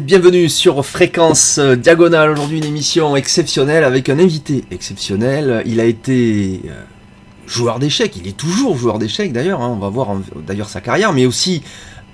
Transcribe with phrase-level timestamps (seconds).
[0.00, 2.30] Bienvenue sur Fréquence Diagonale.
[2.30, 5.62] Aujourd'hui une émission exceptionnelle avec un invité exceptionnel.
[5.66, 6.82] Il a été euh,
[7.46, 9.74] joueur d'échecs, il est toujours joueur d'échecs d'ailleurs, hein.
[9.76, 10.16] on va voir
[10.46, 11.62] d'ailleurs sa carrière, mais aussi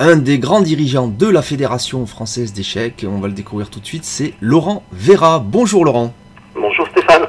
[0.00, 3.04] un des grands dirigeants de la Fédération française d'échecs.
[3.08, 5.38] On va le découvrir tout de suite, c'est Laurent Vera.
[5.38, 6.14] Bonjour Laurent.
[6.54, 7.26] Bonjour Stéphane.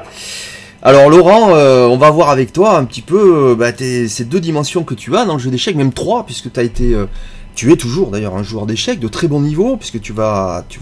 [0.82, 4.38] Alors Laurent, euh, on va voir avec toi un petit peu euh, bah, ces deux
[4.38, 7.06] dimensions que tu as dans le jeu d'échecs, même trois, puisque tu as été, euh,
[7.56, 10.78] tu es toujours d'ailleurs un joueur d'échecs de très bon niveau, puisque tu vas, tu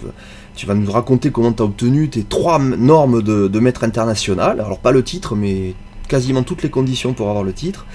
[0.67, 4.59] vas, nous raconter comment tu as obtenu tes trois normes de, de, maître international.
[4.59, 5.73] Alors pas le titre, mais
[6.07, 7.87] quasiment toutes les conditions pour avoir le titre.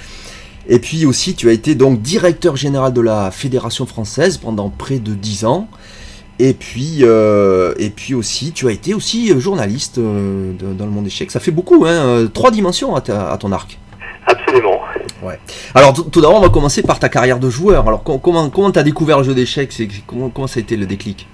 [0.69, 4.99] Et puis aussi, tu as été donc directeur général de la Fédération française pendant près
[4.99, 5.69] de dix ans.
[6.39, 11.07] Et puis, euh, et puis aussi, tu as été aussi journaliste euh, dans le monde
[11.07, 11.31] échec.
[11.31, 13.79] Ça fait beaucoup, hein, euh, trois dimensions à, ton arc.
[14.27, 14.81] Absolument.
[15.23, 15.39] Ouais.
[15.75, 17.87] Alors tout, d'abord, on va commencer par ta carrière de joueur.
[17.87, 19.73] Alors comment comment t'as découvert le jeu d'échecs?
[20.07, 21.29] Comment comment ça a été le déclic?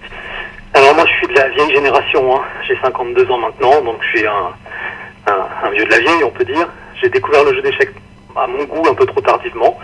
[0.74, 2.36] Alors moi, je suis de la vieille génération.
[2.36, 2.42] Hein.
[2.68, 6.68] J'ai 52 ans maintenant, donc je suis un, vieux de la vieille, on peut dire.
[7.00, 7.94] J'ai découvert le jeu d'échecs
[8.36, 9.78] à mon goût un peu trop tardivement,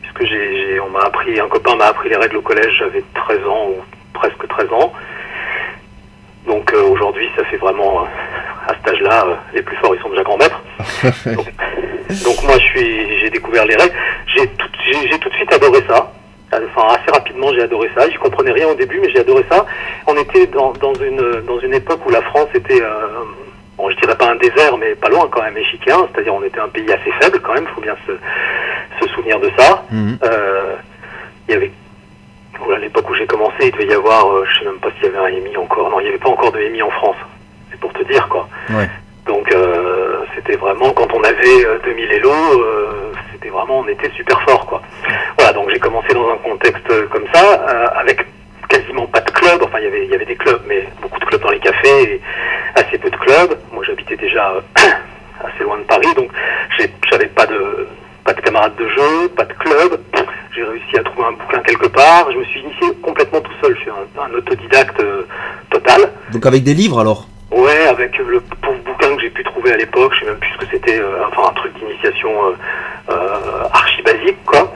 [0.00, 2.72] puisque j'ai, on appris, un copain m'a appris les règles au collège.
[2.78, 3.82] J'avais 13 ans ou
[4.14, 4.92] presque 13 ans.
[6.48, 8.06] Donc euh, aujourd'hui, ça fait vraiment, euh,
[8.66, 10.60] à cet âge-là, euh, les plus forts, ils sont déjà grands maîtres.
[12.24, 13.94] donc, moi, j'ai découvert les règles.
[14.34, 16.10] J'ai tout, de suite adoré ça.
[16.50, 18.08] Enfin, assez rapidement, j'ai adoré ça.
[18.10, 19.66] Je comprenais rien au début, mais j'ai adoré ça.
[20.06, 22.82] On était dans, dans, une, dans une époque où la France était,
[23.76, 26.08] bon, je dirais pas un désert, mais pas loin quand même, échiquien.
[26.10, 27.66] C'est-à-dire, on était un pays assez faible quand même.
[27.68, 28.12] Il faut bien se,
[29.04, 29.84] se souvenir de ça.
[29.90, 30.18] Mhm.
[31.48, 31.72] il y avait
[32.74, 35.04] à l'époque où j'ai commencé, il devait y avoir, euh, je sais même pas s'il
[35.04, 35.90] y avait un EMI encore.
[35.90, 37.16] Non, il n'y avait pas encore de EMI en France.
[37.70, 38.48] C'est pour te dire, quoi.
[39.26, 44.40] Donc, euh, c'était vraiment, quand on avait 2000 élos, euh, c'était vraiment, on était super
[44.42, 44.82] fort, quoi.
[45.36, 47.54] Voilà, donc j'ai commencé dans un contexte comme ça,
[47.96, 48.24] avec
[48.68, 49.62] quasiment pas de club.
[49.62, 51.60] Enfin, il y avait, il y avait des clubs, mais beaucoup de clubs dans les
[51.60, 52.20] cafés et
[52.74, 53.58] assez peu de clubs.
[53.72, 54.54] Moi, j'habitais déjà
[55.44, 56.30] assez loin de Paris, donc
[57.10, 57.86] j'avais pas de,
[58.28, 59.98] pas de camarades de jeu, pas de club
[60.54, 62.30] j'ai réussi à trouver un bouquin quelque part.
[62.32, 63.74] Je me suis initié complètement tout seul.
[63.76, 65.22] Je suis un, autodidacte euh,
[65.70, 66.10] total.
[66.32, 67.28] Donc avec des livres alors?
[67.50, 70.12] Ouais, avec le pauvre bouquin que j'ai pu trouver à l'époque.
[70.14, 70.98] Je sais même plus ce que c'était.
[70.98, 72.30] Euh, enfin, un truc d'initiation
[73.10, 73.14] euh,
[73.72, 74.72] archi basique, quoi.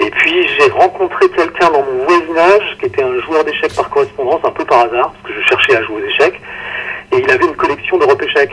[0.00, 4.40] Et puis j'ai rencontré quelqu'un dans mon voisinage qui était un joueur d'échecs par correspondance,
[4.44, 6.40] un peu par hasard, parce que je cherchais à jouer aux échecs.
[7.12, 8.52] Et il avait une collection d'Europe échecs.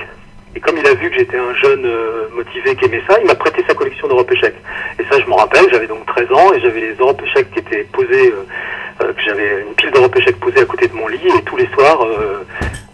[0.66, 3.36] Comme il a vu que j'étais un jeune euh, motivé qui aimait ça, il m'a
[3.36, 4.56] prêté sa collection d'Europe échecs.
[4.98, 7.60] Et ça, je m'en rappelle, j'avais donc 13 ans et j'avais les Europe échecs qui
[7.60, 11.22] étaient posés, euh, euh, j'avais une pile d'Europe échecs posée à côté de mon lit
[11.38, 12.00] et tous les soirs,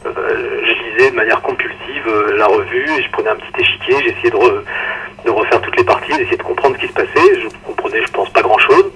[0.04, 5.30] je lisais de manière compulsive la revue et je prenais un petit échiquier, j'essayais de,
[5.30, 7.40] refaire toutes les parties, d'essayer de comprendre ce qui se passait.
[7.42, 8.92] Je comprenais, je pense, pas grand-chose,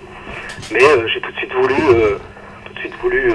[0.71, 0.81] mais
[1.13, 1.75] j'ai tout de suite voulu,
[2.65, 3.31] tout de suite voulu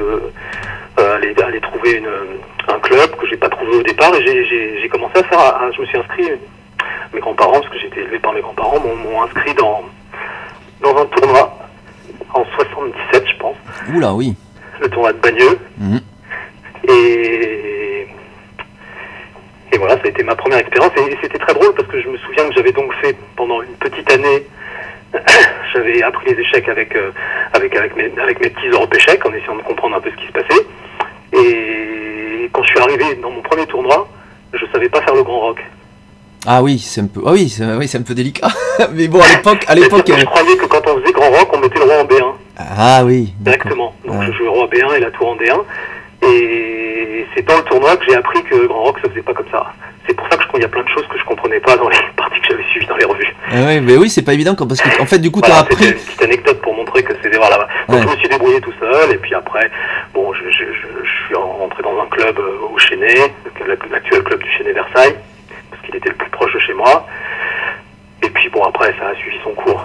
[0.98, 2.39] aller, trouver une un
[2.90, 4.44] club que j'ai pas trouvé au départ et
[4.80, 6.30] j'ai commencé à faire, je me suis inscrit,
[7.12, 9.82] mes grands-parents, parce que j'étais élevé par mes grands-parents, m'ont inscrit dans,
[10.82, 11.58] dans un tournoi
[12.34, 13.56] en 77, je pense.
[13.94, 14.34] Oula, oui.
[14.80, 15.58] Le tournoi de Bagneux.
[15.78, 16.00] Mhm.
[16.88, 18.06] Et,
[19.72, 22.08] et voilà, ça a été ma première expérience et, c'était très drôle parce que je
[22.08, 24.46] me souviens que j'avais donc fait pendant une petite année
[25.74, 27.10] j'avais appris les échecs avec, euh,
[27.52, 30.16] avec, avec, mes, avec mes petits Europe échecs en essayant de comprendre un peu ce
[30.16, 30.66] qui se passait.
[31.32, 31.99] Et
[32.52, 34.08] quand je suis arrivé dans mon premier tournoi,
[34.52, 35.60] je savais pas faire le grand rock.
[36.46, 38.48] Ah oui, c'est un peu, ah oui, c'est, oui, c'est un peu délicat.
[38.92, 41.58] Mais bon, à l'époque, à l'époque, je croyais que quand on faisait grand rock, on
[41.58, 42.34] mettait le roi en B1.
[42.58, 43.34] Ah oui.
[43.40, 43.94] Directement.
[44.06, 45.60] Donc je jouais le roi B1 et la tour en D1.
[46.22, 49.48] Et c'est dans le tournoi que j'ai appris que grand rock ça faisait pas comme
[49.50, 49.72] ça.
[50.06, 51.76] C'est pour ça que je il y a plein de choses que je comprenais pas
[51.76, 53.34] dans les parties que j'avais suivies dans les revues.
[53.50, 55.60] Ah oui, mais oui, c'est pas évident parce que en fait du coup tu as
[55.60, 55.86] appris.
[55.86, 57.66] une petite anecdote pour montrer que c'était voilà.
[57.88, 59.70] Donc je me suis débrouillé tout seul et puis après
[60.12, 60.99] bon je, je, je,
[61.30, 63.32] suis rentré dans un club euh, au Chénet,
[63.90, 65.16] l'actuel club du Chénet Versailles
[65.70, 67.06] parce qu'il était le plus proche de chez moi.
[68.22, 69.84] Et puis bon après ça a suivi son cours.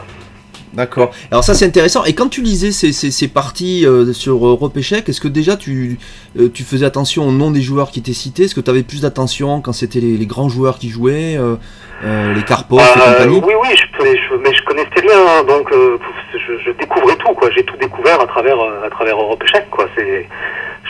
[0.76, 1.12] D'accord.
[1.32, 2.04] Alors ça c'est intéressant.
[2.04, 5.98] Et quand tu lisais ces, ces, parties euh, sur Europe Échec, est-ce que déjà tu,
[6.38, 8.44] euh, tu faisais attention au nom des joueurs qui étaient cités?
[8.44, 12.44] Est-ce que tu avais plus d'attention quand c'était les, grands joueurs qui jouaient, euh, les
[12.44, 13.42] Karpov et compagnie?
[13.46, 17.34] Oui, oui, je, mais je connaissais rien, hein, donc je, découvrais tout.
[17.34, 17.50] quoi.
[17.52, 19.70] J'ai tout découvert à travers, à travers Europe Échec.
[19.70, 19.88] Quoi.
[19.96, 20.28] C'est,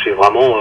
[0.04, 0.56] j'ai vraiment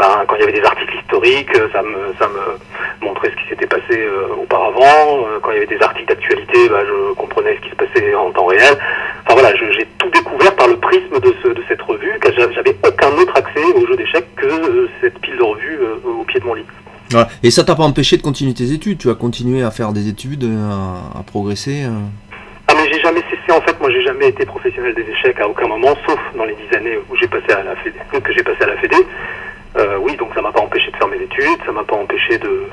[0.00, 3.36] ben, quand il y avait des articles historiques, euh, ça me, ça me montrait ce
[3.36, 5.26] qui s'était passé euh, auparavant.
[5.26, 8.14] Euh, quand il y avait des articles d'actualité, ben, je comprenais ce qui se passait
[8.14, 8.78] en temps réel.
[9.26, 12.74] Enfin voilà, j'ai tout découvert par le prisme de, ce, de cette revue, car j'avais
[12.82, 16.54] aucun autre accès au jeu d'échecs que cette pile de revues au pied de mon
[16.54, 16.64] lit.
[17.42, 18.98] Et ça t'a pas empêché de continuer tes études?
[18.98, 21.84] Tu as continué à faire des études, à, progresser
[22.68, 23.78] Ah mais j'ai jamais cessé en fait.
[23.80, 26.76] Moi j'ai jamais jamais été professionnel des échecs à aucun moment, sauf dans les dix
[26.76, 28.96] années où j'ai passé à la Fédé, que j'ai passé à la Fédé.
[29.76, 32.38] Euh, oui, donc ça m'a pas empêché de faire mes études, ça m'a pas empêché
[32.38, 32.66] de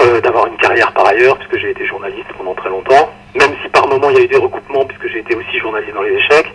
[0.00, 3.10] euh, d'avoir une carrière par ailleurs, puisque j'ai été journaliste pendant très longtemps.
[3.34, 5.92] Même si par moment il y a eu des recoupements, puisque j'ai été aussi journaliste
[5.94, 6.54] dans les échecs,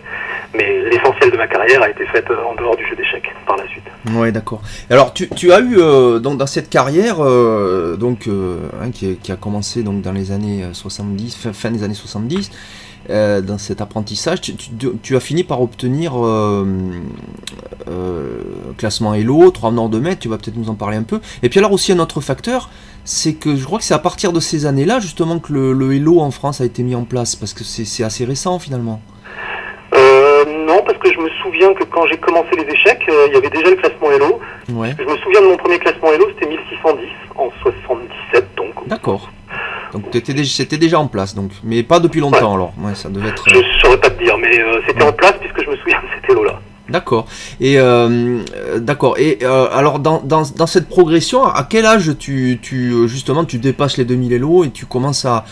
[0.54, 3.66] mais l'essentiel de ma carrière a été faite en dehors du jeu d'échecs par la
[3.68, 3.84] suite.
[4.14, 4.62] Ouais, d'accord.
[4.90, 9.16] Alors tu, tu as eu euh, donc dans cette carrière euh, donc euh, hein, qui,
[9.16, 12.50] qui a commencé donc dans les années 70, fin, fin des années 70.
[13.10, 14.70] Euh, dans cet apprentissage, tu, tu-
[15.02, 16.64] tu as fini par obtenir euh,
[17.88, 18.40] euh,
[18.78, 21.20] classement Elo, 3 nord de mètre, tu vas peut-être nous en parler un peu.
[21.42, 22.70] Et puis alors aussi un autre facteur,
[23.04, 25.92] c'est que je crois que c'est à partir de ces années-là justement que le, le
[25.94, 29.00] Elo en France a été mis en place, parce que c'est assez récent finalement.
[30.66, 33.50] Non, parce que je me souviens que quand j'ai commencé les échecs, il y avait
[33.50, 34.40] déjà le classement Elo.
[34.72, 37.06] Ouais, Je me souviens de mon premier classement Elo, c'était 1610
[37.36, 39.30] en 77, donc d'accord.
[39.94, 42.74] Donc c'était déjà en place, donc, mais pas depuis longtemps alors.
[42.78, 43.44] Ouais, ça devait être.
[43.48, 46.06] je saurais pas te dire, mais euh, c'était en place puisque je me souviens de
[46.20, 46.60] cet Elo-là.
[46.90, 47.26] D'accord.
[47.60, 49.16] Et euh, euh, d'accord.
[49.18, 53.44] Et euh, alors dans, dans, dans cette progression, à quel âge tu, tu euh, justement
[53.46, 55.44] tu dépasses les 2000 Elo et tu commences à,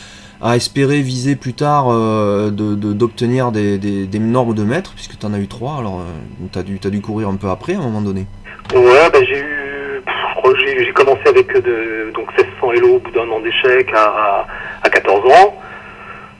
[0.42, 4.92] à espérer viser plus tard euh, de- de- d'obtenir des, des, des normes de maître
[4.94, 5.76] puisque tu en as eu trois.
[5.78, 8.26] Alors euh, t'as dû courir un peu après à un moment donné?
[8.74, 10.02] Ouais, bah, j'ai eu.
[10.04, 13.28] pff, Je crois que j'ai commencé avec euh, de, donc 1600 Elo au bout d'un
[13.28, 14.46] an d'échec à, à,
[14.82, 15.56] à 14 ans.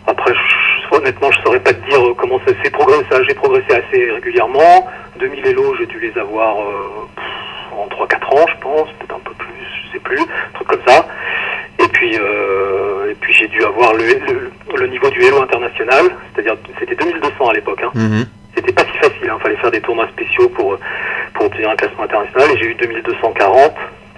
[0.06, 3.04] Après, je- honnêtement, je saurais pas te dire euh, comment ça s'est progressé.
[3.28, 4.88] J'ai progressé assez régulièrement.
[5.18, 7.08] 2000 Elo, j'ai dû les avoir euh,
[7.76, 9.48] en 3-4 ans, je pense, peut-être un peu plus,
[9.86, 11.06] je sais plus, un truc comme ça.
[11.78, 16.06] Et puis, euh, et puis j'ai dû avoir le, le, le niveau du Elo international,
[16.34, 17.80] c'est-à-dire c'était 2200 à l'époque.
[17.84, 17.90] Hein.
[17.94, 18.26] Mhm.
[18.54, 20.76] C'était pas si facile, il fallait faire des tournois spéciaux pour,
[21.34, 23.72] pour obtenir un classement international et j'ai eu 2240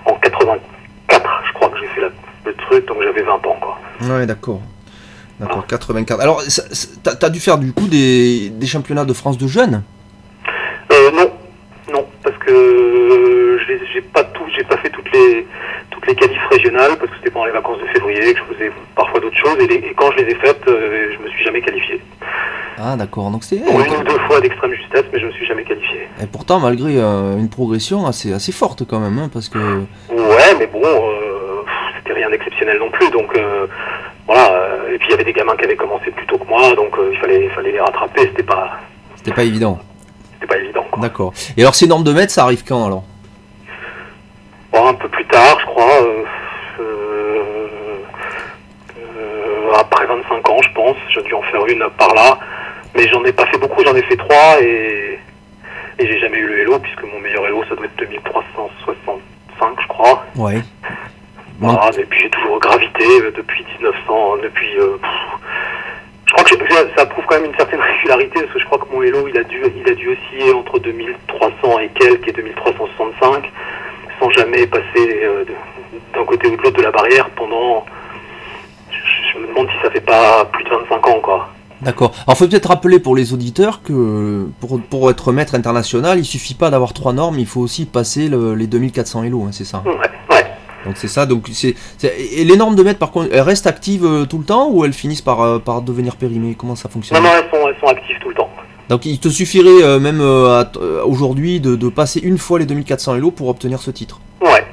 [0.07, 2.09] en 84, je crois que j'ai fait la-
[2.47, 3.79] le truc, donc j'avais 20 ans quoi.
[4.03, 4.61] Ouais, d'accord.
[5.41, 6.21] D'accord, 84.
[6.21, 6.43] Alors,
[7.03, 9.83] t'as dû faire du coup des, des championnats de France de jeunes?
[10.93, 11.29] Euh, non,
[11.93, 13.59] non, parce que euh,
[13.93, 15.47] j'ai pas tout, j'ai pas fait toutes les
[16.05, 18.73] toutes les qualifs régionales parce que c'était pendant les vacances de février que je faisais
[18.97, 21.45] parfois d'autres choses et, les- et quand je les ai faites, euh, je me suis
[21.45, 22.01] jamais qualifié.
[22.79, 23.31] Ah, d'accord.
[23.31, 23.57] Donc c'est.
[23.59, 26.09] Pour une ou deux fois d'extrême justesse, mais je me suis jamais qualifié.
[26.23, 29.59] Et pourtant, malgré euh, une progression assez, assez forte quand même, hein, parce que.
[30.11, 31.63] Ouais, mais bon, euh,
[31.99, 33.31] c'était rien d'exceptionnel non plus, donc
[34.27, 34.51] voilà.
[34.93, 36.95] Et puis il y avait des gamins qui avaient commencé plus tôt que moi, donc
[37.13, 38.23] il fallait, il fallait les rattraper.
[38.23, 38.73] C'était pas,
[39.17, 39.79] C'était pas évident.
[40.35, 40.85] c'était pas évident.
[40.91, 41.01] Quoi.
[41.03, 41.33] D'accord.
[41.57, 43.05] Et alors, ces normes de mètres, ça arrive quand alors?
[44.75, 46.25] Bon, un peu plus tard, je crois, euh,
[46.81, 47.97] euh,
[48.99, 50.97] euh, après 25 ans, je pense.
[51.11, 52.39] J'ai dû en faire une par là,
[52.97, 53.85] mais j'en ai pas fait beaucoup.
[53.85, 55.19] J'en ai fait trois et
[56.01, 59.87] et j'ai jamais eu le Hello puisque mon meilleur Hello ça doit être 2365, je
[59.87, 60.25] crois.
[60.35, 60.61] Ouais.
[61.61, 63.05] Voilà, et puis j'ai toujours gravité
[63.37, 64.77] depuis 1900, depuis.
[64.81, 65.11] euh, pff,
[66.27, 68.79] je crois que je- ça prouve quand même une certaine régularité parce que je crois
[68.79, 72.33] que mon Hello il a dû, il a dû osciller entre 2300 et quelques et
[72.33, 73.53] 2365
[74.21, 75.45] sans jamais passer euh,
[76.15, 77.85] d'un côté ou de l'autre de la barrière pendant.
[78.91, 78.97] Je,
[79.33, 81.49] je me demande si ça fait pas plus de 25 ans quoi.
[81.83, 82.13] D'accord.
[82.27, 86.55] Alors, faut peut-être rappeler pour les auditeurs que pour, pour être maître international, il suffit
[86.55, 89.83] pas d'avoir trois normes, il faut aussi passer le- les 2400 Elo, hein, c'est ça?
[89.85, 89.93] Ouais,
[90.31, 90.47] ouais.
[90.87, 91.27] Donc c'est ça.
[91.27, 94.45] Donc c'est et les normes de mètres par contre, elles restent actives euh, tout le
[94.45, 96.55] temps ou elles finissent par euh, par devenir périmées?
[96.57, 97.23] Comment ça fonctionne?
[97.23, 98.24] Non, non, elles sont, elles sont actives tout le temps.
[98.89, 102.67] Donc il te suffirait euh, même euh, euh, aujourd'hui de, de passer une fois les
[102.67, 104.21] 2400 Elo pour obtenir ce titre.
[104.41, 104.65] Ouais.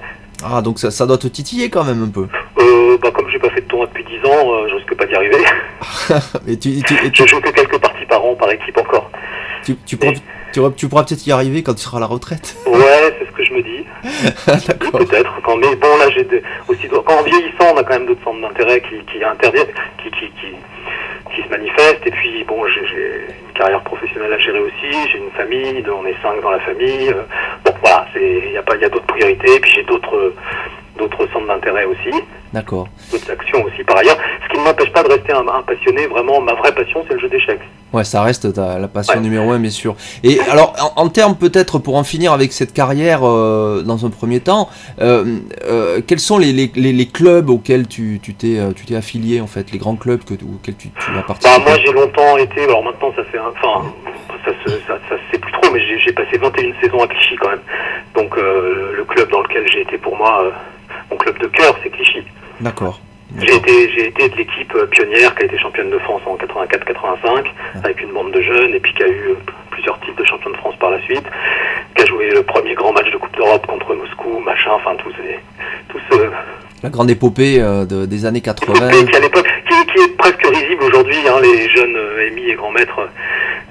[0.43, 2.27] Ah donc ça, ça doit te titiller quand même un peu.
[2.59, 5.15] Euh, bah, comme j'ai pas fait de tournoi depuis 10 ans, je risque pas d'y
[5.15, 5.37] arriver.
[6.47, 9.09] Et tu, tu, et tu, je joue que quelques parties par an par équipe encore.
[9.63, 10.13] tu, tu pourras,
[10.51, 12.55] tu, pourras- tu pourras peut-être y arriver quand tu seras à la retraite.
[12.67, 13.85] Ouais, c'est ce que je me dis.
[14.67, 14.99] D'accord.
[14.99, 15.31] Peut-être.
[15.45, 18.23] Quand, mais bon, là, j'ai de- aussi quand en vieillissant, on a quand même d'autres
[18.23, 19.67] centres d'intérêt qui, qui interviennent,
[20.03, 20.47] qui, qui, qui,
[21.35, 22.05] qui se manifestent.
[22.05, 25.09] Et puis, bon, j'ai une carrière professionnelle à gérer aussi.
[25.11, 27.09] J'ai une famille, on est cinq dans la famille.
[27.09, 27.23] Euh,
[27.63, 29.55] Bon, voilà, il y a pas, il y a d'autres priorités.
[29.55, 30.33] Et puis j'ai d'autres
[30.97, 32.11] d'autres centres d'intérêt aussi,
[32.53, 32.87] D'accord.
[33.11, 34.17] d'autres actions aussi par ailleurs.
[34.43, 36.07] Ce qui ne m'empêche pas de rester un, un passionné.
[36.07, 37.59] Vraiment, ma vraie passion, c'est le jeu d'échecs.
[37.93, 39.19] Ouais, ça reste ta, la passion Ouais.
[39.21, 39.95] numéro un, bien sûr.
[40.23, 44.09] Et alors, en, en termes peut-être pour en finir avec cette carrière euh, dans un
[44.09, 44.69] premier temps,
[45.01, 49.41] euh, euh, quels sont les, les, les, les clubs auxquels tu t'es tu t'es affilié
[49.41, 51.61] en fait, les grands clubs que, auxquels tu, tu as Bah, participé?
[51.65, 53.85] moi j'ai longtemps été, alors maintenant ça fait un, enfin
[54.45, 57.35] ça se, ça, ça se sait plus trop, mais j'ai passé 21 saisons à Clichy
[57.35, 57.59] quand même.
[58.15, 60.51] Donc le club dans lequel j'ai été pour moi,
[61.11, 62.23] mon club de cœur c'est Clichy.
[62.61, 62.99] D'accord.
[63.39, 66.35] J'ai été, j'ai été de l'équipe euh, pionnière qui a été championne de France en
[66.35, 67.45] 84-85
[67.83, 69.35] avec une bande de jeunes et puis qui a eu euh,
[69.69, 71.23] plusieurs titres de champion de France par la suite,
[71.95, 75.11] qui a joué le premier grand match de Coupe d'Europe contre Moscou, machin, enfin tout
[75.17, 75.39] ces,
[75.87, 76.29] tout ce,
[76.83, 78.89] La grande épopée euh, de- des années 80.
[78.89, 82.55] et qui à l'époque, qui, qui est presque risible aujourd'hui, hein, les jeunes amis et
[82.55, 82.99] grands maîtres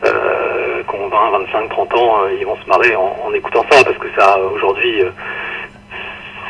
[0.07, 3.85] euh, qui ont 20, 25, 30 ans, ils vont se marrer en, en, écoutant ça
[3.85, 5.03] parce que ça, aujourd'hui,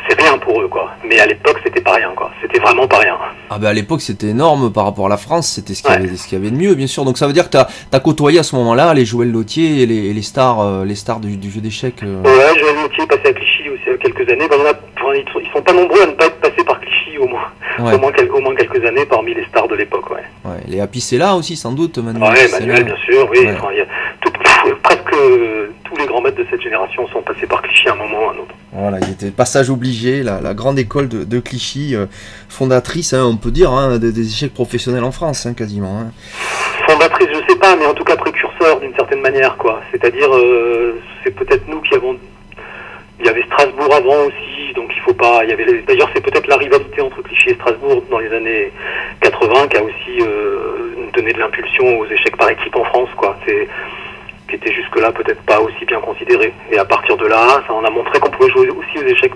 [0.07, 0.91] c'est rien pour eux, quoi.
[1.07, 2.31] Mais à l'époque, c'était pas rien, quoi.
[2.41, 3.17] C'était vraiment pas rien.
[3.49, 5.47] Ah bah à l'époque, c'était énorme par rapport à la France.
[5.47, 7.05] C'était ce qu'il y, y, avait de mieux, bien sûr.
[7.05, 9.85] Donc ça veut dire que t'as as côtoyé à ce moment-là les Joël Lautier et
[9.85, 12.01] les, et les stars, euh, les stars du, du jeu d'échecs.
[12.03, 12.21] Euh...
[12.23, 14.47] Ouais, Joël Lautier passé à Clichy aussi il y a quelques années.
[14.47, 17.47] Ben, a, ils, sont, pas nombreux à ne pas être passés par Clichy au moins.
[17.79, 17.93] Ouais.
[17.93, 20.23] Au, moins quelques, au moins quelques années parmi les stars de l'époque, ouais.
[20.45, 20.59] Ouais.
[20.67, 22.23] Les Happy c'est là aussi, sans doute, Manuel.
[22.23, 23.39] Ouais, Manuel, bien sûr, oui.
[23.49, 23.85] Enfin, y a
[24.21, 24.31] tout,
[24.83, 25.15] presque
[26.01, 28.33] les grands maîtres de cette génération sont passés par Clichy à un moment ou à
[28.33, 28.55] un autre.
[28.73, 32.05] Voilà, il était passage obligé, la, la grande école de, de Clichy, euh,
[32.49, 36.11] fondatrice, hein, on peut dire, hein, des, des, échecs professionnels en France, hein, quasiment.
[36.87, 39.81] Fondatrice, je sais pas, mais en tout cas précurseur d'une certaine manière, quoi.
[39.91, 42.17] C'est-à-dire, euh, c'est peut-être nous qui avons.
[43.19, 45.43] Il y avait Strasbourg avant aussi, donc il faut pas.
[45.43, 45.65] Il y avait.
[45.65, 45.81] Les...
[45.81, 48.71] D'ailleurs, c'est peut-être la rivalité entre Clichy et Strasbourg dans les années
[49.21, 53.37] 80 qui a aussi euh, donné de l'impulsion aux échecs par équipe en France, quoi.
[53.45, 53.67] C'est
[54.51, 56.53] qui était jusque-là peut-être pas aussi bien considéré.
[56.71, 59.33] Et à partir de là, ça en a montré qu'on pouvait jouer aussi aux échecs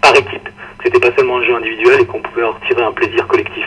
[0.00, 0.44] par équipe,
[0.78, 3.64] que c'était pas seulement un jeu individuel et qu'on pouvait en retirer un plaisir collectif.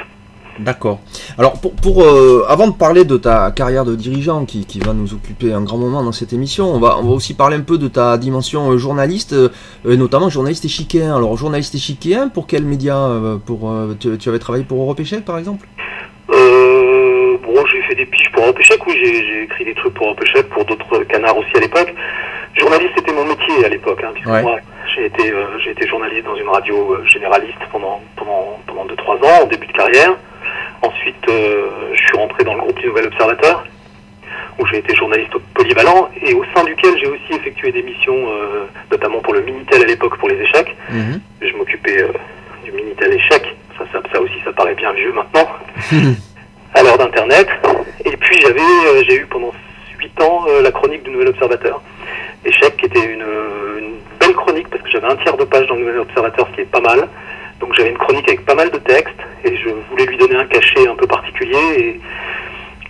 [0.59, 0.99] D'accord.
[1.37, 4.93] Alors, pour, pour euh, avant de parler de ta carrière de dirigeant qui, qui, va
[4.93, 7.61] nous occuper un grand moment dans cette émission, on va, on va aussi parler un
[7.61, 9.49] peu de ta dimension euh, journaliste, euh,
[9.83, 11.13] notamment journaliste échiquéen.
[11.13, 13.09] Alors, journaliste échiquéen, pour quel média
[13.45, 15.67] pour, tu, tu, avais travaillé pour Europe Échec, par exemple?
[16.29, 16.65] Euh,
[17.55, 18.05] Bon, j'ai fait des
[18.87, 21.93] j'ai écrit des trucs pour Échec, pour d'autres canards aussi à l'époque.
[22.55, 24.41] Journaliste, c'était mon métier à l'époque, hein, puisque ouais.
[24.41, 24.57] moi,
[24.95, 28.95] j'ai été, euh, j'ai été journaliste dans une radio euh, généraliste pendant pendant pendant deux
[28.95, 30.15] trois ans en début de carrière.
[30.81, 33.65] Ensuite, euh, je suis rentré dans le groupe du Nouvel Observateur,
[34.59, 38.65] où j'ai été journaliste polyvalent et au sein duquel j'ai aussi effectué des missions, euh,
[38.91, 40.75] notamment pour le Minitel à l'époque pour les échecs.
[40.89, 41.19] Mhm.
[41.41, 42.11] Je m'occupais euh,
[42.63, 43.55] du Minitel échec.
[43.77, 45.47] Ça, ça, ça, aussi, ça paraît bien vieux maintenant.
[46.75, 47.47] à l'heure d'Internet.
[48.03, 49.51] Et puis j'avais, euh, j'ai eu pendant
[49.99, 51.81] huit ans la chronique du Nouvel Observateur.
[52.45, 53.25] Échec qui était une,
[53.79, 56.55] une belle chronique parce que j'avais un tiers de page dans le Nouvel Observateur, ce
[56.55, 57.07] qui est pas mal.
[57.59, 60.45] Donc j'avais une chronique avec pas mal de textes et je voulais lui donner un
[60.45, 61.57] cachet un peu particulier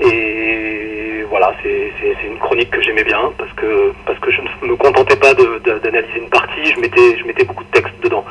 [0.01, 4.71] et, et voilà, c'est une chronique que j'aimais bien parce que parce que je ne
[4.71, 8.25] me contentais pas d'analyser une partie, je mettais je mettais beaucoup de textes dedans.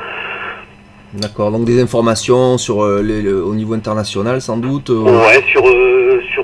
[1.17, 4.89] D'accord, donc des informations sur euh, les, le, au niveau international sans doute.
[4.89, 5.03] Euh...
[5.03, 6.43] Ouais, sur euh, sur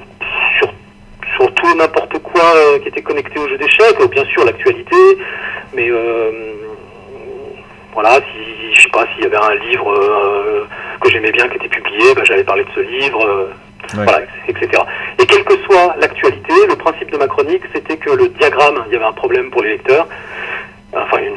[0.57, 0.73] sur
[1.35, 2.41] sur tout n'importe quoi
[2.81, 4.95] qui était connecté au jeu d'échecs, bien sûr l'actualité,
[5.75, 5.89] mais
[7.93, 9.93] voilà, si je sais pas s'il y avait un livre
[11.01, 14.05] que j'aimais bien qui était publié, ben, j'allais parler de ce livre, ouais.
[14.05, 14.83] voilà, etc.
[15.19, 18.93] Et quelle que soit l'actualité, le principe de ma chronique, c'était que le diagramme, il
[18.93, 20.07] y avait un problème pour les lecteurs,
[20.93, 21.35] enfin une,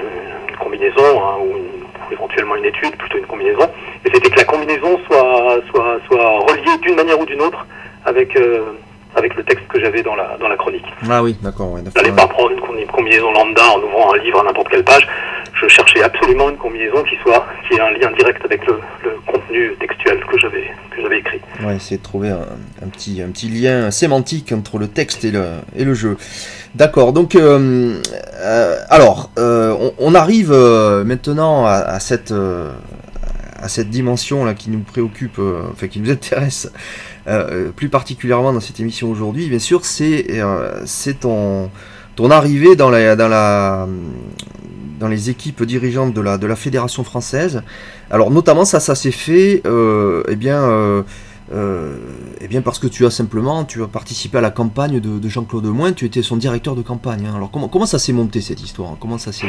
[0.50, 1.73] une combinaison hein, ou, une,
[2.10, 3.70] éventuellement une étude, plutôt une combinaison,
[4.04, 7.66] et c'était que la combinaison soit soit soit reliée d'une manière ou d'une autre
[8.04, 8.72] avec euh,
[9.16, 10.84] avec le texte que j'avais dans la, dans la chronique.
[11.08, 11.72] Ah oui, d'accord.
[11.72, 15.06] Ouais, J'allais pas prendre une, combinaison lambda en ouvrant un livre à n'importe quelle page.
[15.60, 19.16] Je cherchais absolument une combinaison qui soit qui ait un lien direct avec le, le
[19.26, 21.40] contenu textuel que j'avais que j'avais écrit.
[21.64, 22.46] Ouais, essayer de trouver un,
[22.84, 25.44] un, petit un petit lien sémantique entre le texte et le
[25.76, 26.16] et le jeu.
[26.74, 27.12] D'accord.
[27.12, 28.00] Donc euh,
[28.40, 32.32] euh, alors euh, on, on, arrive maintenant à, à cette
[33.64, 35.40] à cette dimension là qui nous préoccupe,
[35.72, 36.70] enfin qui nous intéresse
[37.26, 41.70] euh, plus particulièrement dans cette émission aujourd'hui, bien sûr, c'est euh, c'est ton
[42.16, 43.16] ton arrivée dans la
[45.00, 47.62] dans les équipes dirigeantes de la de la fédération française.
[48.10, 51.02] Alors notamment ça ça s'est fait euh, eh bien euh,
[52.40, 55.28] eh bien parce que tu as simplement tu as participé à la campagne de, de
[55.28, 57.26] Jean-Claude Lemoyne, tu étais son directeur de campagne.
[57.26, 57.34] Hein.
[57.36, 58.96] Alors comment comment ça s'est monté cette histoire?
[59.00, 59.46] Comment ça s'est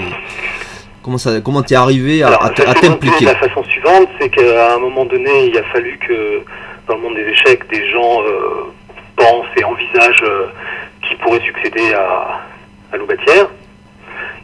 [1.03, 2.49] Comment ça, comment t'es arrivé à
[2.81, 3.27] t'impliquer?
[4.19, 6.41] C'est qu'à un moment donné, il a fallu que
[6.87, 8.73] dans le monde des échecs, des gens euh,
[9.15, 10.47] pensent et envisagent euh,
[11.07, 12.41] qui pourrait succéder à,
[12.97, 13.47] Loubatière.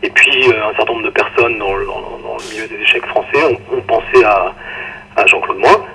[0.04, 1.88] Et puis euh, un certain nombre de personnes dans le,
[2.52, 4.54] milieu des échecs français ont, pensé à,
[5.26, 5.86] Jean-Claude Moin,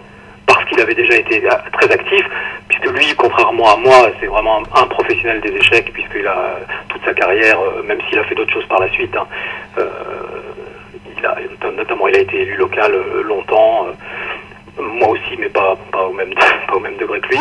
[0.46, 2.26] parce qu'il avait déjà été très actif,
[2.68, 7.04] puisque lui, contrairement à moi, c'est vraiment un, un, professionnel des échecs, puisqu'il a toute
[7.04, 9.26] sa carrière, même s'il a fait d'autres choses par la suite, hein,
[11.40, 12.92] il a, notamment il a été élu local
[13.25, 13.87] longtemps,
[14.78, 16.33] moi aussi, mais pas, pas, au même,
[16.68, 17.38] pas au même degré que lui.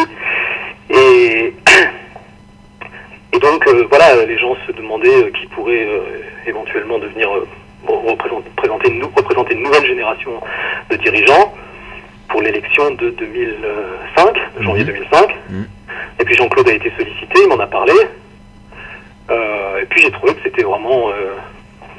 [0.89, 1.54] Et,
[3.34, 6.01] et donc, euh, voilà, les gens se demandaient euh, qui pourrait euh,
[6.48, 7.30] éventuellement devenir,
[7.88, 10.42] représenter, une, représenter une nouvelle génération
[10.89, 11.54] de dirigeants
[12.30, 14.88] pour l'élection de 2005, janvier mmh.
[14.88, 15.36] 2005.
[15.50, 15.63] Mmh.
[16.20, 17.94] Et puis Jean-Claude a été sollicité, il m'en a parlé.
[19.30, 21.12] et puis j'ai trouvé que c'était vraiment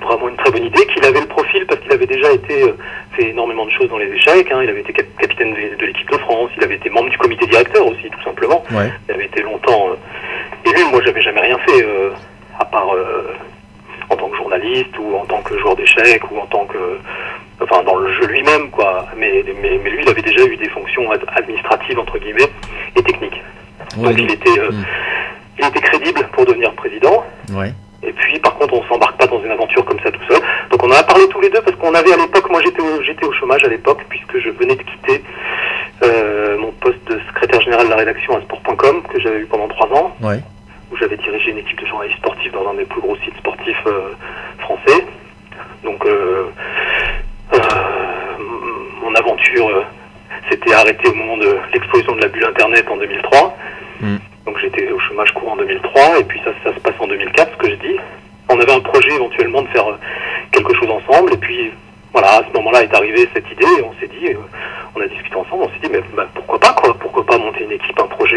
[0.03, 2.65] vraiment une très bonne idée, qu'il avait le profil parce qu'il avait déjà été
[3.13, 4.51] fait énormément de choses dans les échecs.
[4.53, 4.63] Hein.
[4.63, 7.87] Il avait été capitaine de, l'équipe de France, il avait été membre du comité directeur
[7.87, 8.63] aussi, tout simplement.
[8.71, 10.85] Il avait été longtemps euh, élu.
[10.91, 12.11] Moi, j'avais jamais rien fait, euh,
[12.59, 13.35] à part euh,
[14.11, 16.99] en tant que journaliste ou en tant que joueur d'échecs ou en tant que,
[17.61, 19.07] enfin, dans le jeu lui-même, quoi.
[19.17, 22.51] Mais, mais, mais, lui, il avait déjà eu des fonctions administratives entre guillemets
[22.95, 23.43] et techniques.
[23.97, 24.85] Donc, il était, mm.
[25.59, 27.25] il était crédible pour devenir président.
[27.53, 27.73] Ouais.
[28.03, 30.41] Et puis, par contre, on s'embarque pas dans une aventure comme ça tout seul.
[30.71, 32.83] Donc, on en a parlé tous les deux parce qu'on avait à l'époque, moi j'étais
[32.83, 35.25] au, j'étais au chômage à l'époque puisque je venais de quitter
[36.03, 39.69] euh, mon poste de secrétaire général de la rédaction à sport.com que j'avais eu pendant
[39.69, 40.15] trois ans.
[40.93, 43.87] Où j'avais dirigé une équipe de journalistes sportifs dans un des plus gros sites sportifs
[43.87, 44.13] euh,
[44.59, 45.05] français.
[45.83, 46.45] Donc, euh,
[49.03, 49.85] mon aventure
[50.51, 53.57] s'était arrêtée au moment de l'explosion de la bulle Internet en 2003.
[54.47, 57.53] Donc j'étais au chômage court en 2003 et puis ça, ça se passe en 2004,
[57.53, 57.97] ce que je dis.
[58.49, 59.99] On avait un projet éventuellement de faire euh,
[60.53, 61.73] quelque chose ensemble et puis
[62.13, 64.39] voilà, à ce moment-là est arrivée cette idée et on s'est dit, euh,
[64.95, 67.65] on a discuté ensemble, on s'est dit mais bah, pourquoi pas quoi, pourquoi pas monter
[67.65, 68.37] une équipe, un projet.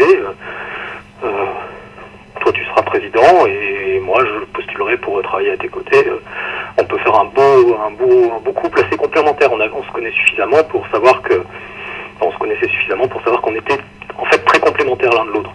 [1.22, 1.28] Euh,
[2.40, 6.04] toi tu seras président et moi je postulerai pour travailler à tes côtés.
[6.76, 9.50] on peut faire un beau, un beau, un beau couple assez complémentaire.
[9.52, 11.40] On, a, on se connaît suffisamment pour savoir que,
[12.20, 13.78] on se connaissait suffisamment pour savoir qu'on était
[14.18, 15.50] en fait très complémentaires l'un de l'autre.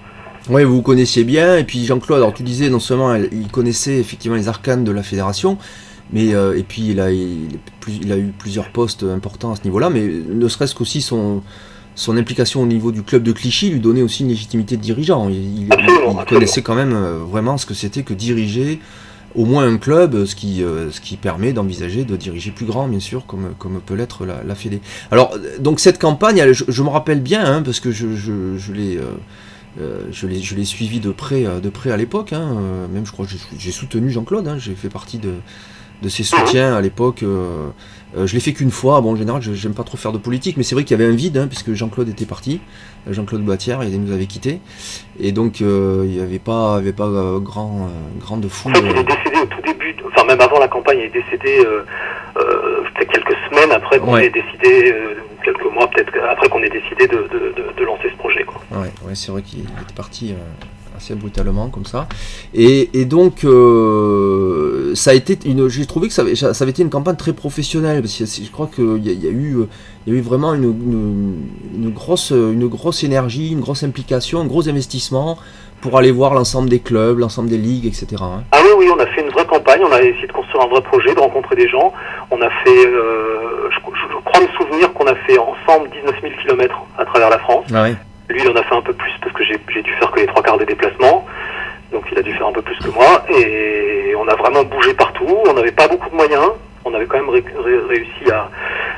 [0.55, 3.97] Oui, vous vous connaissiez bien, et puis Jean-Claude, alors tu disais non seulement il connaissait
[3.97, 5.57] effectivement les arcanes de la fédération,
[6.13, 7.59] mais euh, et puis il a, il,
[8.09, 11.41] a eu plusieurs postes importants à ce niveau-là, mais ne serait-ce qu'aussi son,
[11.93, 15.27] son implication au niveau du club de Clichy lui donnait aussi une légitimité de dirigeant.
[15.27, 15.67] Il,
[16.29, 18.79] connaissait quand même euh, vraiment ce que c'était que diriger
[19.35, 22.88] au moins un club, ce qui, euh, ce qui permet d'envisager de diriger plus grand,
[22.88, 24.79] bien sûr, comme, comme peut l'être la, la Fédé.
[25.12, 28.95] Alors, donc cette campagne, je, me rappelle bien, hein, parce que je, je, je l'ai
[28.95, 29.12] euh,
[29.77, 33.25] je l'ai suivi de près, euh, de près à l'époque, hein, euh, même je crois
[33.25, 35.34] que j'ai soutenu Jean-Claude, hein, j'ai fait partie de,
[36.01, 37.24] de ses soutiens à l'époque.
[37.24, 40.64] je l'ai fait qu'une fois, bon en général j'aime pas trop faire de politique, mais
[40.64, 42.61] c'est vrai qu'il y avait un vide, hein, puisque Jean-Claude était parti,
[43.09, 44.59] Jean-Claude Boitière, il nous avait quittés,
[45.20, 47.09] et donc il n'y avait pas, avait pas
[47.40, 48.74] grand, grande foule.
[48.77, 51.66] il est décédé au tout début, enfin même avant la campagne, il est décédé
[52.96, 54.00] quelques semaines après.
[54.00, 54.94] Qu'on ait décidé
[55.46, 57.27] quelques mois peut-être après qu'on ait décidé de,
[57.77, 58.44] de, lancer ce projet.
[58.44, 58.62] Quoi.
[58.72, 62.08] Ouais, ouais c'est vrai qu'il était parti euh, assez brutalement comme ça.
[62.53, 66.72] Et, et donc euh, ça a été une, j'ai trouvé que ça avait, ça avait,
[66.72, 69.58] été une campagne très professionnelle parce que je crois qu'il y, y, a eu
[70.08, 74.42] il y a eu vraiment une, une, une, grosse une grosse énergie, une grosse implication,
[74.42, 75.38] un gros investissement
[75.86, 78.08] pour aller voir l'ensemble des clubs, l'ensemble des ligues, etc.
[78.22, 78.44] Hein.
[78.51, 80.68] Ah oui, oui, on a fait une vraie campagne, on a essayé de construire un
[80.68, 81.94] vrai projet, de rencontrer des gens.
[82.31, 83.65] On a fait, euh,
[84.39, 87.65] me souvenir qu'on a fait ensemble 19 000 km à travers la France.
[87.74, 87.95] Ah oui.
[88.29, 90.25] Lui, il en a fait un peu plus parce que j'ai dû faire que les
[90.27, 91.25] trois quarts des déplacements.
[91.91, 93.24] Donc il a dû faire un peu plus que moi.
[93.29, 95.37] Et on a vraiment bougé partout.
[95.48, 96.51] On n'avait pas beaucoup de moyens.
[96.85, 98.50] On avait quand même réussi à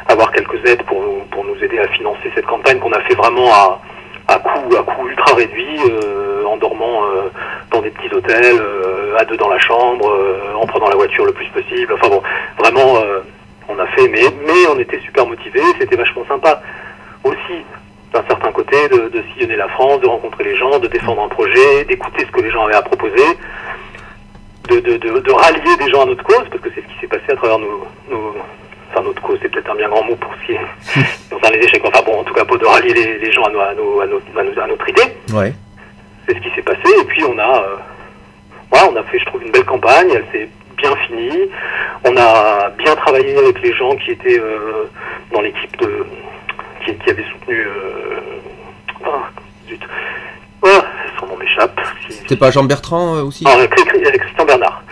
[0.07, 3.51] avoir quelques aides pour, pour nous aider à financer cette campagne qu'on a fait vraiment
[3.53, 3.81] à
[4.27, 7.29] à coût, à coût ultra réduit, euh, en dormant euh,
[7.71, 10.13] dans des petits hôtels, euh, à deux dans la chambre,
[10.55, 11.93] en prenant la voiture le plus possible.
[11.93, 12.21] Enfin bon,
[12.57, 12.99] vraiment,
[13.69, 16.61] on a fait, mais, mais on était super motivés, c'était vachement sympa
[17.23, 17.63] aussi
[18.13, 21.27] d'un certain côté de, de, sillonner la France, de rencontrer les gens, de défendre un
[21.27, 23.37] projet, d'écouter ce que les gens avaient à proposer,
[24.69, 27.07] de, de, de, rallier des gens à notre cause, parce que c'est ce qui s'est
[27.07, 28.35] passé à travers nos, nos,
[28.91, 30.59] enfin notre cause, c'est peut-être un bien grand mot pour ce qui est
[31.41, 31.83] dans les échecs.
[31.85, 33.61] Enfin bon, en tout cas, pour de rallier les, gens à, nos,
[33.99, 35.13] à, nos, à, notre idée.
[35.33, 35.53] Ouais.
[36.27, 36.89] C'est ce qui s'est passé.
[37.01, 37.75] Et puis on a, euh,
[38.71, 40.09] voilà, on a fait, je trouve, une belle campagne.
[40.11, 41.49] Elle s'est bien finie.
[42.05, 44.89] On a bien travaillé avec les gens qui étaient euh,
[45.33, 46.05] dans l'équipe de,
[46.85, 47.59] qui, qui avaient soutenu.
[47.59, 48.19] Euh,
[49.05, 49.29] ah,
[49.67, 49.81] zut.
[50.63, 50.85] Ah,
[51.19, 51.79] son nom m'échappe.
[52.09, 53.45] C'était pas Jean Bertrand aussi?
[53.47, 54.83] Ah, Christian Bernard.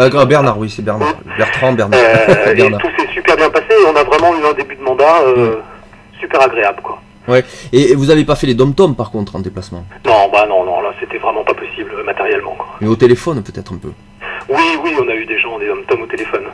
[0.00, 1.14] Euh, Bernard, oui, c'est Bernard.
[1.36, 2.00] Bertrand, Bernard.
[2.00, 4.82] Euh, et tout s'est super bien passé et on a vraiment eu un début de
[4.82, 5.56] mandat euh,
[6.20, 7.00] super agréable, quoi.
[7.26, 7.44] Ouais.
[7.72, 9.84] Et vous n'avez pas fait les dom-toms par contre en déplacement?
[10.06, 12.54] Non, bah non, non, là c'était vraiment pas possible matériellement.
[12.56, 12.66] Quoi.
[12.80, 13.90] Mais au téléphone peut-être un peu
[14.48, 16.44] Oui, oui, on a eu des gens, des dom-toms au téléphone,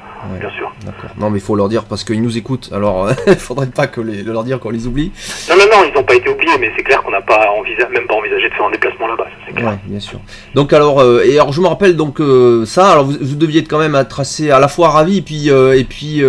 [0.40, 0.72] bien sûr.
[0.84, 1.10] D'accord.
[1.16, 4.00] Non, mais il faut leur dire parce qu'ils nous écoutent, alors il faudrait pas que
[4.00, 5.12] les, leur dire qu'on les oublie.
[5.48, 7.48] Non, non, non, ils n'ont pas été oubliés, mais c'est clair qu'on n'a pas
[7.90, 9.70] même pas envisagé de faire un déplacement là-bas, c'est clair.
[9.70, 10.18] Ouais, bien sûr.
[10.54, 13.60] Donc alors, euh, et alors je me rappelle donc euh, ça, alors vous, vous, deviez
[13.60, 16.22] être quand même à tracer à la fois ravi et puis, euh, et puis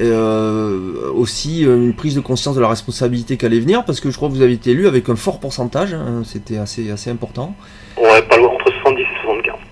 [0.00, 4.10] euh, aussi euh, une prise de conscience de la responsabilité qui allait venir, parce que
[4.10, 7.10] je crois que vous avez été élu avec un fort pourcentage, hein, c'était assez, assez
[7.10, 7.54] important.
[8.00, 9.17] Ouais, pas loin, entre 70 et 75.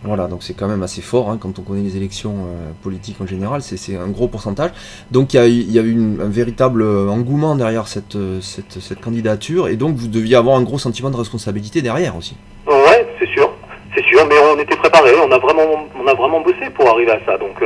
[0.07, 3.21] Voilà, donc c'est quand même assez fort hein, quand on connaît les élections euh, politiques
[3.21, 4.71] en général, c'est un gros pourcentage.
[5.11, 10.09] Donc il y a, eu un véritable engouement derrière cette, cette, candidature, et donc vous
[10.09, 12.37] deviez avoir un gros sentiment de responsabilité derrière aussi.
[12.67, 13.51] Ouais, c'est sûr,
[13.95, 17.13] c'est sûr, mais on était préparé, on a vraiment, on a vraiment bossé pour arriver
[17.13, 17.61] à ça, donc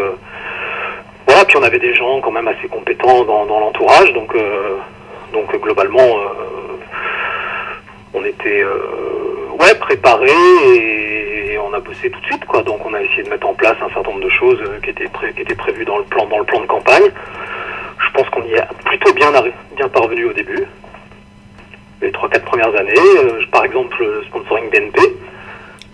[1.51, 4.77] puis on avait des gens quand même assez compétents dans, l'entourage, donc, euh,
[5.33, 6.77] donc globalement, euh,
[8.15, 8.65] on était
[9.59, 10.31] ouais, préparés
[10.75, 12.45] et, on a bossé tout de suite.
[12.45, 12.63] Quoi.
[12.63, 15.09] Donc on a essayé de mettre en place un certain nombre de choses qui étaient,
[15.09, 17.11] pré qui étaient prévues dans le, plan, dans le plan de campagne.
[17.99, 19.31] Je pense qu'on y est plutôt bien,
[19.77, 20.67] bien parvenu au début.
[22.03, 22.95] Les 3-4 premières années,
[23.53, 25.01] par exemple, le sponsoring DNP,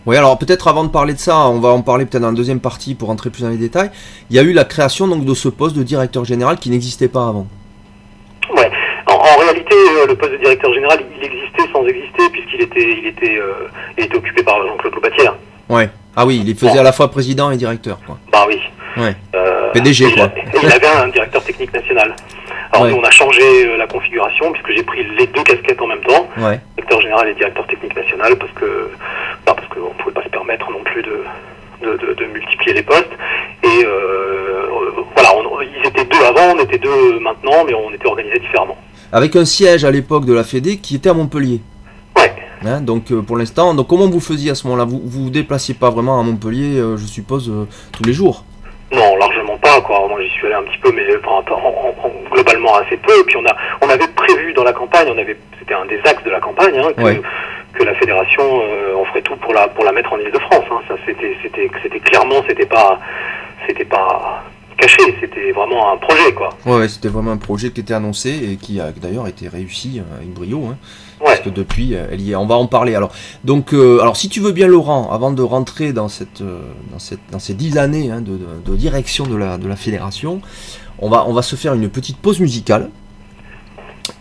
[0.07, 2.37] oui, alors peut-être avant de parler de ça, on va en parler peut-être dans la
[2.37, 3.91] deuxième partie pour rentrer plus dans les détails.
[4.31, 7.09] Il y a eu la création donc de ce poste de directeur général qui n'existait
[7.09, 7.49] pas avant.
[8.57, 8.71] Ouais.
[9.09, 13.07] En, réalité, euh, le poste de directeur général, il existait sans exister puisqu'il était, il
[13.09, 15.35] était, euh, était occupé par Jean-Claude Loubatière.
[15.69, 15.91] Ouais.
[16.15, 18.19] Ah oui, il faisait à la fois président et directeur, quoi.
[18.33, 18.59] Bah oui.
[18.97, 19.15] Ouais.
[19.35, 20.31] Euh, PDG, quoi.
[20.63, 22.15] il avait un directeur technique national.
[22.73, 26.01] Alors nous, on a changé la configuration puisque j'ai pris les deux casquettes en même
[26.01, 26.61] temps, ouais.
[26.77, 28.91] directeur général et directeur technique national, parce que
[29.47, 31.23] bah, parce qu'on ne pouvait pas se permettre non plus de,
[31.83, 33.13] de, multiplier les postes.
[33.63, 34.67] Et euh,
[35.15, 35.31] voilà,
[35.63, 38.77] ils étaient deux avant, on était deux maintenant, mais on était organisés différemment.
[39.13, 41.61] Avec un siège à l'époque de la Fédé qui était à Montpellier.
[42.65, 44.85] Hein, donc euh, pour l'instant, donc comment vous faisiez à ce moment-là?
[44.85, 47.53] Vous vous, déplaciez pas vraiment à Montpellier, euh, je suppose,
[47.93, 48.45] tous les jours?
[48.93, 49.81] Non, largement pas.
[49.81, 50.07] Quoi.
[50.09, 51.03] Moi, j'y suis allé un petit peu, mais
[52.31, 53.21] globalement assez peu.
[53.21, 55.99] Et puis, on a, on avait prévu dans la campagne, on avait, c'était un des
[56.05, 59.69] axes de la campagne, hein, que, que la fédération, euh, on ferait tout pour la,
[59.69, 60.65] pour la mettre en Ile-de-France.
[60.71, 60.81] Hein.
[60.89, 62.99] Ça, c'était, c'était, c'était clairement, c'était pas,
[63.67, 64.45] c'était pas
[64.77, 65.03] caché.
[65.21, 66.51] C'était vraiment un projet, quoi.
[66.65, 70.17] Ouais, c'était vraiment un projet qui était annoncé et qui a d'ailleurs été réussi euh,
[70.17, 70.67] avec brio.
[70.67, 70.77] Hein.
[71.19, 72.37] Parce que depuis, euh, elle y est.
[72.37, 72.95] On va en parler.
[72.95, 73.13] Alors,
[73.45, 77.39] donc, alors, si tu veux bien, Laurent, avant de rentrer dans cette, dans cette, dans
[77.39, 80.41] ces dix années hein, de, direction de la, de la fédération,
[80.99, 82.91] on va, on va se faire une petite pause musicale.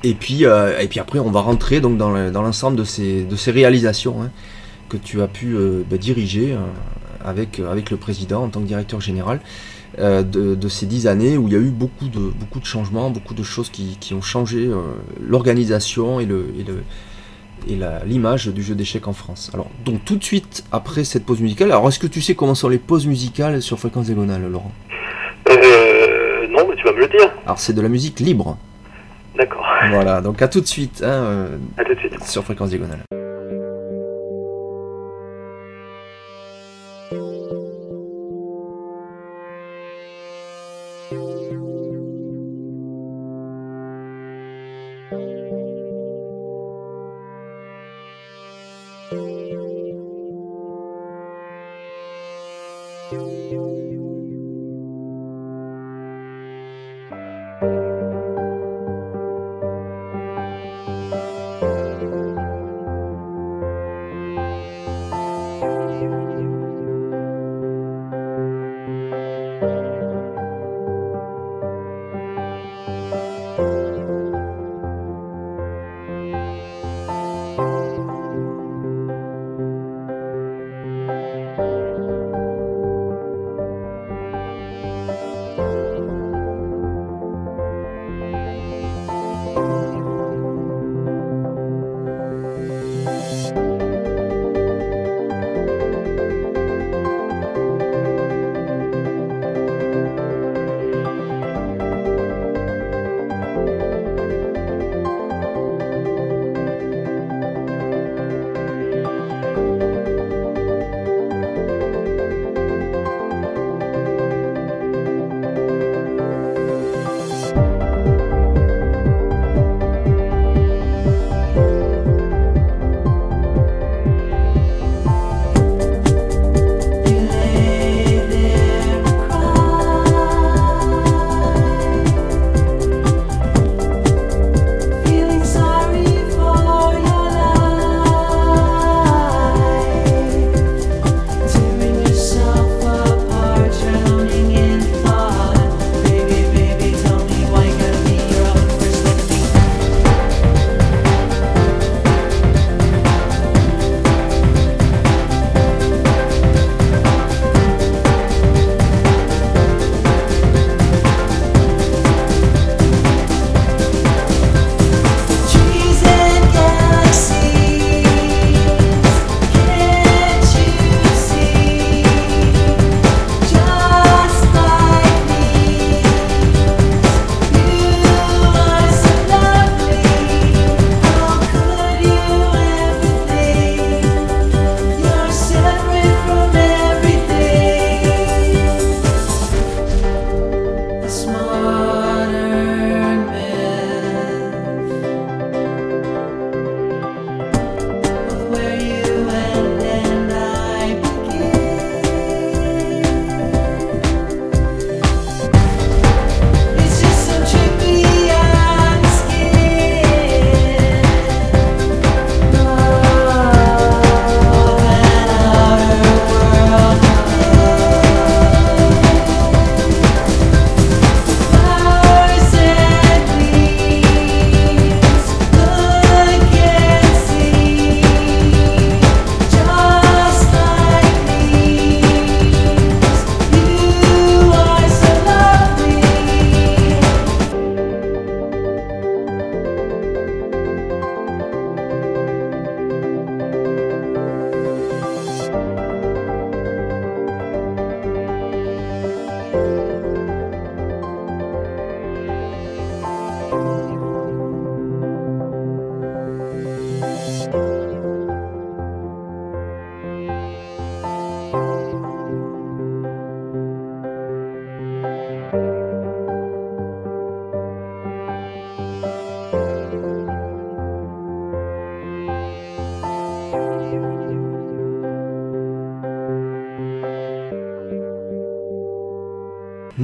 [0.03, 3.35] Et puis, euh, et puis après, on va rentrer donc dans, l'ensemble de ces, de
[3.35, 4.31] ces réalisations hein,
[4.89, 6.59] que tu as pu euh, bah, diriger euh,
[7.23, 9.39] avec, avec le président en tant que directeur général
[9.97, 13.33] de, ces dix années où il y a eu beaucoup de, beaucoup de changements, beaucoup
[13.33, 14.69] de choses qui, ont changé
[15.21, 16.83] l'organisation et, le, et, le,
[17.67, 19.51] et l'image du jeu d'échecs en France.
[19.53, 22.55] Alors, donc tout de suite après cette pause musicale, alors est-ce que tu sais comment
[22.55, 24.71] sont les pauses musicales sur Fréquence Zégonale, Laurent?
[26.55, 27.31] Non, mais tu vas me le dire.
[27.45, 28.57] Alors, c'est de la musique libre.
[29.37, 29.65] D'accord.
[29.89, 31.01] Voilà, donc à tout de suite.
[31.03, 32.23] Hein, euh, à tout de suite.
[32.23, 33.03] Sur Fréquence Diagonale.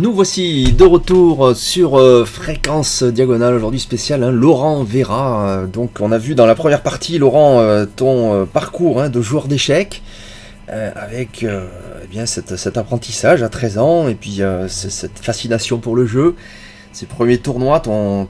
[0.02, 5.48] Nous voici de retour sur euh, fréquence diagonale aujourd'hui spéciale hein, Laurent Vera.
[5.48, 9.22] Euh, donc on a vu dans la première partie Laurent euh, ton parcours hein, de
[9.22, 10.02] joueur d'échecs
[10.68, 16.36] avec eh bien cet, apprentissage à 13 ans et puis cette fascination pour le jeu.
[16.94, 18.28] Ces premiers tournois, ton,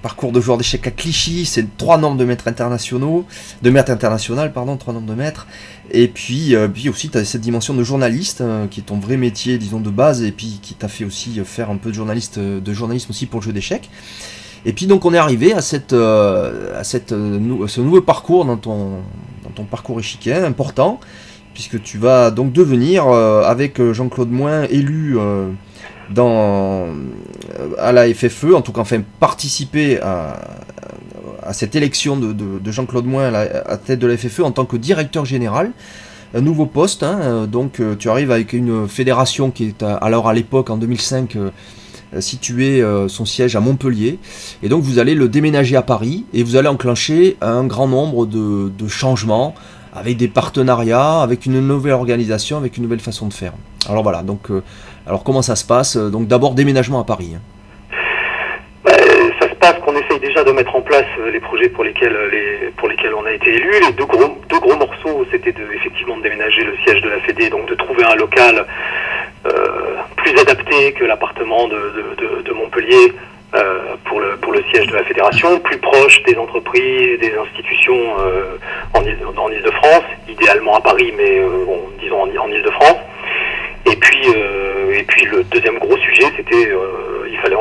[0.00, 3.26] parcours de joueur d'échecs à Clichy, c'est trois nombres de maîtres internationaux,
[3.62, 5.46] de maîtres internationales, pardon, trois nombres de maîtres.
[5.94, 8.96] Et puis, euh, puis aussi, tu as cette dimension de journaliste, euh, qui est ton
[8.98, 11.94] vrai métier, disons, de base, et puis qui t'a fait aussi faire un peu de,
[11.94, 13.90] journaliste, de journalisme aussi pour le jeu d'échecs.
[14.64, 18.56] Et puis donc on est arrivé à, cette, euh, à cette, ce nouveau parcours dans
[18.56, 19.00] ton,
[19.42, 21.00] dans ton parcours échiquier important,
[21.52, 25.18] puisque tu vas donc devenir, avec Jean-Claude Moin, élu
[26.10, 26.86] dans,
[27.76, 30.40] à la FFE, en tout cas enfin participer à,
[31.42, 35.24] à cette élection de, Jean-Claude Moin à tête de la FFE en tant que directeur
[35.24, 35.72] général.
[36.34, 40.28] Un nouveau poste, hein, euh, donc euh, tu arrives avec une fédération qui est alors
[40.30, 41.50] à l'époque en 2005 euh,
[42.20, 44.18] située son siège à Montpellier.
[44.62, 48.26] Et donc vous allez le déménager à Paris et vous allez enclencher un grand nombre
[48.26, 49.54] de, changements
[49.94, 53.54] avec des partenariats, avec une nouvelle organisation, avec une nouvelle façon de faire.
[53.88, 54.48] Alors voilà, donc
[55.06, 55.96] alors comment ça se passe?
[55.96, 57.32] Donc d'abord déménagement à Paris.
[60.32, 63.32] Déjà de mettre en place euh, les projets pour lesquels, euh, pour lesquels on a
[63.32, 63.70] été élu.
[63.86, 67.68] Les deux gros, morceaux, c'était de, effectivement de déménager le siège de la Fédé, donc
[67.68, 68.64] de trouver un local
[69.44, 69.50] euh,
[70.16, 73.12] plus adapté que l'appartement de, Montpellier
[74.04, 78.16] pour, le, pour le siège de la fédération, plus proche des entreprises, des institutions
[78.94, 81.42] en, en Ile-de-France, idéalement à Paris, mais
[82.00, 82.96] disons en, en Ile-de-France.
[83.92, 86.72] Et puis, et puis le deuxième gros sujet, c'était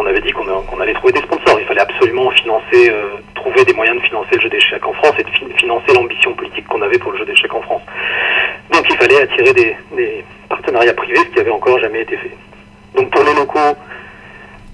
[0.01, 1.59] on avait dit qu'on allait trouver des sponsors.
[1.59, 5.13] Il fallait absolument financer, euh, trouver des moyens de financer le jeu d'échecs en France
[5.19, 7.81] et de financer l'ambition politique qu'on avait pour le jeu d'échecs en France.
[8.71, 12.35] Donc il fallait attirer des, partenariats privés, ce qui avait encore jamais été fait.
[12.95, 13.59] Donc pour les locaux,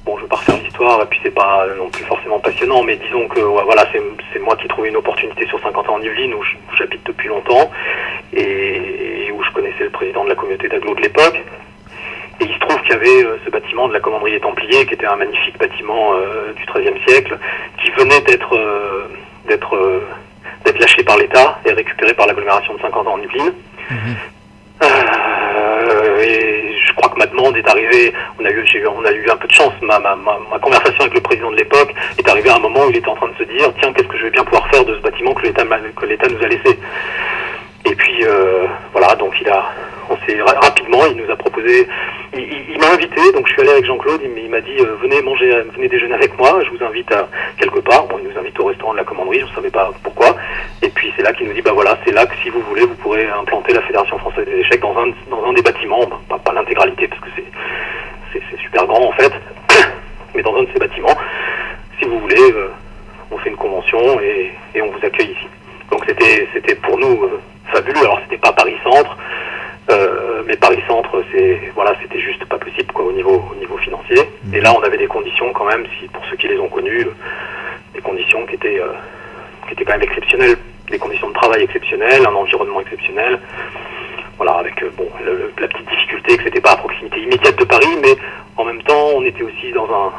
[0.05, 2.95] bon, je vais pas refaire l'histoire, et puis c'est pas non plus forcément passionnant, mais
[2.95, 6.33] disons que voilà, c'est moi qui ai trouvé une opportunité sur 50 ans en Yvelines,
[6.33, 6.43] où
[6.77, 7.69] j'habite depuis longtemps,
[8.33, 8.86] et,
[9.57, 11.41] connaissais le président de la communauté d'Aglo de l'époque.
[12.39, 14.93] Et il se trouve qu'il y avait euh, ce bâtiment de la commanderie Templier, qui
[14.93, 17.35] était un magnifique bâtiment euh, du XIIIe siècle,
[17.81, 19.07] qui venait d'être euh,
[19.47, 20.01] d'être
[20.63, 23.53] d'être lâché par l'État et récupéré par l'agglomération de 50 ans en Yvelines.
[26.21, 29.29] Et je crois que ma demande est arrivée, on a eu, eu, on a eu
[29.29, 32.49] un peu de chance, ma, ma, ma, conversation avec le président de l'époque est arrivée
[32.49, 34.23] à un moment où il était en train de se dire, tiens, qu'est-ce que je
[34.23, 36.77] vais bien pouvoir faire de ce bâtiment que l'État nous a laissé?
[37.89, 38.25] Et puis,
[38.93, 39.63] voilà, donc il a,
[40.09, 41.87] on s'est rapidement, il nous a proposé,
[42.33, 45.61] il, m'a invité, donc je suis allé avec Jean-Claude, il, m'a dit euh, venez manger,
[45.75, 48.05] venez déjeuner avec moi, je vous invite à quelque part.
[48.07, 50.35] Bon, il nous invite au restaurant de la commanderie, je ne savais pas pourquoi.
[50.81, 52.85] Et puis c'est là qu'il nous dit bah voilà, c'est là que si vous voulez,
[52.85, 57.21] vous pourrez implanter la Fédération française des échecs dans un des bâtiments, pas, l'intégralité parce
[57.21, 57.29] que
[58.31, 59.31] c'est super grand en fait,
[60.35, 61.17] mais dans un de ces bâtiments.
[61.99, 62.69] Si vous voulez, euh,
[63.31, 65.47] on fait une convention et, on vous accueille ici.
[65.89, 67.39] Donc c'était pour nous euh,
[67.71, 68.01] fabuleux.
[68.01, 69.17] Alors c'était pas Paris Centre.
[69.89, 73.77] Euh, mais Paris Centre, c'est voilà, c'était juste pas possible quoi au niveau au niveau
[73.77, 74.17] financier.
[74.43, 74.55] Mhm.
[74.55, 77.07] Et là, on avait des conditions quand même, si pour ceux qui les ont connues,
[77.93, 78.91] des conditions qui étaient euh,
[79.65, 80.57] qui étaient quand même exceptionnelles,
[80.89, 83.39] des conditions de travail exceptionnelles, un environnement exceptionnel.
[84.35, 85.07] Voilà, avec euh, bon
[85.59, 88.15] la petite difficulté que c'était pas à proximité immédiate de Paris, mais
[88.57, 90.11] en même temps, on était aussi dans un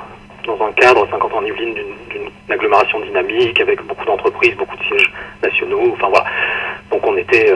[0.49, 4.83] dans un cadre 50 ans en Yvelines d'une agglomération dynamique avec beaucoup d'entreprises, beaucoup de
[4.83, 5.93] sièges nationaux.
[5.93, 6.25] Enfin voilà,
[6.91, 7.55] donc on était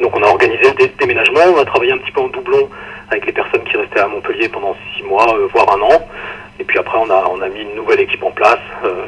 [0.00, 2.68] donc on a organisé des déménagements, on a travaillé un petit peu en doublon
[3.08, 6.08] avec les personnes qui restaient à Montpellier pendant six mois, euh, voire un an.
[6.58, 9.06] Et puis après on a, on a mis une nouvelle équipe en place, euh,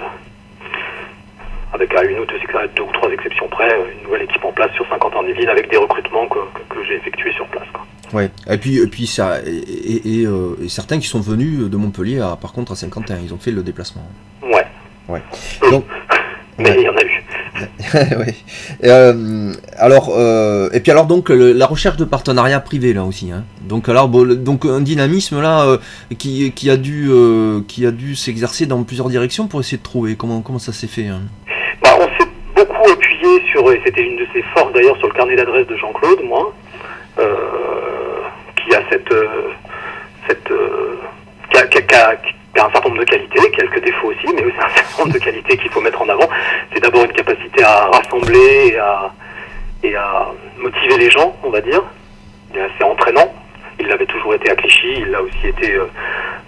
[1.73, 2.39] avec à une ou deux,
[2.77, 5.49] deux, ou trois exceptions près, une nouvelle équipe en place sur 50 ans de ville
[5.49, 6.39] avec des recrutements que,
[6.87, 7.67] j'ai effectués sur place.
[8.15, 8.31] Ouais.
[8.49, 12.37] Et puis, et puis ça, et, euh, et, certains qui sont venus de Montpellier, à,
[12.41, 14.07] par contre, à 51, ils ont fait le déplacement.
[14.43, 14.65] Ouais.
[15.09, 15.21] Ouais.
[15.71, 15.85] Donc,
[16.59, 17.25] mais il y en a eu.
[18.19, 18.35] oui.
[18.85, 23.31] Euh, alors, euh, et puis alors donc la recherche de partenariats privés là aussi.
[23.31, 23.45] Hein.
[23.63, 25.79] Donc alors donc un dynamisme là euh,
[26.19, 27.09] qui, qui, a dû
[27.67, 30.89] qui a dû s'exercer dans plusieurs directions pour essayer de trouver comment comment ça s'est
[30.89, 31.07] fait.
[31.07, 31.23] Hein?
[31.83, 35.15] Bah, on s'est beaucoup appuyé sur et c'était une de ses forces d'ailleurs sur le
[35.15, 36.53] carnet d'adresse de Jean-Claude moi
[38.65, 39.15] qui a cette
[40.27, 40.53] cette
[41.95, 45.19] a, un certain nombre de qualités, quelques défauts aussi, mais aussi un certain nombre de
[45.19, 46.29] qualités qu'il faut mettre en avant.
[46.73, 49.11] C'est d'abord une capacité à rassembler et à,
[49.83, 51.83] et à motiver les gens, on va dire.
[52.53, 53.33] Il est assez entraînant.
[53.81, 55.87] Il l'avait toujours été à Clichy, il l'a aussi été euh,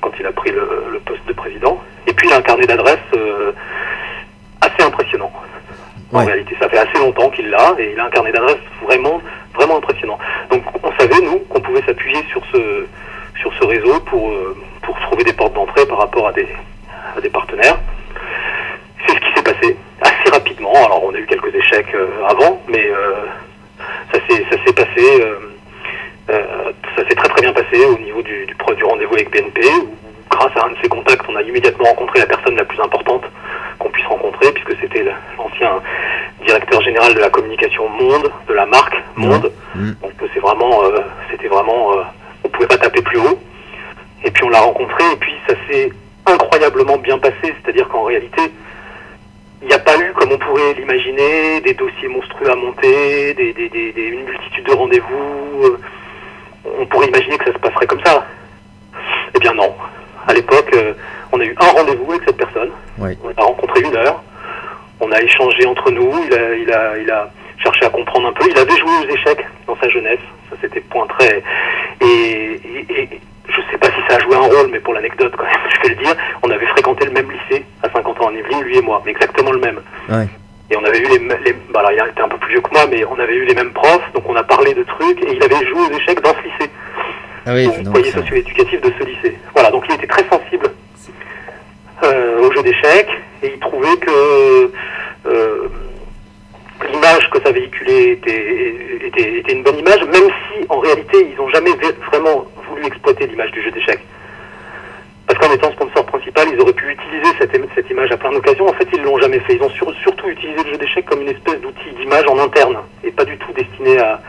[0.00, 1.82] quand il a pris le, poste de président.
[2.06, 3.52] Et puis il a un carnet d'adresses euh,
[4.60, 5.32] assez impressionnant.
[6.12, 9.20] En réalité, ça fait assez longtemps qu'il l'a et il a un carnet d'adresses vraiment,
[9.54, 10.18] vraiment impressionnant.
[10.50, 12.86] Donc on savait, nous, qu'on pouvait s'appuyer sur ce,
[13.40, 14.32] sur ce réseau pour,
[14.82, 16.46] pour trouver des portes d'entrée par rapport à des,
[17.16, 17.78] à des partenaires.
[19.06, 20.72] C'est ce qui s'est passé assez rapidement.
[20.74, 21.94] Alors on a eu quelques échecs
[22.28, 22.88] avant, mais
[24.12, 25.22] ça s'est passé
[26.28, 29.60] euh, ça s'est très très bien passé au niveau du, du, du rendez-vous avec BNP,
[29.62, 29.94] où
[30.30, 33.22] grâce à un de ces contacts, on a immédiatement rencontré la personne la plus importante
[33.78, 35.04] qu'on puisse rencontrer, puisque c'était
[35.36, 35.80] l'ancien
[36.44, 39.52] directeur général de la communication Monde, de la marque Monde.
[39.74, 39.90] Mmh.
[40.02, 42.02] Donc c'est vraiment, euh, c'était vraiment, euh,
[42.44, 43.38] on pouvait pas taper plus haut.
[44.24, 45.92] Et puis on l'a rencontré, et puis ça s'est
[46.26, 48.42] incroyablement bien passé, c'est-à-dire qu'en réalité,
[49.62, 53.52] il n'y a pas eu, comme on pourrait l'imaginer, des dossiers monstrueux à monter, des,
[53.52, 55.78] des, des, une multitude de rendez-vous
[56.78, 58.26] on pourrait imaginer que ça se passerait comme ça.
[59.34, 59.74] Eh bien non.
[60.26, 60.94] À l'époque, euh,
[61.32, 62.70] on a eu un rendez-vous avec cette personne.
[63.22, 64.22] On a rencontré une heure.
[65.00, 66.12] On a échangé entre nous.
[66.26, 68.46] Il a, il a, il a cherché à comprendre un peu.
[68.48, 70.20] Il avait joué aux échecs dans sa jeunesse.
[70.50, 71.42] Ça c'était point très.
[72.00, 72.60] Et,
[72.90, 73.08] et,
[73.48, 75.88] je sais pas si ça a joué un rôle, mais pour l'anecdote quand même, je
[75.88, 78.78] vais le dire, on avait fréquenté le même lycée à 50 ans en Yvelines, lui
[78.78, 79.80] et moi, mais exactement le même.
[80.70, 82.70] Et on avait eu les, les bah alors il était un peu plus vieux que
[82.72, 85.36] moi, mais on avait eu les mêmes profs, donc on a parlé de trucs, et
[85.36, 86.70] il avait joué aux échecs dans ce lycée.
[87.48, 89.38] Ah oui, foyer socio-éducatif de ce lycée.
[89.54, 90.68] Voilà, donc il était très sensible
[92.02, 93.08] euh, au jeu d'échecs,
[93.40, 94.72] et il trouvait que
[95.26, 95.68] euh,
[96.92, 101.36] l'image que ça véhiculait était, était, était, une bonne image, même si en réalité ils
[101.36, 101.70] n'ont jamais
[102.10, 104.04] vraiment voulu exploiter l'image du jeu d'échecs.
[105.28, 108.68] Parce qu'en étant sponsor principal, ils auraient pu utiliser cette, cette image à plein d'occasions.
[108.68, 109.54] En fait, ils l'ont jamais fait.
[109.54, 109.70] Ils ont
[110.02, 113.36] surtout utilisé le jeu d'échecs comme une espèce d'outil d'image en interne et pas du
[113.38, 114.20] tout destiné à,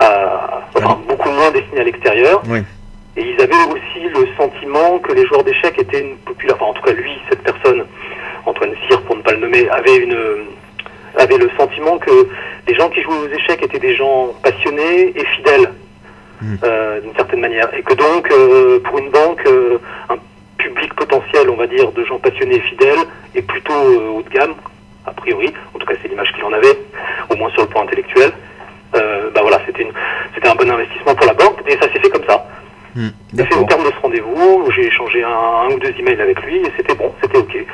[0.00, 2.42] enfin, beaucoup moins destiné à l'extérieur.
[3.18, 6.74] Et ils avaient aussi le sentiment que les joueurs d'échecs étaient une population, enfin en
[6.74, 7.84] tout cas lui, cette personne,
[8.44, 10.16] Antoine Cyr pour ne pas le nommer, avait une
[11.16, 12.28] avait le sentiment que
[12.68, 15.72] les gens qui jouaient aux échecs étaient des gens passionnés et fidèles.
[16.40, 16.56] Hmm.
[16.64, 19.78] Euh, d'une certaine manière, et que donc euh, pour une banque, euh,
[20.10, 20.16] un
[20.58, 22.98] public potentiel, on va dire, de gens passionnés et fidèles,
[23.34, 24.54] est plutôt haut de gamme,
[25.06, 25.54] a priori.
[25.74, 26.78] En tout cas, c'est l'image qu'il en avait,
[27.30, 28.32] au moins sur le plan intellectuel.
[28.94, 29.86] Euh, bah voilà, c'était
[30.34, 32.46] c'était un bon investissement pour la banque, et ça s'est fait comme ça.
[32.94, 36.56] Mmh, fait au terme de ce rendez-vous, j'ai échangé un, ou deux emails avec lui,
[36.56, 37.66] et c'était bon, c'était ok.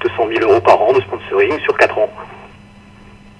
[0.00, 2.10] 200 000 euros par an de sponsoring sur 4 ans.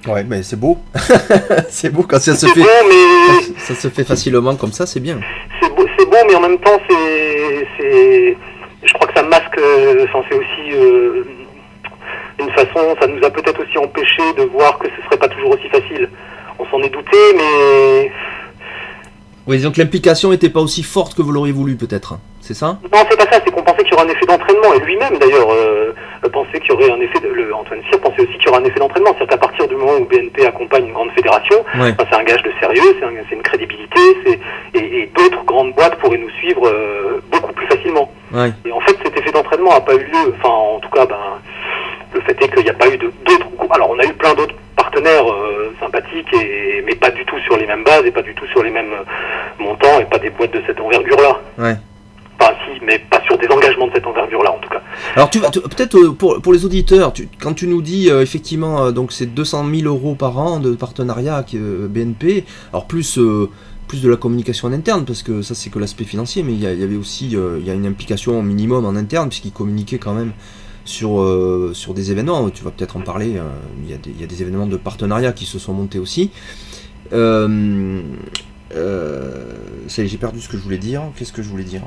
[0.07, 0.79] Ouais, mais c'est beau.
[1.69, 2.63] c'est beau quand ça se fait.
[3.59, 5.19] Ça, se fait facilement comme ça, c'est bien.
[5.61, 8.37] C'est beau, c'est beau, mais en même temps, c'est,
[8.85, 9.59] je crois que ça masque.
[10.05, 11.25] Enfin, c'est aussi euh,
[12.39, 12.95] une façon.
[13.01, 16.09] Ça nous a peut-être aussi empêché de voir que ce serait pas toujours aussi facile.
[16.59, 18.13] On s'en est douté, mais.
[19.47, 22.19] Oui, donc l'implication n'était pas aussi forte que vous l'auriez voulu, peut-être.
[22.41, 22.79] C'est ça?
[22.93, 23.41] Non, c'est pas ça.
[23.45, 25.49] C'est qu'on pensait qu'il y aurait un effet d'entraînement, et lui-même, d'ailleurs.
[25.51, 25.93] Euh,
[26.29, 28.61] pensait qu'il y aurait un effet, de, le, Antoine Cyr pensait aussi qu'il y aurait
[28.61, 29.15] un effet d'entraînement.
[29.17, 32.53] C'est-à-dire qu'à partir du moment où BNP accompagne une grande fédération, c'est un gage de
[32.61, 34.01] sérieux, c'est une crédibilité,
[34.75, 38.11] et, et d'autres grandes boîtes pourraient nous suivre euh, beaucoup plus facilement.
[38.65, 40.35] Et en fait, cet effet d'entraînement n'a pas eu lieu.
[40.39, 41.17] Enfin, en tout cas, ben,
[42.13, 43.15] le fait est qu'il n'y a pas eu d'autres.
[43.71, 47.57] Alors, on a eu plein d'autres partenaires euh, sympathiques, et, mais pas du tout sur
[47.57, 48.95] les mêmes bases et pas du tout sur les mêmes
[49.59, 51.41] montants et pas des boîtes de cette envergure-là.
[51.59, 51.77] Ouais.
[52.39, 54.81] Pas si, mais pas sur des engagements de cette envergure-là en tout cas.
[55.17, 58.85] Alors tu, peut-être euh, pour, pour les auditeurs, tu, quand tu nous dis euh, effectivement
[58.85, 63.19] euh, donc c'est 200 000 euros par an de partenariat avec BNP, alors plus
[63.89, 66.61] plus de la communication en interne parce que ça c'est que l'aspect financier, mais il
[66.61, 70.33] y, avait aussi il y a une implication minimum en interne puisqu'ils communiquaient quand même
[70.89, 71.25] sur,
[71.75, 72.51] sur des événements.
[72.51, 73.35] Tu vas peut-être en parler.
[73.83, 76.31] il, y a des, y a des, événements de partenariat qui se sont montés aussi.
[77.13, 78.03] Euh,
[79.89, 81.03] j'ai perdu ce que je voulais dire.
[81.17, 81.83] Qu'est-ce que je voulais dire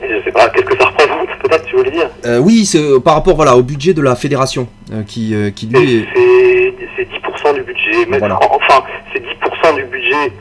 [0.00, 3.00] Je sais pas, qu'est-ce que ça représente peut-être tu voulais dire euh, Oui, c'est euh,
[3.00, 7.62] par rapport voilà, au budget de la fédération euh, qui, qui lui C'est 10% du
[7.62, 8.06] budget.
[8.12, 10.32] Enfin, c'est 10% du budget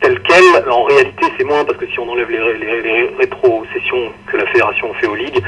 [0.00, 0.68] tel quel.
[0.70, 4.46] En réalité, c'est moins parce que si on enlève les, les, les rétrocessions que la
[4.46, 5.42] fédération fait aux ligues,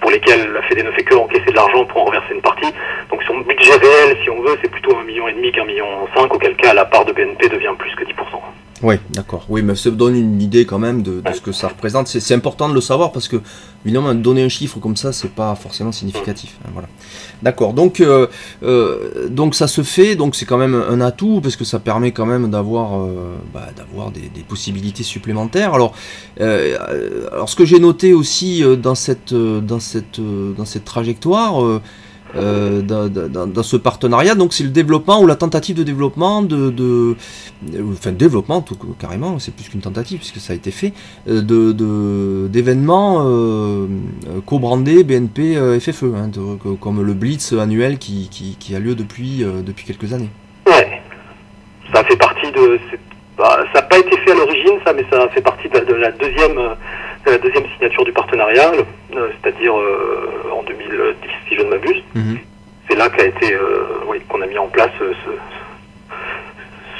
[0.00, 2.72] pour lesquels la Fédé ne fait que encaisser de l'argent pour en reverser une partie.
[3.10, 5.86] Donc son budget réel, si on veut, c'est plutôt un million et demi qu'un million
[6.14, 8.10] cinq, auquel cas la part de BNP devient plus que 10%.
[8.82, 9.44] Oui, d'accord.
[9.50, 12.08] Oui, mais ça donne une idée quand même de, ce que ça représente.
[12.08, 13.36] C'est important de le savoir parce que,
[13.84, 16.56] évidemment, donner un chiffre comme ça, c'est pas forcément significatif.
[16.64, 16.88] Hein, voilà.
[17.42, 17.74] D'accord.
[17.74, 18.26] Donc, euh,
[18.62, 20.16] euh, donc ça se fait.
[20.16, 23.68] Donc c'est quand même un atout parce que ça permet quand même d'avoir, euh, bah,
[23.76, 25.74] d'avoir des, possibilités supplémentaires.
[25.74, 25.94] Alors,
[26.38, 31.80] alors ce que j'ai noté aussi dans cette, dans cette, dans cette trajectoire
[32.36, 34.34] euh, dans, ce partenariat.
[34.34, 37.16] Donc c'est le développement ou la tentative de développement de, de
[37.92, 40.92] enfin développement tout, carrément, c'est plus qu'une tentative puisque ça a été fait
[41.28, 43.86] euh, de d'événements euh,
[44.46, 46.30] co-brandés BNP FFE, hein,
[46.80, 50.30] comme le Blitz annuel qui, qui, a lieu depuis depuis quelques années.
[50.66, 51.02] Ouais,
[51.92, 52.78] ça fait partie de
[53.36, 56.10] bah, ça n'a pas été fait à l'origine, ça, mais ça fait partie de la,
[56.12, 56.60] deuxième,
[57.26, 58.70] la deuxième signature du partenariat,
[59.10, 59.72] c'est-à-dire
[60.72, 62.02] 2010, si je ne m'abuse.
[62.14, 62.38] Mhm.
[62.88, 63.56] C'est là qu'a été,
[64.08, 65.30] oui, qu'on a mis en place ce,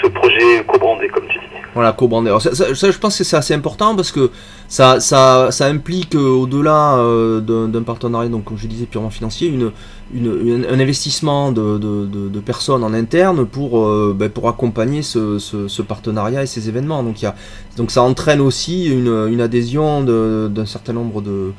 [0.03, 1.45] ce projet co-brandé, comme tu dis.
[1.75, 2.37] Voilà, co-brandé.
[2.41, 4.31] Ça, je pense que c'est assez important parce que
[4.67, 9.49] ça, ça, ça implique euh, au-delà euh, d'un partenariat, donc comme je disais purement financier,
[9.49, 9.71] une,
[10.13, 15.39] une, un investissement de, de, de, personnes en interne pour, euh, ben, pour accompagner ce,
[15.39, 17.05] ce, partenariat et ces événements.
[17.05, 17.37] Donc, y a,
[17.77, 21.53] donc ça entraîne aussi une, une adhésion d'un certain nombre de,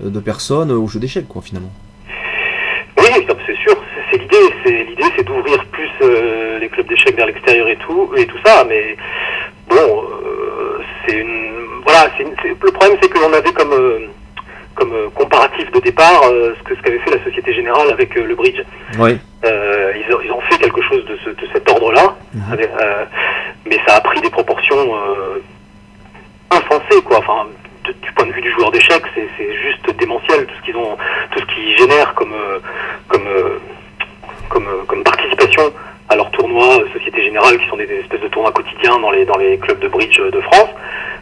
[0.00, 1.72] de personnes au jeu d'échecs, quoi, finalement.
[2.98, 3.76] Oui, c'est sûr,
[4.10, 4.36] c'est l'idée.
[4.64, 5.88] L'idée, c'est d'ouvrir plus
[6.60, 8.96] les clubs d'échecs vers l'extérieur et tout, et tout ça, mais
[9.68, 11.82] bon, euh, c'est une.
[11.84, 13.98] Voilà, le problème, c'est que l'on avait comme, euh,
[14.74, 18.34] comme euh, comparatif de départ ce que ce qu'avait fait la Société Générale avec le
[18.34, 18.60] bridge.
[18.98, 19.18] Oui.
[19.44, 22.58] Ils ont, ils, ont, fait quelque chose de, ce, de cet ordre-là, mhm.
[23.66, 24.94] mais ça a pris des proportions
[26.50, 27.18] insensées, quoi.
[27.18, 27.46] Enfin,
[28.02, 30.96] du point de vue du joueur d'échecs, c'est juste démentiel tout ce qu'ils ont,
[31.30, 32.34] tout ce génèrent comme,
[33.08, 33.28] comme,
[34.48, 35.72] comme, comme participation
[36.08, 39.58] à leurs tournois euh, Société Générale, qui sont des, espèces de tournois quotidiens dans les,
[39.58, 40.70] clubs de bridge de France.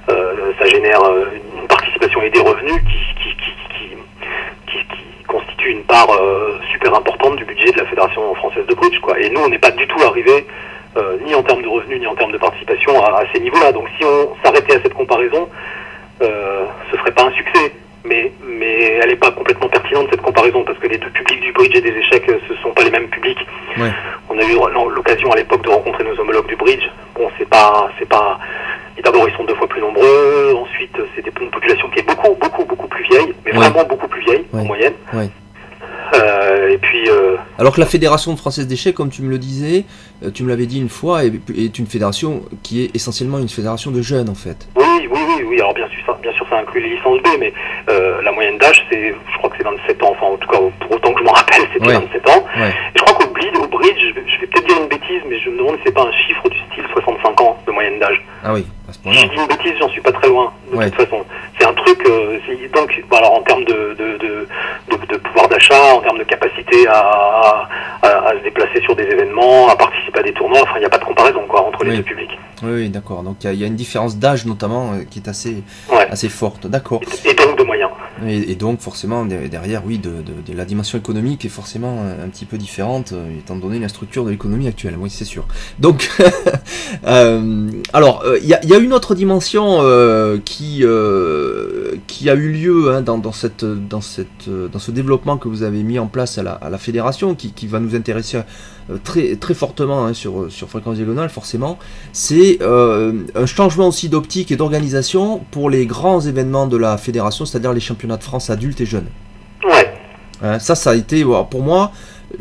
[0.08, 1.26] Euh, ça génère euh,
[1.60, 3.06] une participation et des revenus qui,
[5.26, 6.08] constituent une part
[6.70, 9.00] super importante du budget de la Fédération française de bridge.
[9.18, 10.46] Et nous, on n'est pas du tout arrivé,
[11.26, 13.72] ni en termes de revenus, ni en termes de participation, à, ces niveaux-là.
[13.72, 15.48] Donc si on s'arrêtait à cette comparaison,
[16.20, 17.72] ce serait pas un succès
[18.06, 21.52] mais, mais elle n'est pas complètement pertinente cette comparaison parce que les deux publics du
[21.52, 23.38] bridge et des échecs, ce ne sont pas les mêmes publics.
[24.28, 24.56] On a eu
[24.94, 26.84] l'occasion à l'époque de rencontrer nos homologues du bridge.
[27.14, 28.38] Bon, c'est pas, c'est pas.
[29.02, 30.54] D'abord, ils sont deux fois plus nombreux.
[30.56, 34.22] Ensuite, c'est une population qui est beaucoup, beaucoup, beaucoup plus vieille, mais vraiment beaucoup plus
[34.22, 34.94] vieille en moyenne.
[36.14, 37.08] Euh, et puis.
[37.08, 39.84] Euh, Alors que la fédération française d'échecs, comme tu me le disais,
[40.22, 43.90] euh, tu me l'avais dit une fois, est, une fédération qui est essentiellement une fédération
[43.90, 44.68] de jeunes en fait.
[44.76, 45.56] Oui, oui, oui, oui.
[45.60, 47.52] Alors bien sûr, ça, bien sûr, ça inclut les licences B, mais
[47.88, 50.10] la moyenne d'âge, c'est, je crois que c'est 27 ans.
[50.12, 52.44] Enfin, en tout cas, pour autant que je m'en rappelle, c'était 27 ans.
[52.56, 55.50] Et je crois qu'au bridge, au bridge, je vais peut-être dire une bêtise, mais je
[55.50, 58.22] me demande si c'est pas un chiffre du style 65 ans de moyenne d'âge.
[58.44, 58.66] Ah oui.
[58.90, 61.24] Si je dis une bêtise, j'en suis pas très loin, de toute façon.
[61.58, 62.06] C'est un truc,
[62.72, 67.68] donc, alors en termes de, de, de, de pouvoir d'achat, en termes de capacité à,
[68.02, 70.60] à, se déplacer sur des événements, à participer à des tournois.
[70.62, 72.38] Enfin, il n'y a pas de comparaison quoi, entre les deux publics.
[72.62, 73.22] Oui, d'accord.
[73.22, 75.62] Donc il y, a une différence d'âge notamment euh, qui est assez,
[76.10, 76.66] assez forte.
[76.66, 77.00] D'accord.
[77.24, 77.90] Et, donc de moyens.
[78.26, 82.46] Et, donc forcément derrière, oui, de, de, la dimension économique est forcément euh, un petit
[82.46, 84.96] peu différente euh, étant donné la structure de l'économie actuelle.
[84.98, 85.44] Oui, c'est sûr.
[85.78, 86.08] Donc,
[87.04, 89.80] alors il y, y, a une autre dimension
[90.44, 90.84] qui
[92.06, 95.62] qui a eu lieu hein, dans, dans, cette dans cette dans ce développement que vous
[95.62, 98.38] avez mis en place à la, à la fédération, qui, qui, va nous intéresser
[99.02, 101.78] très, très fortement hein, sur, sur Fréquence Diagonale, forcément,
[102.12, 107.44] c'est euh, un changement aussi d'optique et d'organisation pour les grands événements de la fédération,
[107.44, 109.08] c'est-à-dire les championnats de France adultes et jeunes.
[109.64, 109.92] Ouais.
[110.42, 111.92] Hein, ça, ça a été, pour moi,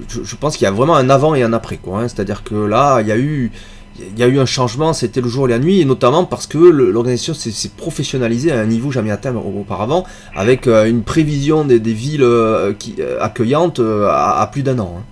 [0.10, 2.00] je, pense qu'il y a vraiment un avant et un après, quoi.
[2.00, 3.52] Hein, c'est-à-dire que là, il y a eu
[3.98, 6.48] il y a eu un changement, c'était le jour et la nuit, et notamment parce
[6.48, 10.04] que l'organisation s'est professionnalisée à un niveau jamais atteint auparavant,
[10.36, 14.98] avec euh, une prévision des, villes euh, qui, euh, accueillantes à, plus d'un an.
[15.00, 15.04] Hein.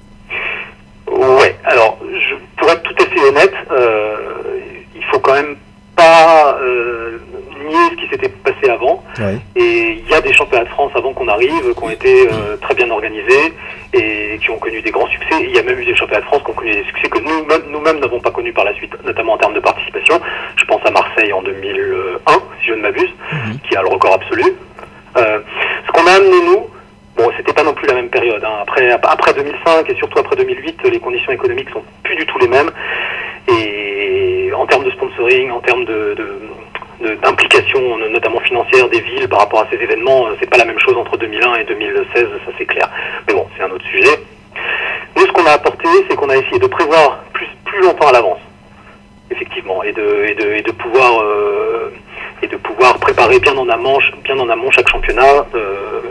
[1.40, 3.54] Ouais, alors je, pour être tout à fait honnête,
[4.96, 5.56] il faut quand même
[5.96, 6.58] pas
[7.66, 8.34] nier ce qui s'était
[9.56, 12.28] Et il y a des championnats de France avant qu'on arrive, qui ont été
[12.62, 13.54] très bien organisés
[13.94, 15.36] et qui ont connu des grands succès.
[15.42, 17.20] il y a même eu des championnats de France qui ont connu des succès que
[17.20, 20.20] nous-mêmes nous n'avons pas connus par la suite, notamment en termes de participation.
[20.56, 23.60] Je pense à Marseille en 2001, si je ne m'abuse, mhm.
[23.68, 24.44] qui a le record absolu.
[25.18, 25.40] Euh,
[25.86, 26.68] ce qu'on a amené nous,
[27.16, 28.44] bon, c'était pas non plus la même période.
[28.44, 28.60] Hein.
[28.62, 32.48] Après, après 2005 et surtout après 2008, les conditions économiques sont plus du tout les
[32.48, 32.72] mêmes.
[33.48, 36.16] Et en termes de sponsoring, en termes de,
[37.22, 40.80] d'implication, notamment financière des villes par rapport à ces événements, euh, c'est pas la même
[40.80, 42.06] chose entre 2001 et 2016,
[42.46, 42.90] ça c'est clair.
[43.28, 44.20] Mais bon, c'est un autre sujet.
[45.16, 48.14] Nous, ce qu'on a apporté, c'est qu'on a essayé de prévoir plus, plus longtemps à
[48.14, 48.40] l'avance,
[49.30, 51.94] effectivement, et de, et de, et de pouvoir euh,
[52.42, 56.02] et de pouvoir préparer bien en amont, bien en amont chaque championnat, euh,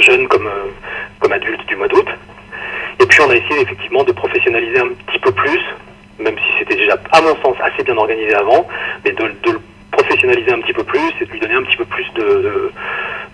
[0.00, 0.50] jeune comme
[1.20, 2.08] comme adulte du mois d'août.
[3.00, 5.60] Et puis on a essayé effectivement de professionnaliser un petit peu plus,
[6.18, 8.66] même si c'était déjà à mon sens assez bien organisé avant,
[9.04, 9.60] mais de, de
[10.08, 12.72] professionnaliser un petit peu plus et de lui donner un petit peu plus de,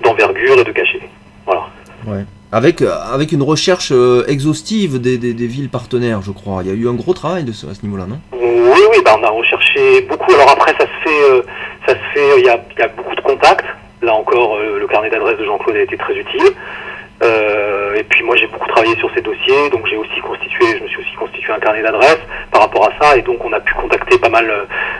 [0.02, 1.00] d'envergure et de cachet.
[1.46, 1.62] Voilà.
[2.06, 2.24] Ouais.
[2.52, 6.62] Avec, euh, avec une recherche euh, exhaustive des, des, villes partenaires, je crois.
[6.62, 8.18] Il y a eu un gros travail de ce, à ce niveau-là, non?
[8.32, 10.32] Oui, oui, bah on a recherché beaucoup.
[10.32, 11.42] Alors après, ça se fait, euh,
[11.86, 12.38] ça se fait.
[12.38, 13.66] Il y a, y a, beaucoup de contacts.
[14.02, 16.52] Là encore, le carnet d'adresses de Jean-Claude a été très utile.
[17.22, 20.82] Euh, et puis moi j'ai beaucoup travaillé sur ces dossiers, donc j'ai aussi constitué, je
[20.82, 22.18] me suis aussi constitué un carnet d'adresses
[22.50, 24.50] par rapport à ça, et donc on a pu contacter pas mal,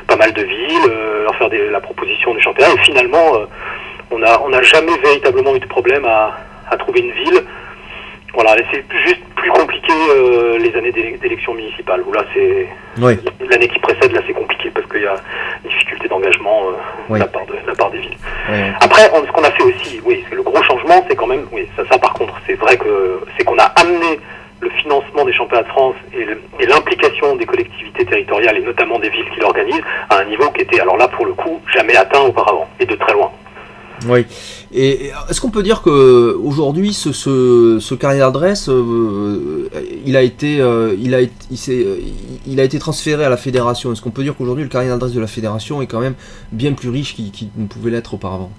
[0.06, 3.46] pas mal de villes, euh, leur faire des, la proposition du championnat, et finalement euh,
[4.12, 6.38] on n'a on a jamais véritablement eu de problème à,
[6.70, 7.42] à trouver une ville.
[8.32, 12.68] Voilà, c'est juste plus compliqué euh, les années d'élec- d'élections municipales, où là c'est
[13.00, 13.16] Oui.
[13.48, 15.14] l'année qui précède, là c'est compliqué parce qu'il y a
[16.08, 16.72] d'engagement euh,
[17.08, 17.18] Oui.
[17.18, 18.16] de, la part de, de la part des villes.
[18.80, 21.68] Après, on- ce qu'on a fait aussi, oui, le gros changement, c'est quand même, oui,
[21.76, 24.20] ça, ça par contre, c'est vrai que c'est qu'on a amené
[24.60, 29.28] le financement des championnats de France et l'implication des collectivités territoriales et notamment des villes
[29.34, 32.66] qui l'organisent à un niveau qui était, alors là pour le coup, jamais atteint auparavant
[32.80, 33.30] et de très loin.
[34.06, 34.26] Oui.
[34.76, 39.68] Et est-ce qu'on peut dire que aujourd'hui ce, ce, ce d'adresse, euh,
[40.04, 41.28] il a été, euh, il a il,
[41.68, 43.92] euh, a été transféré à la fédération?
[43.92, 46.16] Est-ce qu'on peut dire qu'aujourd'hui le carnet d'adresse de la fédération est quand même
[46.50, 48.50] bien plus riche qu'il ne pouvait l'être auparavant?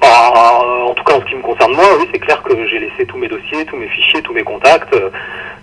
[0.00, 2.78] Ah, en tout cas, en ce qui me concerne moi, oui, c'est clair que j'ai
[2.78, 4.94] laissé tous mes dossiers, tous mes fichiers, tous mes contacts.
[4.94, 5.10] Euh,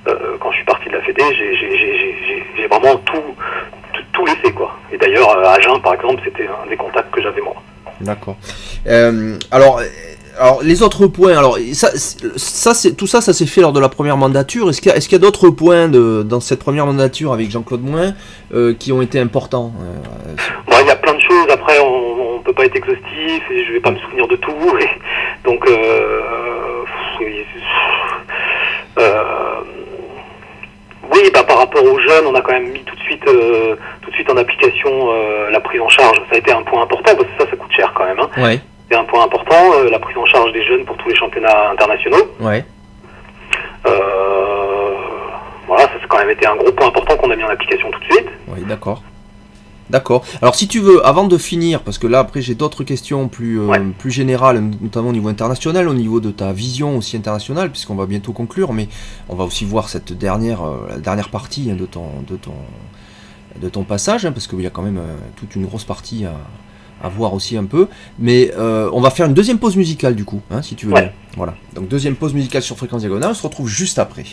[0.07, 3.21] euh, quand je suis parti de la Fédé, j'ai- vraiment tout,
[4.13, 4.75] tout, laissé, quoi.
[4.91, 7.55] Et d'ailleurs, euh, Agen, par exemple, c'était un des contacts que j'avais moi.
[8.01, 8.37] D'accord.
[8.87, 9.85] Euh, alors, euh,
[10.37, 11.89] alors les autres points, alors ça,
[12.35, 14.69] ça tout ça, ça s'est fait lors de la première mandature.
[14.69, 18.13] Est-ce qu'il y a, d'autres points dans cette première mandature avec Jean-Claude Moin
[18.53, 19.73] euh, qui ont été importants
[20.81, 21.47] il y a plein de choses.
[21.51, 24.53] Après, on, on peut pas être exhaustif et je vais pas me souvenir de tout.
[25.45, 26.21] Donc, euh,
[31.15, 33.75] oui, bah, par rapport aux jeunes, on a quand même mis tout de suite, euh,
[34.01, 36.17] tout de suite en application euh, la prise en charge.
[36.29, 38.19] Ça a été un point important parce que ça, ça coûte cher quand même.
[38.19, 38.29] Hein.
[38.37, 38.59] Ouais,
[38.89, 41.71] C'est un point important, euh, la prise en charge des jeunes pour tous les championnats
[41.71, 42.31] internationaux.
[42.39, 42.65] ouais.
[45.67, 47.89] Voilà, ça, c'est quand même été un gros point important qu'on a mis en application
[47.89, 48.29] tout de suite.
[48.47, 49.01] Oui, d'accord.
[49.89, 50.25] D'accord.
[50.41, 53.59] Alors si tu veux, avant de finir, parce que là après j'ai d'autres questions plus,
[53.59, 53.81] euh, Ouais.
[53.99, 58.05] plus générales, notamment au niveau international, au niveau de ta vision aussi internationale, puisqu'on va
[58.07, 58.87] bientôt conclure, mais
[59.29, 62.53] on va aussi voir cette dernière, euh, la dernière partie hein, de, ton, de, ton,
[63.61, 66.25] de ton passage, hein, parce qu'il y a quand même euh, toute une grosse partie
[66.25, 66.33] à,
[67.03, 67.87] à voir aussi un peu.
[68.17, 70.93] Mais euh, on va faire une deuxième pause musicale du coup, hein, si tu veux
[70.93, 71.13] Ouais.
[71.37, 71.53] Voilà.
[71.75, 74.23] Donc deuxième pause musicale sur Fréquence Diagonale, on se retrouve juste après.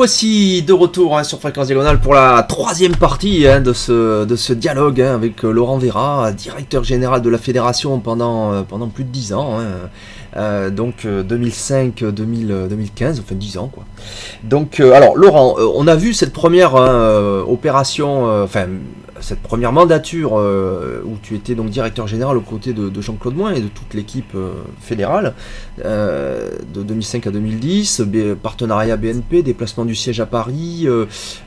[0.00, 4.34] Voici de retour hein, sur Fréquence Diagonale pour la troisième partie hein, de, ce, de
[4.34, 8.88] ce dialogue hein, avec euh, Laurent Vera, directeur général de la fédération pendant, euh, pendant
[8.88, 9.58] plus de dix ans.
[10.38, 13.84] Euh, donc 2005-2015, enfin 10 ans quoi.
[14.42, 16.76] Donc alors Laurent, on a vu cette première
[17.46, 18.68] opération, enfin
[19.20, 23.52] cette première mandature euh, où tu étais donc directeur général aux côtés de, Jean-Claude Moin
[23.52, 25.34] et de toute l'équipe euh, fédérale
[25.84, 28.02] euh, de 2005 à 2010,
[28.42, 30.86] partenariat BNP, déplacement du siège à Paris,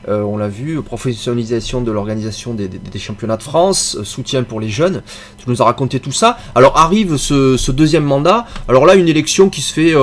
[0.08, 2.68] on l'a vu, professionnalisation de l'organisation des,
[2.98, 5.02] championnats de France, soutien pour les jeunes.
[5.38, 6.38] Tu nous as raconté tout ça.
[6.54, 8.46] Alors arrive ce, deuxième mandat.
[8.68, 9.94] Alors là, une élection qui se fait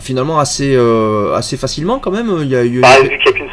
[0.00, 0.76] finalement assez
[1.34, 2.38] assez facilement quand même.
[2.42, 2.80] Il y a eu.
[2.80, 3.47] Bah, vu qu'il n'y a qu'une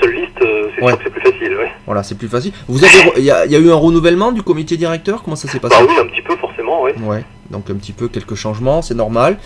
[0.92, 1.58] c'est sûr que c'est plus facile.
[1.86, 2.52] Voilà, c'est plus facile.
[2.68, 5.24] Vous avez, il y, a eu un renouvellement du comité directeur?
[5.24, 5.76] Comment ça s'est passé?
[5.80, 6.92] Bah oui, un petit peu forcément, oui.
[7.04, 9.38] Ouais, donc un petit peu quelques changements, c'est normal.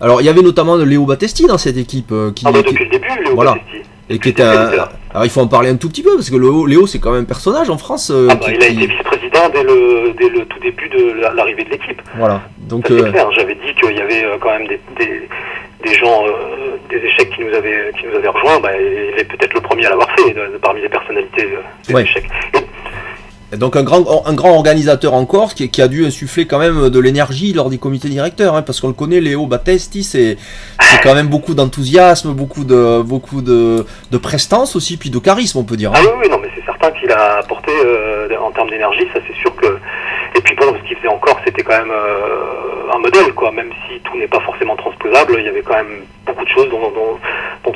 [0.00, 2.44] Alors il y avait notamment Léo Battesti dans cette équipe euh, qui.
[2.46, 3.54] Ah bah depuis le début, Léo voilà.
[4.10, 4.70] Et qui un...
[5.10, 7.22] Alors il faut en parler un tout petit peu parce que Léo, c'est quand même
[7.22, 8.10] un personnage en France.
[8.10, 11.64] Euh, ah bah, il a été vice-président dès le, dès le tout début de l'arrivée
[11.64, 12.02] de l'équipe.
[12.16, 12.42] Voilà.
[12.58, 12.90] Donc.
[12.90, 13.12] Euh...
[13.36, 15.28] J'avais dit qu'il y avait euh, quand même des, des,
[15.82, 16.24] des gens,
[16.90, 18.60] des échecs qui nous avaient qui nous avaient rejoints.
[18.60, 21.48] Bah, il est peut-être le premier à l'avoir fait parmi les personnalités
[21.88, 22.28] des échecs.
[23.56, 26.98] Donc un grand, un grand organisateur en Corse qui, a dû insuffler quand même de
[26.98, 30.36] l'énergie lors des comités directeurs, hein, parce qu'on le connaît, Léo Battesti, c'est
[31.02, 35.64] quand même beaucoup d'enthousiasme, beaucoup de beaucoup de, de, prestance aussi, puis de charisme, on
[35.64, 35.92] peut dire.
[35.92, 36.00] Hein.
[36.00, 39.36] Ah oui, non, mais c'est certain qu'il a apporté euh, en termes d'énergie, ça c'est
[39.36, 39.78] sûr que.
[40.44, 43.50] Puis bon, ce qu'il faisait encore, c'était quand même euh, un modèle, quoi.
[43.50, 46.68] Même si tout n'est pas forcément transposable, il y avait quand même beaucoup de choses
[46.68, 46.80] dont,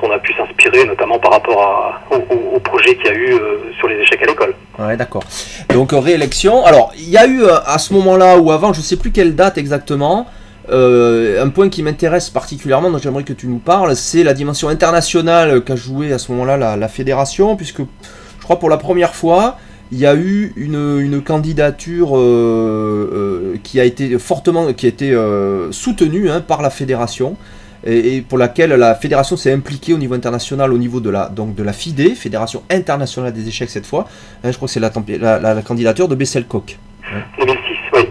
[0.01, 3.73] on a pu s'inspirer, notamment par rapport à, au, projet qu'il y a eu euh,
[3.79, 4.55] sur les échecs à l'école.
[4.79, 5.25] Ouais, d'accord.
[5.73, 6.65] Donc réélection.
[6.65, 9.35] Alors, il y a eu à ce moment-là ou avant, je ne sais plus quelle
[9.35, 10.27] date exactement.
[10.71, 15.63] un point qui m'intéresse particulièrement, dont j'aimerais que tu nous parles, c'est la dimension internationale
[15.63, 19.57] qu'a joué à ce moment-là la, fédération, puisque je crois pour la première fois,
[19.91, 23.11] il y a eu une, candidature euh,
[23.55, 27.37] euh, qui a été fortement qui a été euh, soutenue hein, par la fédération
[27.87, 31.55] et, pour laquelle la fédération s'est impliquée au niveau international au niveau de la donc
[31.55, 34.07] de la FIDE, Fédération internationale des échecs cette fois.
[34.45, 36.77] Hein, je crois que c'est la, la, candidature de Bessel Koch.
[37.39, 37.59] 2006,
[37.95, 38.09] oui.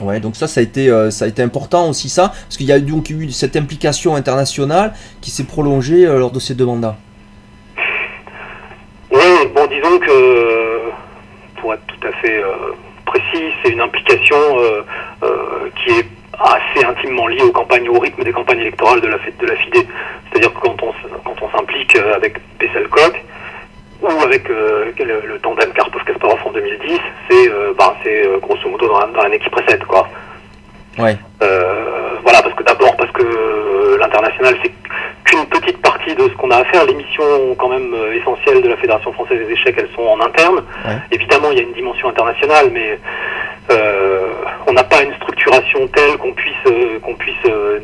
[0.00, 2.72] Ouais, donc ça, ça a été, ça a été important aussi ça, parce qu'il y
[2.72, 6.96] a donc eu cette implication internationale qui s'est prolongée lors de ces deux mandats.
[9.12, 9.20] Oui,
[9.54, 10.71] bon, disons que
[12.02, 12.74] tout euh,
[13.04, 14.82] précis, c'est une implication euh,
[15.22, 16.06] euh, qui est
[16.38, 19.86] assez intimement liée aux campagnes, au rythme des campagnes électorales de la, de la FIDE.
[20.30, 20.92] C'est-à-dire que quand on,
[21.56, 23.22] s'implique avec Besselcock,
[24.00, 26.98] ou avec le, tandem Karpov-Kasparov en 2010,
[27.28, 27.94] c'est bah,
[28.40, 29.84] grosso modo dans l'année qui précède.
[29.84, 30.08] Quoi.
[30.98, 31.16] Ouais.
[31.40, 34.72] voilà, parce que d'abord parce que l'international c'est
[35.24, 36.84] qu'une petite partie de ce qu'on a à faire.
[36.84, 40.20] Les missions quand même euh, essentielles de la Fédération française des échecs, elles sont en
[40.20, 40.62] interne.
[41.10, 42.98] Évidemment, il y a une dimension internationale, mais
[43.70, 44.32] euh,
[44.66, 47.34] on n'a pas une structuration telle qu'on puisse euh, qu'on puisse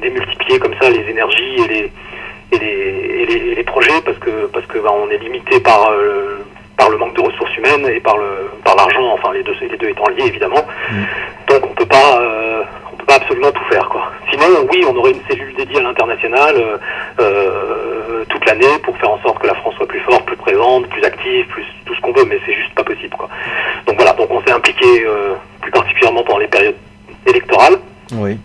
[0.01, 1.93] démultiplier comme ça les énergies et les
[2.51, 5.93] et les, les, projets parce que parce que bah, on est limité par
[6.79, 9.77] par le manque de ressources humaines et par le par l'argent, enfin les deux les
[9.77, 10.65] deux étant liés évidemment.
[10.91, 11.03] Mm.
[11.49, 12.19] Donc on peut pas
[13.15, 13.89] absolument tout faire.
[13.89, 14.11] Quoi.
[14.31, 16.79] Sinon, oui, on aurait une cellule dédiée à l'international euh,
[17.21, 20.89] euh, toute l'année pour faire en sorte que la France soit plus forte, plus présente,
[20.89, 23.15] plus active, plus tout ce qu'on veut, mais c'est juste pas possible.
[23.17, 23.29] Quoi.
[23.87, 26.77] Donc voilà, donc on s'est impliqué euh, plus particulièrement pendant les périodes
[27.27, 27.79] électorales.
[28.13, 28.39] Oui.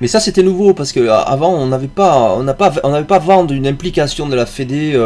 [0.00, 3.06] Mais ça c'était nouveau parce que avant on n'avait pas on n'a pas on n'avait
[3.06, 5.00] pas vent d'une implication de la Fédé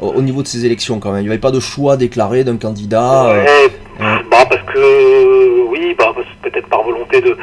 [0.00, 1.22] au niveau de ces élections quand même.
[1.22, 3.34] Il n'y avait pas de choix déclaré d'un candidat.
[4.30, 7.36] bah parce que oui, bah, peut-être par volonté de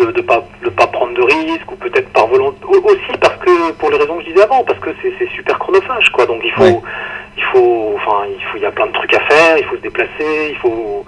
[0.00, 3.72] de, de pas de pas prendre de risques ou peut-être par volonté aussi parce que
[3.72, 6.52] pour les raisons que je disais avant parce que c'est super chronophage quoi donc il
[6.52, 6.82] faut
[7.36, 9.76] il faut enfin il faut il y a plein de trucs à faire il faut
[9.76, 11.04] se déplacer il faut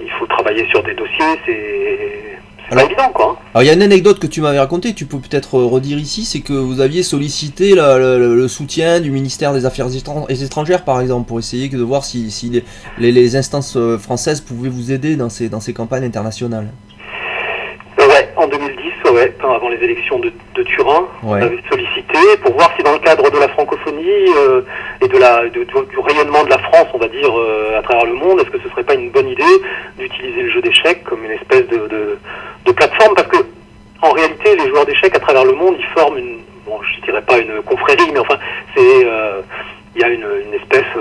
[0.00, 2.38] il faut travailler sur des dossiers c'est
[2.70, 3.36] alors, évident, quoi.
[3.52, 6.24] Alors il y a une anecdote que tu m'avais racontée, tu peux peut-être redire ici,
[6.24, 9.88] c'est que vous aviez sollicité le, soutien du ministère des Affaires
[10.28, 12.62] étrangères, par exemple, pour essayer de voir si, si
[12.98, 16.68] les, les, instances euh, françaises pouvaient vous aider dans ces, dans ces campagnes internationales
[18.36, 22.98] en 2010, ouais, avant les élections de, Turin, avait sollicité pour voir si dans le
[22.98, 24.62] cadre de la francophonie euh,
[25.00, 25.64] et de la, du
[25.98, 28.68] rayonnement de la France, on va dire, euh, à travers le monde, est-ce que ce
[28.68, 29.42] serait pas une bonne idée
[29.98, 31.88] d'utiliser le jeu d'échecs comme une espèce de,
[32.66, 33.14] de, plateforme?
[33.14, 33.38] Parce que,
[34.02, 37.22] en réalité, les joueurs d'échecs à travers le monde, ils forment une, bon, je dirais
[37.22, 38.38] pas une confrérie, mais enfin,
[38.76, 39.40] c'est, euh,
[39.94, 40.92] il y a une, une espèce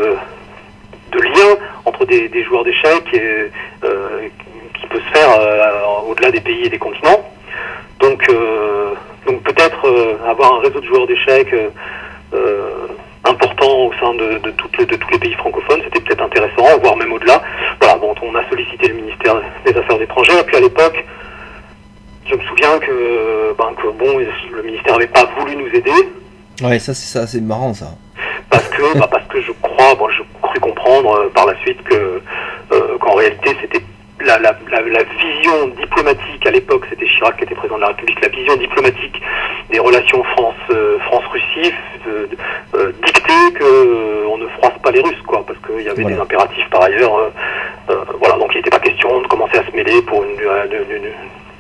[1.12, 5.30] de lien entre des, des joueurs d'échecs qui peut se faire
[6.08, 7.30] au-delà des pays et des continents.
[8.00, 8.26] Donc,
[9.28, 11.54] donc peut-être avoir un réseau de joueurs d'échecs
[13.26, 16.96] important au sein de, de, toutes, de tous les pays francophones, c'était peut-être intéressant, voire
[16.96, 17.42] même au-delà.
[17.82, 19.36] Voilà, bon, on a sollicité le ministère
[19.66, 21.04] des Affaires étrangères, puis à l'époque,
[22.30, 24.20] je me souviens que, ben, que bon,
[24.54, 25.92] le ministère n'avait pas voulu nous aider.
[26.62, 27.88] Ouais, ça c'est ça, c'est marrant ça.
[28.50, 31.82] Parce que, bah, parce que je crois, bon, je cru comprendre euh, par la suite
[31.84, 32.22] que
[32.72, 33.84] euh, qu'en réalité c'était
[34.26, 38.22] la, la, la, vision diplomatique à l'époque, c'était Chirac qui était président de la République,
[38.22, 39.22] la vision diplomatique
[39.72, 41.74] des relations France euh, France Russie
[42.08, 42.26] euh,
[42.76, 46.18] euh, dictait que on ne froisse pas les Russes quoi, parce qu'il y avait Voilà.
[46.18, 47.16] des impératifs par ailleurs.
[47.16, 47.30] euh,
[47.92, 50.68] euh, voilà, donc il n'était pas question de commencer à se mêler pour une euh,
[50.68, 51.02] d'une-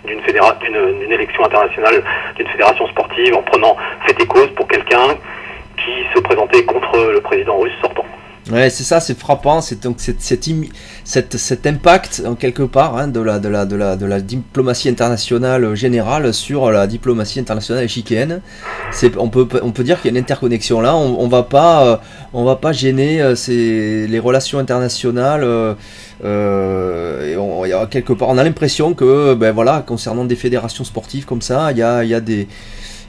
[0.06, 2.04] d'une- élection internationale
[2.36, 5.16] d'une fédération sportive en prenant fait et cause pour quelqu'un
[5.78, 8.06] qui se présentait contre le président russe sortant.
[8.52, 10.22] Ouais, c'est ça, c'est frappant, c'est donc cette,
[11.10, 14.90] cet impact en quelque part hein, de, la, de, la, de, la, de la diplomatie
[14.90, 18.42] internationale générale sur la diplomatie internationale échiquéenne.
[19.18, 20.96] On peut on peut dire qu'il y a une interconnexion là.
[20.96, 21.98] On, on va pas euh,
[22.32, 25.44] on va pas gêner euh, les relations internationales.
[26.24, 30.84] euh, et on, a quelque part, on a l'impression que ben voilà, concernant des fédérations
[30.84, 32.48] sportives comme ça, il y a, il y a des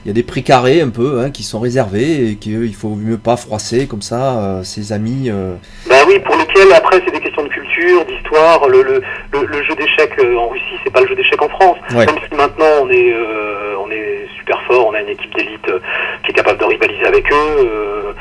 [0.03, 3.17] il y a des précarés un peu hein, qui sont réservés et qu'il faut mieux
[3.17, 5.29] pas froisser comme ça euh, ses amis.
[5.29, 5.55] euh.
[5.87, 8.67] Bah oui, pour lesquels après c'est des questions de culture, d'histoire.
[8.67, 11.49] Le, le, le, le jeu d'échecs euh, en Russie, c'est pas le jeu d'échecs en
[11.49, 11.77] France.
[11.91, 12.05] Ouais.
[12.05, 15.67] Même si maintenant on est euh, on est super fort, on a une équipe d'élite
[15.69, 15.79] euh,
[16.25, 17.35] qui est capable de rivaliser avec eux.
[17.59, 18.13] euh,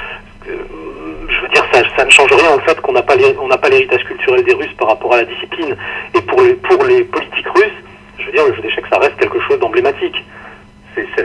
[0.49, 0.53] euh,
[1.29, 3.57] je veux dire, ça, ça ne change rien au fait qu'on n'a pas on n'a
[3.57, 5.77] pas l'héritage culturel des Russes par rapport à la discipline.
[6.15, 7.79] Et pour les pour les politiques russes,
[8.19, 10.17] je veux dire, le jeu d'échecs ça reste quelque chose d'emblématique.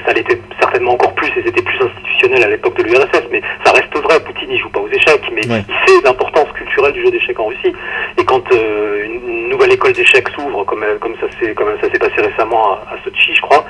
[0.05, 3.72] Ça l'était certainement encore plus et c'était plus institutionnel à l'époque de l'URSS, mais ça
[3.72, 4.20] reste vrai.
[4.24, 5.63] Poutine il joue pas aux échecs, mais Ouais.
[5.68, 7.74] il sait l'importance culturelle du jeu d'échecs en Russie.
[8.18, 11.89] Et quand euh, une nouvelle école d'échecs s'ouvre, comme euh, comme ça s'est comme ça
[11.91, 13.66] s'est passé récemment à, à Sochi, je crois,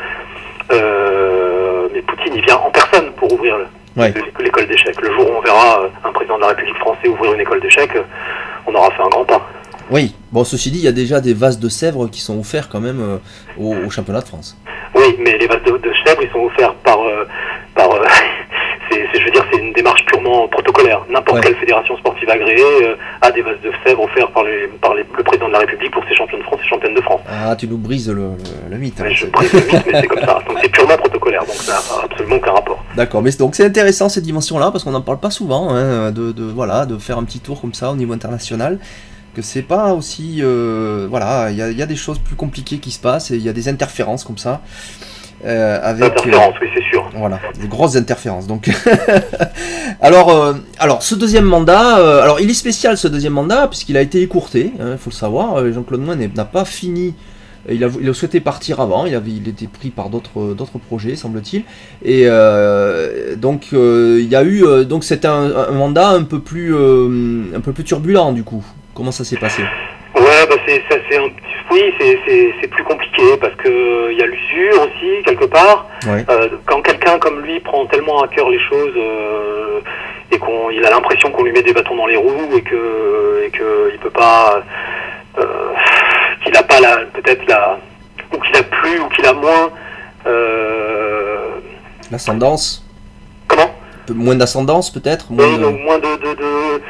[0.71, 3.55] euh, mais Poutine il vient en personne pour ouvrir
[3.97, 4.13] Ouais.
[4.41, 4.99] l'école d'échecs.
[5.01, 7.93] Le jour où on verra un président de la République française ouvrir une école d'échecs,
[8.67, 9.41] on aura fait un grand pas.
[9.89, 12.67] Oui, bon, ceci dit, il y a déjà des vases de Sèvres qui sont offerts
[12.67, 13.17] quand même euh,
[13.57, 14.57] au, au championnat de France.
[15.05, 17.25] Oui, mais les vases de, de chèvre, ils sont offerts par, euh,
[17.75, 18.03] par, euh,
[18.89, 21.01] c'est, je veux dire, c'est une démarche purement protocolaire.
[21.09, 21.43] N'importe Ouais.
[21.43, 25.05] quelle fédération sportive agréée euh, a des vases de sèvres offerts par, les, par les-
[25.17, 27.21] le président de la République pour ses champions de France et championnes de France.
[27.29, 28.31] Ah, tu nous brises le, le,
[28.71, 28.99] le mythe.
[29.01, 30.39] Hein, je brise le mythe, mais c'est comme ça.
[30.47, 32.83] Donc c'est purement protocolaire, donc ça n'a absolument aucun rapport.
[32.95, 36.11] D'accord, mais c'est- donc c'est intéressant cette dimension-là parce qu'on n'en parle pas souvent, hein,
[36.11, 38.79] de, de voilà, de faire un petit tour comme ça au niveau international,
[39.35, 42.35] que c'est pas aussi, euh, voilà, il y a, il y a des choses plus
[42.35, 44.61] compliquées qui se passent et il y a des interférences comme ça
[45.45, 46.03] euh, avec.
[46.03, 47.09] euh, Interférence, oui, c'est sûr.
[47.15, 48.47] Voilà, des grosses interférences.
[48.47, 48.69] Donc,
[50.01, 53.97] alors, euh, alors, ce deuxième mandat, euh, alors il est spécial ce deuxième mandat puisqu'il
[53.97, 54.71] a été écourté.
[54.79, 55.55] Il faut le savoir.
[55.59, 57.13] Euh, Jean-Claude Moin n'est- n'a pas fini.
[57.67, 59.05] Il a, il a souhaité partir avant.
[59.05, 61.63] Il avait, il était pris par d'autres, d'autres projets, semble-t-il.
[62.03, 66.23] Et euh, donc, euh, il y a eu, euh, donc c'est un, un mandat un
[66.23, 68.63] peu plus, euh, un peu plus turbulent du coup.
[68.95, 69.61] Comment ça s'est passé?
[70.15, 71.27] Ouais, bah c'est, ça, c'est un,
[71.71, 75.87] oui, c'est, c'est, c'est plus compliqué parce que il y a l'usure aussi quelque part.
[76.07, 76.23] Ouais.
[76.29, 79.81] Euh, quand quelqu'un comme lui prend tellement à cœur les choses euh,
[80.31, 83.43] et qu'on il a l'impression qu'on lui met des bâtons dans les roues et que
[83.45, 84.63] et que il peut pas
[85.37, 85.43] euh,
[86.45, 87.77] qu'il a pas la peut-être la
[88.33, 89.69] ou qu'il a plus ou qu'il a moins
[90.27, 91.47] euh,
[92.11, 92.85] L'ascendance,
[93.47, 93.71] comment?
[94.05, 96.81] Peu- moins d'ascendance peut-être, moins Oui, de, donc moins de, de, de-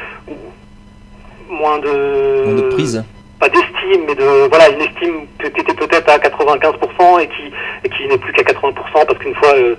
[1.48, 3.04] moins de moins de prise.
[3.40, 7.52] pas d'estime, mais de voilà une estime qui était peut-être à 95% et qui
[7.84, 9.74] et qui n'est plus qu'à 80% parce qu'une fois euh,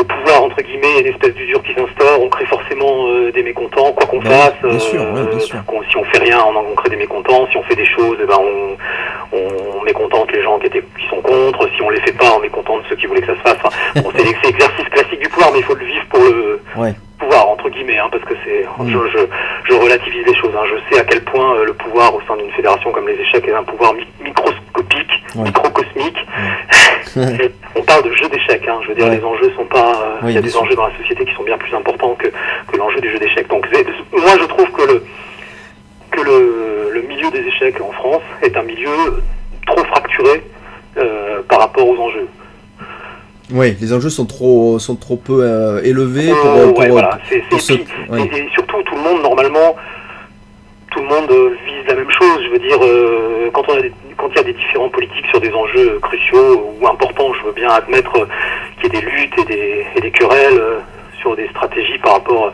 [0.00, 3.08] au pouvoir entre guillemets, il y a une espèce d'usure qui s'instaure, on crée forcément
[3.08, 4.54] euh, des mécontents, quoi qu'on Ben fasse.
[4.62, 5.64] bien sûr, ouais, bien sûr.
[5.66, 7.46] qu'on- si on fait rien, on, on crée des mécontents.
[7.50, 9.48] Si on fait des choses, eh ben on, on,
[9.78, 11.68] on mécontente les gens qui étaient qui sont contre.
[11.74, 13.56] Si on les fait pas, on mécontente ceux qui voulaient que ça se fasse.
[13.64, 16.94] Enfin, bon, c'est l'exercice classique du pouvoir, mais il faut le vivre pour le Ouais.
[17.18, 18.88] Pouvoir entre guillemets, hein, parce que c'est, Mm.
[18.90, 19.18] je, je,
[19.68, 20.52] je relativise les choses.
[20.56, 20.64] Hein.
[20.66, 23.46] Je sais à quel point euh, le pouvoir au sein d'une fédération comme les échecs
[23.48, 25.44] est un pouvoir mi- microscopique, Ouais.
[25.44, 26.18] microcosmique.
[27.16, 28.66] Et on parle de jeu d'échecs.
[28.68, 28.78] Hein.
[28.82, 29.16] Je veux dire, Ouais.
[29.16, 29.90] les enjeux sont pas.
[30.02, 32.14] euh, Oui, il y a des enjeux dans la société qui sont bien plus importants
[32.14, 33.48] que, que l'enjeu du jeu d'échecs.
[33.48, 33.66] Donc,
[34.12, 35.04] moi, je trouve que le
[36.10, 39.22] que le, le milieu des échecs en France est un milieu
[39.66, 40.42] trop fracturé
[40.96, 42.26] euh, par rapport aux enjeux.
[43.50, 47.18] Oui, les enjeux sont trop, sont trop peu euh, élevés pour, Euh, pour, ouais, voilà.
[47.28, 48.22] C'est, pour ce- ouais.
[48.34, 49.74] et, surtout, tout le monde, normalement,
[50.90, 52.40] tout le monde euh, vise la même chose.
[52.44, 55.26] Je veux dire, euh, quand on a des- quand il y a des différents politiques
[55.30, 58.12] sur des enjeux cruciaux ou importants, je veux bien admettre
[58.80, 60.60] qu'il y ait des luttes et des, et des querelles
[61.20, 62.52] sur des stratégies par rapport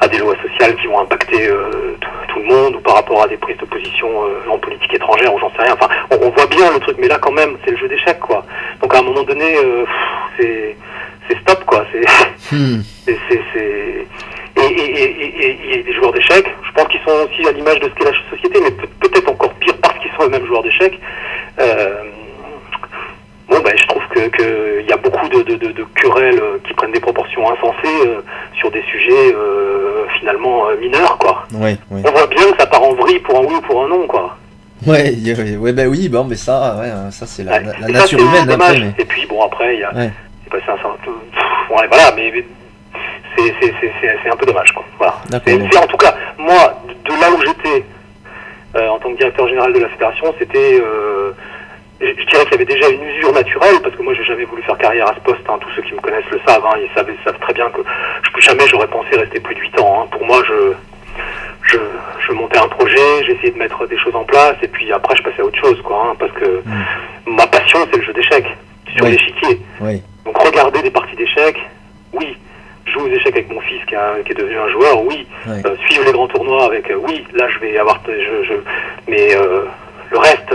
[0.00, 3.22] à des lois sociales qui vont impacter euh, tout, tout le monde ou par rapport
[3.22, 5.74] à des prises de position euh, en politique étrangère ou j'en sais rien.
[5.74, 8.20] Enfin, on, on voit bien le truc, mais là quand même, c'est le jeu d'échecs
[8.20, 8.44] quoi.
[8.82, 9.84] Donc à un moment donné, euh,
[10.38, 11.84] c'est stop quoi.
[11.92, 12.04] C'est
[12.50, 12.80] Hmm.
[13.04, 13.18] c'est,
[13.52, 14.06] c'est-
[14.56, 16.46] Et, et, des joueurs d'échecs.
[16.66, 19.52] Je pense qu'ils sont aussi à l'image de ce qu'est la société, mais peut-être encore
[19.54, 20.98] pire parce qu'ils sont eux-mêmes joueurs d'échecs.
[21.60, 22.02] Euh,
[23.48, 27.00] bon, ben, je trouve qu'il que y a beaucoup de, de, querelles qui prennent des
[27.00, 28.20] proportions insensées euh,
[28.58, 31.46] sur des sujets euh, finalement mineurs, quoi.
[31.54, 34.06] On voit bien que ça part en vrille pour un oui ou pour un non,
[34.08, 34.36] quoi.
[34.86, 35.12] Ouais,
[35.58, 38.50] ouais, ben oui, bon, mais ça, ouais, ça c'est la, nature humaine.
[38.50, 39.92] Après, Et puis bon, après, il y a,
[40.50, 41.12] c'est passé un certain,
[41.68, 42.32] voilà, mais
[43.36, 44.72] c'est un peu dommage.
[44.72, 44.84] Quoi.
[44.98, 45.14] Voilà.
[45.82, 47.84] en tout cas, moi, de là où j'étais
[48.76, 50.80] euh, en tant que directeur général de la fédération, c'était.
[50.80, 51.32] Euh,
[52.00, 54.62] je, dirais qu'il y avait déjà une usure naturelle, parce que moi, j'ai jamais voulu
[54.62, 55.40] faire carrière à ce poste.
[55.48, 55.58] Hein.
[55.60, 56.64] Tous ceux qui me connaissent le savent.
[56.64, 56.78] Hein.
[56.80, 57.80] ils, savent savent très bien que
[58.22, 60.02] je, jamais j'aurais pensé rester plus de 8 ans.
[60.02, 60.08] Hein.
[60.12, 60.72] Pour moi, je,
[61.62, 61.78] je,
[62.26, 65.22] je, montais un projet, j'essayais de mettre des choses en place, et puis après, je
[65.22, 65.80] passais à autre chose.
[65.82, 67.34] Quoi, parce que mm.
[67.34, 68.56] ma passion, c'est le jeu d'échecs,
[68.96, 69.60] sur l'échiquier.
[70.28, 71.58] Donc, regarder des parties d'échecs,
[72.12, 72.36] oui.
[72.84, 75.26] Jouer aux échecs avec mon fils qui, est devenu un joueur, oui.
[75.46, 78.54] Euh, suivre les grands tournois avec, euh, oui, là je vais avoir, je,
[79.06, 79.64] mais euh,
[80.10, 80.54] le reste,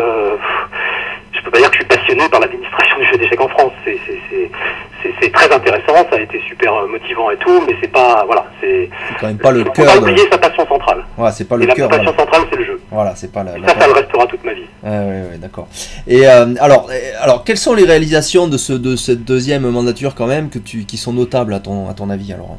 [1.43, 3.73] je peux pas dire que je suis passionné par l'administration du jeu d'échecs en France.
[3.85, 8.89] C'est très intéressant, ça a été super motivant et tout, mais c'est pas, voilà, c'est
[9.19, 9.93] quand même pas le cœur.
[9.97, 11.03] On oublier sa passion centrale.
[11.17, 11.89] Voilà, c'est pas le cœur.
[11.89, 12.81] La passion centrale, c'est le jeu.
[12.89, 13.53] Voilà, c'est pas la.
[13.67, 14.61] ça, ça le restera toute ma vie.
[14.83, 15.67] Ouais, ouais, ouais d'accord.
[16.07, 16.89] Et alors,
[17.19, 20.85] alors, quelles sont les réalisations de ce de cette deuxième mandature quand même que tu
[20.85, 22.57] qui sont notables à ton à ton avis alors?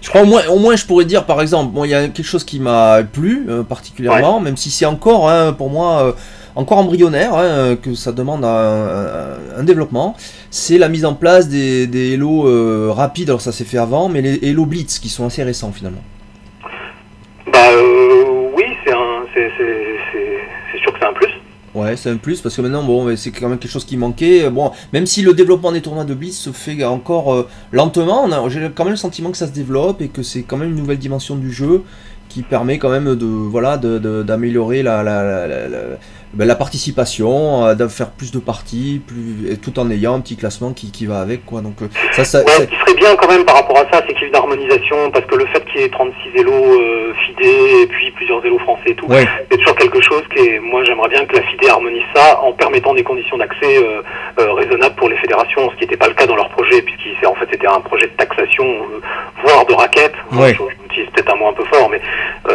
[0.00, 2.08] Je crois au moins, au moins je pourrais dire par exemple, bon il y a
[2.08, 6.12] quelque chose qui m'a plu euh, particulièrement, même si c'est encore hein, pour moi euh,
[6.56, 10.16] encore embryonnaire, hein, que ça demande un, développement,
[10.50, 14.08] c'est la mise en place des, des Hello euh, rapides, alors ça s'est fait avant,
[14.08, 16.02] mais les Hello Blitz qui sont assez récents finalement.
[17.52, 17.58] Bah
[21.80, 24.50] Ouais, c'est un plus parce que maintenant, bon, c'est quand même quelque chose qui manquait.
[24.50, 28.70] Bon, même si le développement des tournois de Blitz se fait encore euh, lentement, j'ai
[28.74, 30.98] quand même le sentiment que ça se développe et que c'est quand même une nouvelle
[30.98, 31.82] dimension du jeu
[32.28, 35.48] qui permet quand même de voilà d'améliorer la, la,
[36.32, 40.36] ben, la, participation, euh, de faire plus de parties, plus, tout en ayant un petit
[40.36, 41.60] classement qui, qui va avec quoi.
[41.60, 44.14] Donc euh, ça, ça, Ce qui serait bien quand même par rapport à ça, c'est
[44.14, 47.12] qu'il y ait une harmonisation parce que le fait qu'il y ait 36 élos euh,
[47.26, 47.46] FIDE
[47.82, 49.08] et puis plusieurs élos français et tout,
[49.50, 50.60] c'est toujours quelque chose qui est.
[50.60, 54.94] Moi, j'aimerais bien que la FIDE harmonise ça en permettant des conditions d'accès euh, raisonnables
[54.94, 57.48] pour les fédérations, ce qui n'était pas le cas dans leur projet puisqu'en en fait
[57.50, 58.64] c'était un projet de taxation,
[59.42, 60.14] voire de raquettes.
[60.32, 60.56] Ouais.
[60.82, 62.00] J'utilise peut-être un mot un peu fort, mais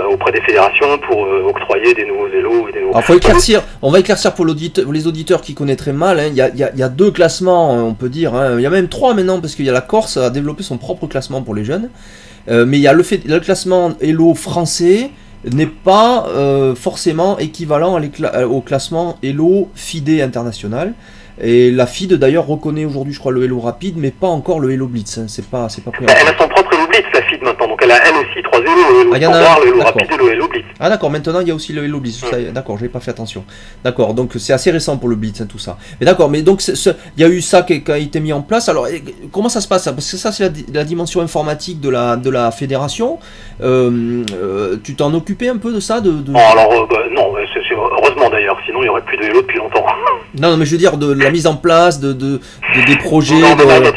[0.09, 2.93] auprès des fédérations pour octroyer des nouveaux élos et des nouveaux.
[2.93, 6.19] Alors, faut éclaircir on va éclaircir pour, les auditeurs qui connaîtraient mal.
[6.19, 6.27] Hein.
[6.29, 8.33] Il, y a, deux classements, on peut dire.
[8.35, 8.55] Hein.
[8.57, 10.77] Il y a même trois maintenant, parce qu'il y a la Corse a développé son
[10.77, 11.89] propre classement pour les jeunes.
[12.47, 15.09] Euh, mais il y a le, fait, le classement Elo français
[15.51, 17.99] n'est pas euh, forcément équivalent
[18.49, 20.93] au classement Elo FIDE international.
[21.41, 24.71] Et la FIDE d'ailleurs reconnaît aujourd'hui, je crois, le Hello rapide, mais pas encore le
[24.71, 25.17] Hello Blitz.
[25.17, 25.25] Hein.
[25.27, 26.74] C'est pas, c'est pas Elle a son propre
[27.85, 27.91] Hello Blitz, la FIDE maintenant.
[27.91, 30.47] Donc elle a elle aussi trois Hello, le Hello ah, le Hello rapide et le
[30.47, 30.65] Blitz.
[30.79, 32.21] Ah d'accord, maintenant il y a aussi le Hello Blitz.
[32.21, 33.45] D'accord, D'accord, j'ai pas fait attention.
[33.83, 35.77] D'accord, donc c'est assez récent pour le Blitz, hein, tout ça.
[35.99, 38.69] Mais d'accord, mais donc il y a eu ça qui, a été mis en place.
[38.69, 38.87] Alors
[39.31, 39.85] comment ça se passe?
[39.85, 43.19] Parce que ça c'est la, dimension informatique de la, de la fédération.
[43.61, 47.75] Euh, euh, tu t'en occupais un peu de ça de, alors euh, bah, non, c'est,
[47.75, 49.85] heureusement d'ailleurs, sinon il n'y aurait plus de Hello depuis longtemps.
[50.39, 52.39] non, non, mais je veux dire de la mise en place de, de,
[52.87, 53.35] des projets.
[53.35, 53.91] Non, y a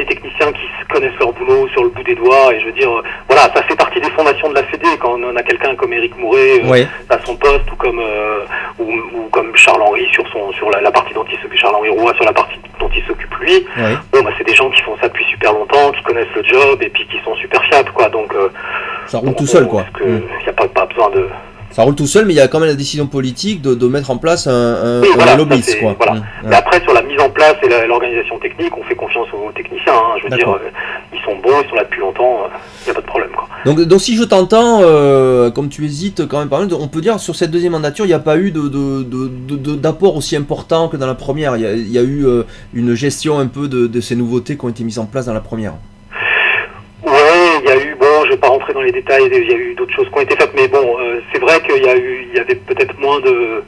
[0.89, 3.63] connaissent leur boulot sur le bout des doigts et je veux dire, euh, voilà, ça
[3.63, 6.85] fait partie des fondations de la Fédé quand on a quelqu'un comme Eric Mouret euh,
[7.11, 8.45] à son poste ou comme euh,
[8.79, 12.15] ou, comme Charles Henry sur son sur la, partie dont il s'occupe Charles Henry Roy
[12.15, 13.67] sur la partie dont il s'occupe lui.
[14.13, 16.83] Bon, bah, c'est des gens qui font ça depuis super longtemps, qui connaissent le job
[16.83, 18.09] et puis qui sont super fiables quoi.
[18.09, 18.33] Donc
[19.07, 19.85] ça roule tout seul quoi.
[20.01, 20.49] Il n'y mm.
[20.49, 21.29] a pas, pas besoin de
[21.71, 23.87] ça roule tout seul, mais il y a quand même la décision politique de, de
[23.89, 25.97] mettre en place un, un, oui, voilà, quoi.
[25.99, 26.21] Voilà.
[26.21, 26.53] Mmh.
[26.53, 29.93] après, sur la mise en place et l'organisation technique, on fait confiance aux techniciens.
[29.93, 30.19] Hein.
[30.19, 30.71] Je veux dire, euh,
[31.13, 33.31] ils sont bons, ils sont là depuis longtemps, il euh, n'y a pas de problème.
[33.31, 33.49] Quoi.
[33.65, 37.01] Donc, donc si je t'entends, euh, comme tu hésites quand même pas mal, on peut
[37.01, 40.89] dire sur cette deuxième mandature, il n'y a pas eu d'apport de, de, aussi important
[40.89, 41.57] que dans la première.
[41.57, 42.27] Il y a, il y a eu
[42.75, 45.41] une gestion un peu de, ces nouveautés qui ont été mises en place dans la
[45.41, 45.75] première.
[48.29, 50.19] Je ne vais pas rentrer dans les détails, il y a eu d'autres choses qui
[50.19, 52.57] ont été faites, mais bon, euh, c'est vrai qu'il y a eu, il y avait
[52.57, 53.63] peut-être moins de,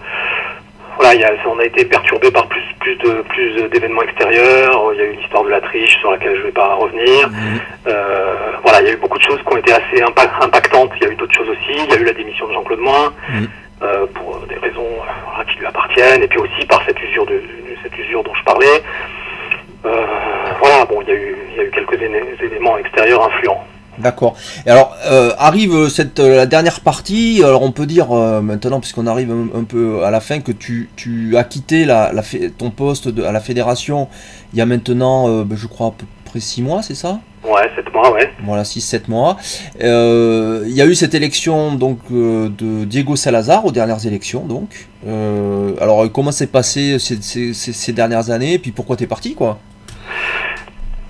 [0.96, 4.82] voilà, il y a, on a été perturbé par plus, plus de, plus d'événements extérieurs.
[4.92, 7.28] Il y a eu l'histoire de la triche sur laquelle je ne vais pas revenir.
[7.28, 7.61] Mhm.
[7.86, 10.90] Euh, voilà, il y a eu beaucoup de choses qui ont été assez impactantes.
[10.96, 11.72] Il y a eu d'autres choses aussi.
[11.72, 13.14] Il y a eu la démission de Jean-Claude Moin.
[13.30, 13.48] Mhm.
[13.82, 14.86] Euh, pour des raisons
[15.50, 17.42] qui lui appartiennent, et puis aussi par cette usure de,
[17.82, 18.82] cette usure dont je parlais.
[19.82, 21.98] voilà, bon, il y a eu, il y a eu quelques
[22.42, 23.64] éléments extérieurs influents.
[24.03, 24.36] D'accord.
[24.66, 27.42] Et alors euh, arrive cette euh, la dernière partie.
[27.44, 30.90] Alors on peut dire euh, maintenant, puisqu'on arrive un, peu à la fin, que tu,
[30.96, 32.22] tu as quitté la, la
[32.57, 34.09] ton poste de, à la fédération.
[34.53, 35.94] Il y a maintenant, ben, je crois
[36.24, 37.20] près 6 mois, c'est ça?
[37.42, 38.30] Ouais, 7 mois, ouais.
[38.44, 39.36] Voilà, 6-7 mois.
[39.82, 44.44] Euh, il y a eu cette élection donc euh, de Diego Salazar aux dernières élections,
[44.44, 44.88] donc.
[45.07, 49.34] Euh, alors, comment s'est passé ces, ces, ces, dernières années Et puis pourquoi t'es parti,
[49.34, 49.59] quoi?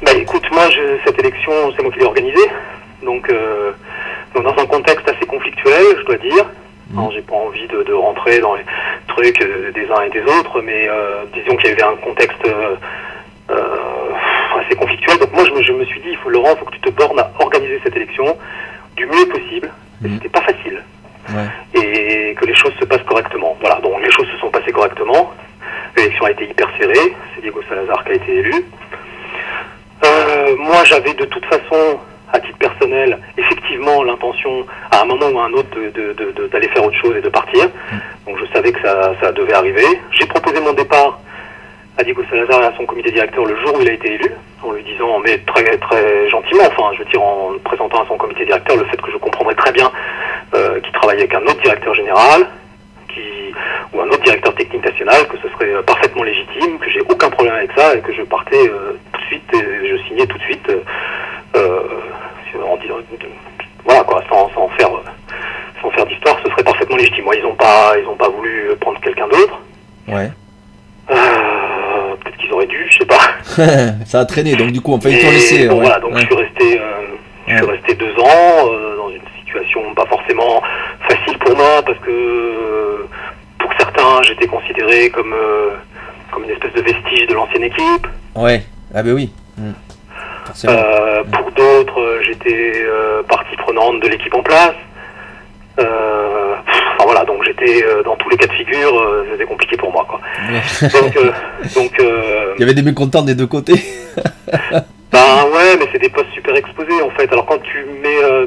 [0.02, 2.48] Bah écoute, moi, je, cette élection, c'est moi qui l'ai organisée.
[3.02, 3.32] Donc,
[4.34, 6.44] donc, dans un contexte assez conflictuel, je dois dire.
[6.90, 7.08] Mmh.
[7.14, 8.64] J'ai pas envie de, de, rentrer dans les
[9.06, 10.88] trucs des uns et des autres, mais
[11.34, 12.44] disons qu'il y avait un contexte
[13.50, 14.10] euh,
[14.60, 15.18] assez conflictuel.
[15.18, 16.80] Donc moi, je me, je me, suis dit, il faut Laurent, il faut que tu
[16.80, 18.36] te bornes à organiser cette élection
[18.96, 19.70] du mieux possible.
[20.00, 20.14] Mmh.
[20.14, 20.82] C'était pas facile.
[21.30, 21.80] Ouais.
[21.80, 23.56] Et que les choses se passent correctement.
[23.60, 25.32] Voilà, donc les choses se sont passées correctement.
[25.96, 27.14] L'élection a été hyper serrée.
[27.34, 28.64] C'est Diego Salazar qui a été élu.
[30.04, 31.98] Euh, moi, j'avais de toute façon,
[32.32, 36.48] à titre personnel, effectivement l'intention, à un moment ou à un autre, d'aller de, de,
[36.48, 37.66] de, faire autre chose et de partir.
[37.66, 37.96] Mmh.
[38.26, 39.86] Donc je savais que ça, ça devait arriver.
[40.12, 41.18] J'ai proposé mon départ
[41.98, 44.30] à Diego Salazar et à son comité directeur le jour où il a été élu,
[44.62, 48.16] en lui disant, mais très très gentiment, enfin, je veux dire, en présentant à son
[48.16, 49.90] comité directeur le fait que je comprendrais très bien
[50.54, 52.46] euh, qu'il travaille avec un autre directeur général,
[53.08, 53.52] qui,
[53.92, 57.30] ou un autre directeur technique national, que ce serait euh, parfaitement légitime, que j'ai aucun
[57.30, 60.38] problème avec ça et que je partais euh, tout de suite et je signais tout
[60.38, 60.72] de suite,
[61.56, 61.82] euh,
[62.56, 62.96] en disant,
[63.84, 64.90] voilà quoi, sans, sans faire,
[65.82, 67.24] sans faire d'histoire, ce serait parfaitement légitime.
[67.24, 69.60] Moi, ils n'ont pas, ils ont pas voulu prendre quelqu'un d'autre.
[70.08, 70.30] Ouais.
[71.10, 74.04] Euh, peut-être qu'ils auraient dû, je sais pas.
[74.04, 75.68] ça a traîné, donc du coup, on peut y laisser.
[75.68, 75.80] Bon, ouais.
[75.82, 76.20] Voilà, donc ouais.
[76.20, 80.62] je suis resté, euh, je suis resté deux ans euh, dans une situation pas forcément
[81.08, 83.06] facile pour moi parce que
[83.58, 85.34] pour certains, j'étais considéré comme
[86.30, 88.06] comme une espèce de vestige de l'ancienne équipe.
[88.36, 88.62] Ouais,
[88.94, 89.32] ah ben oui.
[89.58, 89.72] Mmh.
[90.64, 94.74] Euh, pour d'autres, j'étais euh, partie prenante de l'équipe en place.
[95.78, 96.54] Euh,
[96.94, 100.20] enfin voilà, donc j'étais dans tous les cas de figure, c'était compliqué pour moi quoi.
[100.80, 101.14] donc,
[101.74, 101.92] donc
[102.58, 103.80] il y avait des mécontents des deux côtés.
[105.12, 107.32] ben ouais, mais c'est des postes super exposés en fait.
[107.32, 108.46] Alors quand tu mets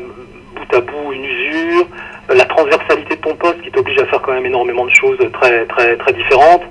[0.55, 1.87] bout à bout une usure,
[2.29, 5.65] la transversalité de ton poste qui t'oblige à faire quand même énormément de choses très
[5.65, 6.63] très très différentes,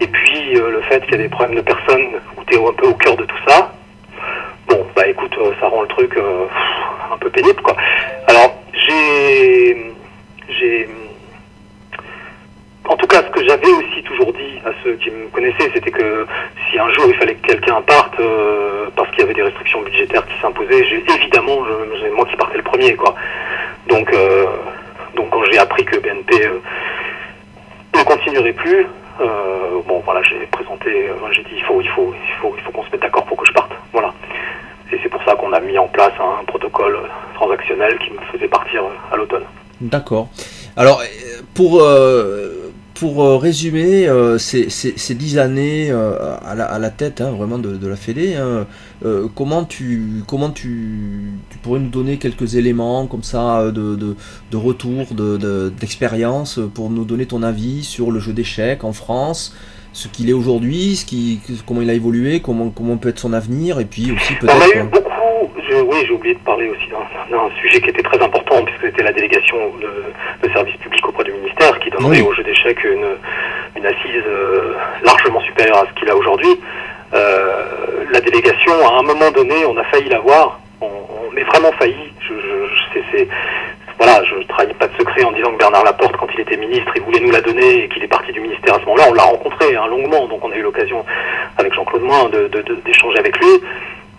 [0.00, 2.06] et puis le fait qu'il y a des problèmes de personnes
[2.36, 3.72] où tu es un peu au cœur de tout ça.
[4.98, 7.76] Bah écoute, ça rend le truc un peu pénible quoi.
[8.26, 9.94] Alors j'ai,
[10.48, 10.88] j'ai,
[12.84, 15.92] en tout cas, ce que j'avais aussi toujours dit à ceux qui me connaissaient, c'était
[15.92, 16.26] que
[16.68, 19.82] si un jour il fallait que quelqu'un parte euh, parce qu'il y avait des restrictions
[19.82, 23.14] budgétaires qui s'imposaient, j'ai évidemment, je, moi qui partais le premier, quoi.
[23.86, 24.46] Donc, euh,
[25.14, 26.60] donc quand j'ai appris que BNP euh,
[27.96, 28.84] ne continuerait plus,
[29.20, 32.72] euh, bon voilà, j'ai présenté, j'ai dit il faut, il faut, il faut, il faut
[32.72, 33.70] qu'on se mette d'accord pour que je parte.
[33.92, 34.12] Voilà.
[34.92, 36.98] Et c'est pour ça qu'on a mis en place un protocole
[37.34, 38.82] transactionnel qui me faisait partir
[39.12, 39.44] à l'automne.
[39.80, 40.28] D'accord.
[40.76, 41.02] Alors,
[41.54, 42.68] pour, euh,
[42.98, 47.58] pour résumer euh, ces, ces, dix années euh, à, la, à, la, tête hein, vraiment
[47.58, 48.66] de, la Fédé, hein,
[49.04, 51.32] euh, comment, tu, comment tu,
[51.62, 54.16] pourrais nous donner quelques éléments comme ça de, de,
[54.50, 55.06] de retour,
[55.78, 59.54] d'expérience de, pour nous donner ton avis sur le jeu d'échecs en France
[59.98, 63.32] ce qu'il est aujourd'hui, ce qui, comment il a évolué, comment, comment peut être son
[63.32, 64.54] avenir, et puis aussi peut-être.
[64.56, 66.88] On a eu beaucoup, je, oui, j'ai oublié de parler aussi
[67.30, 71.24] d'un sujet qui était très important, puisque c'était la délégation de, de service public auprès
[71.24, 72.28] du ministère, qui donnerait oui.
[72.28, 73.08] au jeu d'échecs une,
[73.76, 74.74] une assise euh,
[75.04, 76.54] largement supérieure à ce qu'il a aujourd'hui.
[77.12, 81.72] Euh, la délégation, à un moment donné, on a failli l'avoir, on, on est vraiment
[81.72, 82.12] failli.
[82.20, 83.28] Je, je, c'est
[83.98, 86.92] voilà, je trahis pas de secret en disant que Bernard Laporte, quand il était ministre,
[86.94, 89.04] il voulait nous la donner et qu'il est parti du ministère à ce moment-là.
[89.10, 91.04] On l'a rencontré hein, longuement, donc on a eu l'occasion
[91.56, 93.60] avec Jean-Claude Moin d'échanger de, de, avec lui,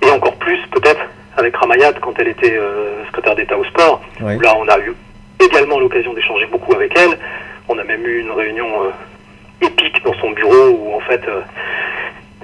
[0.02, 1.02] et encore plus peut-être
[1.38, 4.02] avec Ramayad quand elle était euh, secrétaire d'État au sport.
[4.22, 4.38] Oui.
[4.42, 4.94] Là, on a eu
[5.40, 7.18] également l'occasion d'échanger beaucoup avec elle.
[7.70, 11.42] On a même eu une réunion euh, épique dans son bureau où en fait euh,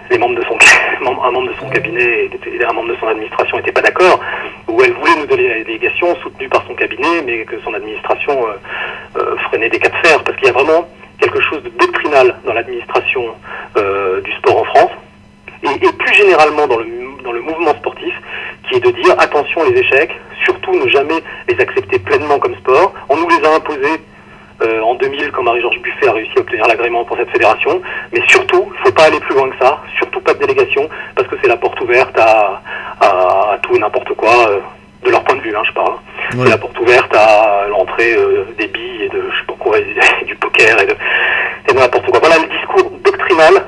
[0.10, 0.58] les membres de son
[1.02, 4.20] un membre de son cabinet et un membre de son administration n'étaient pas d'accord,
[4.68, 8.48] où elle voulait nous donner la délégation soutenue par son cabinet, mais que son administration
[8.48, 10.88] euh, euh, freinait des cas de fer, parce qu'il y a vraiment
[11.20, 13.36] quelque chose de doctrinal dans l'administration
[13.78, 14.92] euh, du sport en France,
[15.64, 16.86] et, et, plus généralement dans le,
[17.24, 18.14] dans le mouvement sportif,
[18.68, 20.12] qui est de dire attention les échecs,
[20.44, 22.94] surtout ne jamais les accepter pleinement comme sport.
[23.10, 24.02] On nous les a imposés
[24.62, 27.82] euh, en 2000 quand Marie-Georges Buffet a réussi à obtenir l'agrément pour cette fédération.
[28.14, 30.90] Mais surtout, il ne faut pas aller plus loin que ça, surtout pas de délégation,
[31.16, 32.62] parce que c'est la porte ouverte à,
[33.02, 33.08] à,
[33.54, 34.60] à tout et n'importe quoi, euh,
[35.04, 35.94] de leur point de vue, hein, je parle.
[35.94, 36.44] Ouais.
[36.44, 39.78] C'est la porte ouverte à l'entrée euh, des billes et de, je sais pas quoi,
[39.78, 39.86] et
[40.26, 40.96] du poker et de,
[41.70, 42.20] et de n'importe quoi.
[42.20, 43.66] Voilà le discours doctrinal,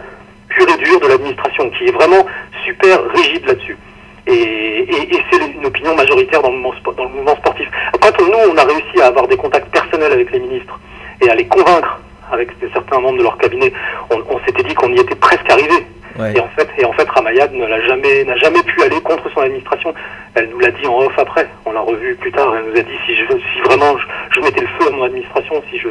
[0.50, 2.26] pur et dur de l'administration, qui est vraiment
[2.66, 3.78] super rigide là-dessus.
[4.26, 7.70] Et, et, et c'est une opinion majoritaire dans le, mouvement, dans le mouvement sportif.
[8.02, 9.67] Quand nous, on a réussi à avoir des contacts
[10.06, 10.80] avec les ministres
[11.22, 12.00] et à les convaincre
[12.32, 13.72] avec certains membres de leur cabinet,
[14.10, 15.86] on, on s'était dit qu'on y était presque arrivé.
[16.20, 16.34] Ouais.
[16.36, 18.98] Et en fait, et en fait, Ramayad n'a jamais, n'a jamais pu aller
[19.38, 19.94] son administration.
[20.34, 21.48] Elle nous l'a dit en off après.
[21.66, 22.54] On l'a revu plus tard.
[22.56, 23.96] Elle nous a dit si, je, si vraiment
[24.32, 25.90] je, mettais le feu à mon administration, si je,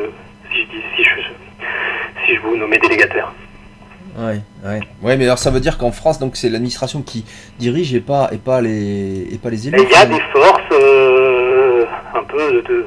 [0.53, 1.11] si je, si je,
[2.27, 3.33] si je vous nommais délégataire.
[4.19, 4.81] Ouais, ouais.
[5.03, 7.27] ouais, mais alors ça veut dire qu'en France, donc c'est l'administration qui
[7.59, 9.79] dirige et pas, et pas les, et pas les élus.
[9.83, 11.85] Il y a des forces euh,
[12.15, 12.87] un peu de, de,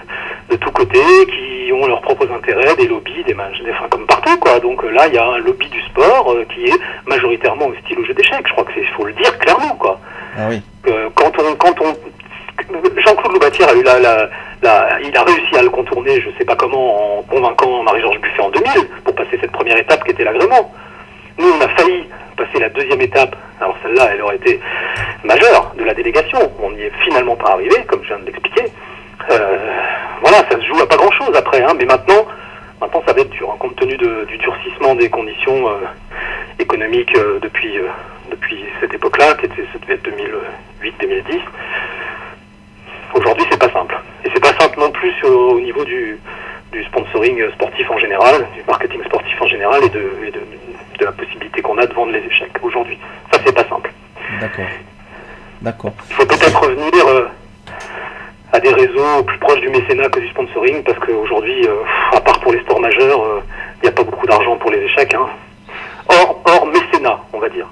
[0.57, 4.59] tous côtés qui ont leurs propres intérêts, des lobbies, des, des enfin, comme partout quoi.
[4.59, 8.05] Donc là, il y a un lobby du sport euh, qui est majoritairement hostile au
[8.05, 8.45] jeu d'échecs.
[8.47, 9.99] Je crois que c'est, faut le dire clairement quoi.
[10.37, 10.61] Ah oui.
[10.87, 11.95] Euh, quand on, quand on,
[13.05, 14.29] Jean-Claude Loubatière a eu la, la,
[14.61, 18.41] la, il a réussi à le contourner, je sais pas comment, en convainquant Marie-Georges Buffet
[18.41, 20.73] en 2000 pour passer cette première étape qui était l'agrément.
[21.37, 22.05] Nous, on a failli
[22.35, 23.35] passer la deuxième étape.
[23.59, 24.59] Alors celle-là, elle aurait été
[25.23, 26.39] majeure de la délégation.
[26.61, 28.65] On n'y est finalement pas arrivé, comme je viens de l'expliquer.
[29.31, 29.57] Euh,
[30.21, 31.63] voilà, ça se joue à pas grand-chose après.
[31.63, 32.25] Hein, mais maintenant,
[32.81, 35.85] maintenant, ça va être dur, hein, compte tenu de, du durcissement des conditions euh,
[36.59, 37.87] économiques euh, depuis euh,
[38.31, 40.07] depuis cette époque-là, qui était, ça devait être
[40.83, 41.39] 2008-2010.
[43.15, 43.99] Aujourd'hui, c'est pas simple.
[44.23, 46.19] Et c'est pas simple non plus au, au niveau du,
[46.71, 50.41] du sponsoring sportif en général, du marketing sportif en général et de, et de,
[50.99, 52.99] de la possibilité qu'on a de vendre les échecs aujourd'hui.
[53.33, 53.91] Ça, c'est pas simple.
[54.39, 54.65] D'accord.
[55.61, 55.93] D'accord.
[56.09, 57.27] Il faut peut-être revenir euh,
[58.51, 61.83] à des réseaux plus proches du mécénat que du sponsoring, parce qu'aujourd'hui, euh,
[62.15, 63.43] à part pour les stores majeurs,
[63.77, 65.13] il n'y a pas beaucoup d'argent pour les échecs.
[65.13, 65.27] Hein.
[66.07, 67.67] Hors, hors mécénat, on va dire.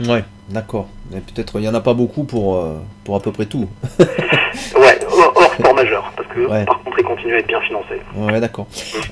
[0.00, 0.88] Ouais, d'accord.
[1.10, 3.68] Mais peut-être il n'y en a pas beaucoup pour, euh, pour à peu près tout.
[4.00, 6.64] ouais, hors sport majeur, parce que ouais.
[6.64, 8.00] par contre, ils continuent à être bien financés.
[8.16, 8.66] Ouais, d'accord.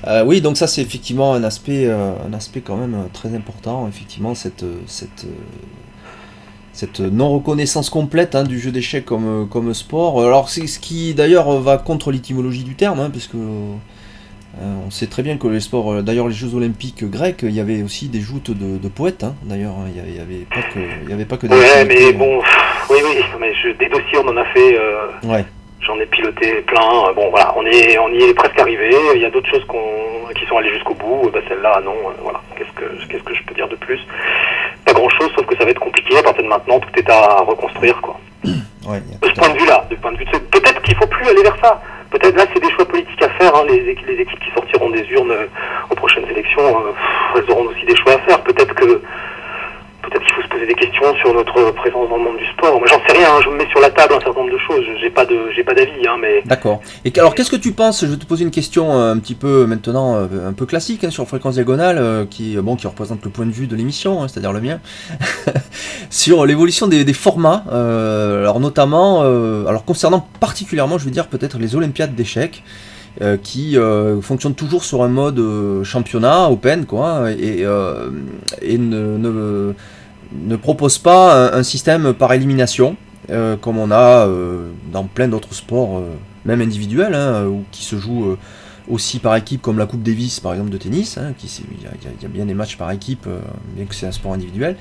[0.07, 3.87] Euh, oui, donc ça, c'est effectivement un aspect, euh, un aspect quand même très important,
[3.87, 5.25] effectivement, cette, cette,
[6.73, 10.23] cette non-reconnaissance complète hein, du jeu d'échecs comme, comme sport.
[10.23, 13.37] Alors, c'est ce qui d'ailleurs va contre l'étymologie du terme, hein, parce que.
[14.59, 17.51] Euh, on sait très bien que les sports, euh, d'ailleurs les Jeux Olympiques grecs, il
[17.51, 19.23] y avait aussi des joutes de, de poètes.
[19.23, 21.55] Hein, d'ailleurs, il n'y avait pas que, il y avait pas que des.
[21.55, 22.41] Ouais, mais bon,
[22.89, 24.77] oui, oui, mais je, des dossiers on en a fait.
[24.77, 25.45] Euh, ouais.
[25.81, 27.11] J'en ai piloté plein.
[27.15, 28.95] Bon, voilà, on est, on y est presque arrivé.
[29.15, 31.29] Il y a d'autres choses qu'on, qui sont allées jusqu'au bout.
[31.33, 31.95] Bah, celle-là, non.
[32.21, 32.39] Voilà.
[32.55, 33.99] Qu'est-ce que, qu'est-ce que je peux dire de plus?
[34.85, 36.17] Pas grand-chose, sauf que ça va être compliqué.
[36.17, 38.19] À partir de maintenant, tout est à reconstruire, quoi.
[38.87, 40.37] Ouais, de ce point de vue-là, de point de vue, de...
[40.39, 41.79] peut-être qu'il faut plus aller vers ça.
[42.09, 43.55] Peut-être là, c'est des choix politiques à faire.
[43.55, 43.63] Hein.
[43.69, 45.45] Les, les, équipes qui sortiront des urnes euh,
[45.91, 46.91] aux prochaines élections, euh,
[47.35, 48.41] elles auront aussi des choix à faire.
[48.41, 49.01] Peut-être que
[50.11, 52.77] peut-être qu'il faut se poser des questions sur notre présence dans le monde du sport.
[52.77, 53.29] Moi, j'en sais rien.
[53.33, 53.39] Hein.
[53.43, 54.83] Je me mets sur la table un certain nombre de choses.
[55.01, 56.41] J'ai pas de, j'ai pas d'avis, hein, mais.
[56.45, 56.81] D'accord.
[57.05, 58.01] Et alors, qu'est-ce que tu penses?
[58.01, 61.09] Je vais te poser une question euh, un petit peu maintenant, un peu classique hein,
[61.09, 64.53] sur fréquence diagonale, euh, qui bon, qui représente le point de vue de l'émission, c'est-à-dire
[64.53, 64.79] le mien,
[66.09, 67.63] sur l'évolution des, formats.
[67.71, 72.63] Euh, alors notamment, alors concernant particulièrement, je veux dire peut-être les Olympiades d'échecs.
[73.19, 77.65] Euh, qui euh, fonctionne toujours sur un mode euh, championnat open quoi et,
[78.61, 79.73] et ne,
[80.33, 82.95] ne, propose pas un, système par élimination
[83.61, 84.27] comme on a
[84.91, 86.01] dans plein d'autres sports
[86.45, 88.37] même individuels hein, ou qui se jouent
[88.89, 92.25] aussi par équipe comme la Coupe Davis par exemple de tennis hein, qui il y,
[92.25, 93.27] a bien des matchs par équipe
[93.75, 94.75] bien que c'est un sport individuel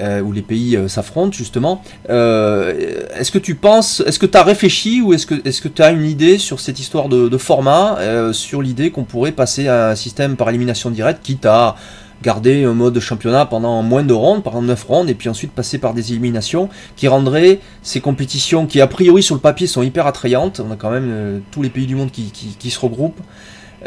[0.00, 1.82] euh, où les pays euh, s'affrontent justement.
[2.10, 5.68] Euh, est-ce que tu penses, est-ce que tu as réfléchi ou est-ce que est-ce que
[5.68, 9.32] tu as une idée sur cette histoire de, de format, euh, sur l'idée qu'on pourrait
[9.32, 11.76] passer à un système par élimination directe, quitte à
[12.22, 15.78] garder un mode championnat pendant moins de rondes, exemple 9 rondes, et puis ensuite passer
[15.78, 20.06] par des éliminations qui rendraient ces compétitions qui a priori sur le papier sont hyper
[20.06, 22.80] attrayantes, on a quand même euh, tous les pays du monde qui, qui, qui se
[22.80, 23.20] regroupent,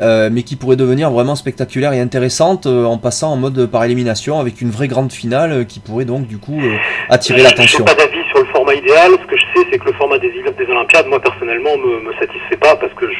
[0.01, 3.83] euh, mais qui pourrait devenir vraiment spectaculaire et intéressante euh, en passant en mode par
[3.83, 6.61] élimination avec une vraie grande finale qui pourrait donc du coup
[7.09, 7.85] attirer l'attention.
[7.85, 9.11] Je n'ai pas d'avis sur le format idéal.
[9.21, 12.75] Ce que c'est que le format des, des Olympiades, moi personnellement, me, me satisfait pas
[12.75, 13.19] parce que je,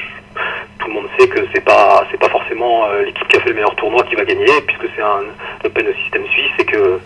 [0.79, 3.55] tout le monde sait que c'est pas c'est pas forcément l'équipe qui a fait le
[3.55, 5.23] meilleur tournoi qui va gagner puisque c'est un
[5.65, 6.99] open système suisse et que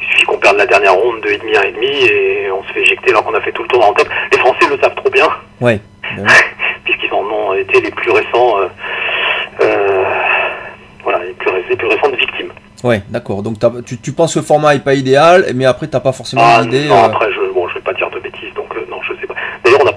[0.00, 2.62] il suffit qu'on perde la dernière ronde de et demi à et demi et on
[2.64, 4.08] se fait éjecter alors qu'on a fait tout le tournoi en tête.
[4.32, 5.28] Les Français le savent trop bien.
[5.60, 5.80] Ouais.
[6.84, 8.68] puisqu'ils en ont été les plus récents, euh,
[9.62, 10.04] euh,
[11.02, 12.52] voilà, les plus, les plus récentes victimes.
[12.84, 13.42] Ouais, d'accord.
[13.42, 16.42] Donc tu, tu, penses que le format est pas idéal, mais après t'as pas forcément
[16.44, 16.86] ah, d'idée.
[16.86, 19.26] Non, après je, bon, je vais pas dire de bêtises, donc euh, non, je sais
[19.26, 19.34] pas.
[19.64, 19.88] D'ailleurs, on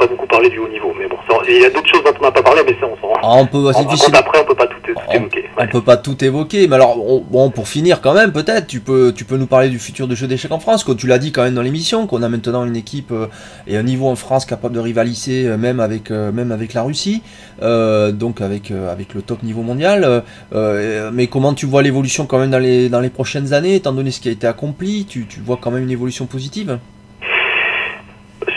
[0.50, 2.42] du haut niveau, mais bon, ça, il y a d'autres choses dont on n'a pas
[2.42, 3.14] parlé, mais ça, on s'en.
[3.22, 4.16] Ah, on peut, c'est difficile.
[4.16, 5.46] Après, on peut pas tout, tout on, évoquer.
[5.58, 8.80] On peut pas tout évoquer, mais alors, on, bon, pour finir quand même, peut-être, tu
[8.80, 11.20] peux, tu peux nous parler du futur de jeu d'échecs en France, comme tu l'as
[11.20, 13.28] dit quand même dans l'émission, qu'on a maintenant une équipe euh,
[13.68, 16.84] et un niveau en France capable de rivaliser euh, même avec, euh, même avec la
[16.84, 17.22] Russie,
[17.62, 20.24] donc avec, avec le top niveau mondial.
[20.52, 24.12] mais comment tu vois l'évolution quand même dans les, dans les prochaines années, étant donné
[24.12, 26.80] ce qui a été accompli, tu, tu vois quand même une évolution positive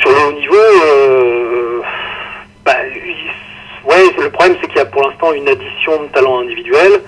[0.01, 1.81] Sur le haut niveau, euh,
[2.65, 2.73] bah,
[3.89, 7.01] ouais, le problème c'est qu'il y a pour l'instant une addition de talents individuels,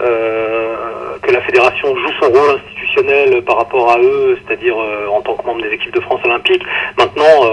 [0.00, 0.76] euh,
[1.22, 4.76] que la fédération joue son rôle institutionnel par rapport à eux, c'est-à-dire
[5.12, 6.62] en tant que membre des équipes de France olympique.
[6.96, 7.44] Maintenant,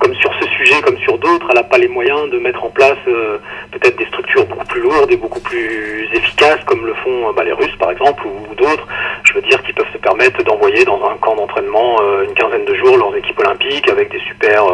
[0.00, 2.70] comme sur ce sujet, comme sur d'autres, elle n'a pas les moyens de mettre en
[2.70, 3.38] place euh,
[3.70, 7.44] peut-être des structures beaucoup plus lourdes et beaucoup plus efficaces, comme le font euh, bah,
[7.44, 8.88] les Russes par exemple, ou, d'autres.
[9.24, 12.64] Je veux dire, qui peuvent se permettre d'envoyer dans un camp d'entraînement euh, une quinzaine
[12.64, 14.64] de jours leurs équipes olympiques avec des super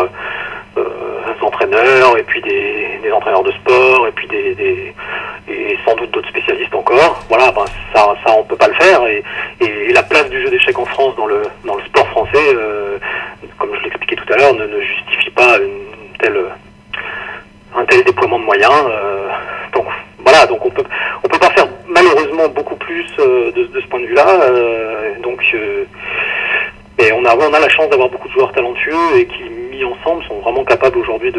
[1.42, 4.94] entraîneurs et puis des, entraîneurs de sport et puis des,
[5.48, 7.24] et sans doute d'autres spécialistes encore.
[7.28, 7.64] Voilà, ben,
[7.94, 9.22] ça, ça on peut pas le faire et,
[9.60, 12.56] et, la place du jeu d'échecs en France dans le dans le sport français,
[13.58, 16.38] comme je l'expliquais tout à l'heure, ne, justifie pas une telle,
[17.74, 18.72] un tel déploiement de moyens.
[18.72, 19.28] Euh,
[19.74, 19.86] donc
[20.18, 20.84] voilà, donc on peut
[21.24, 24.28] on peut pas faire malheureusement beaucoup plus euh, de, ce point de vue-là.
[24.28, 25.40] Euh, donc
[26.98, 29.44] mais on a on a la chance d'avoir beaucoup de joueurs talentueux et qui
[29.76, 31.32] mis ensemble sont vraiment capables aujourd'hui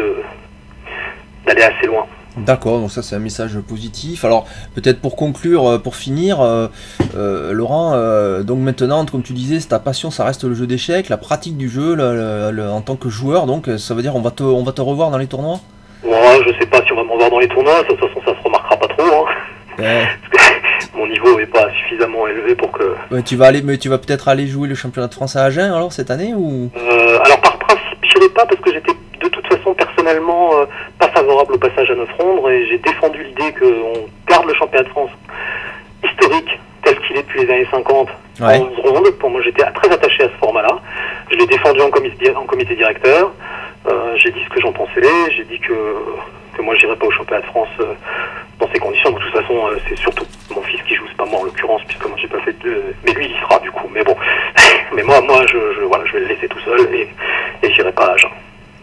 [1.46, 2.06] d'aller assez loin.
[2.36, 4.24] D'accord, donc ça c'est un message positif.
[4.24, 6.68] Alors peut-être pour conclure, euh, pour finir, euh,
[7.16, 7.96] euh, Laurent,
[8.42, 11.68] donc maintenant, comme tu disais, ta passion, ça reste le jeu d'échecs, la pratique du
[11.68, 11.96] jeu
[12.70, 15.10] en tant que joueur, donc ça veut dire on va te, on va te revoir
[15.10, 15.60] dans les tournois?
[16.04, 18.20] Ouais, je sais pas si on va me revoir dans les tournois, de toute façon
[18.24, 19.26] ça se remarquera pas trop.
[19.78, 20.06] Hein.
[20.94, 23.20] Mon niveau est pas suffisamment élevé pour que.
[23.24, 25.72] tu vas aller, mais tu vas peut-être aller jouer le championnat de France à Agen
[25.72, 26.70] alors cette année ou?
[27.24, 30.66] Alors par principe, je ne pas parce que j'étais de toute façon personnellement euh,
[31.00, 34.84] pas favorable au passage à neuf rondes et j'ai défendu l'idée qu'on garde le championnat
[34.84, 35.10] de France
[36.04, 38.08] historique tel qu'il est depuis les années 50
[38.40, 39.10] en 11 rondes.
[39.18, 40.78] Pour moi, j'étais très attaché à ce format-là.
[41.32, 43.32] Je l'ai défendu en comité, en comité directeur.
[43.88, 45.02] Euh, j'ai dit ce que j'en pensais.
[45.36, 45.74] J'ai dit que,
[46.58, 47.94] que moi, j'irais pas au championnat de France euh,
[48.58, 49.10] dans ces conditions.
[49.10, 50.24] De toute façon, c'est surtout
[50.54, 52.82] mon fils qui joue, c'est pas moi en l'occurrence, puisque moi, j'ai pas fait de...
[53.04, 53.88] Mais lui, il y sera, du coup.
[53.92, 54.16] Mais bon.
[54.94, 57.08] Mais moi, moi, je, voilà, je vais le laisser tout seul et,
[57.62, 58.28] et j'irai pas à Agen.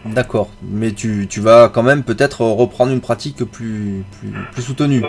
[0.06, 5.02] D'accord, mais tu, tu vas quand même peut-être reprendre une pratique plus, plus, plus soutenue.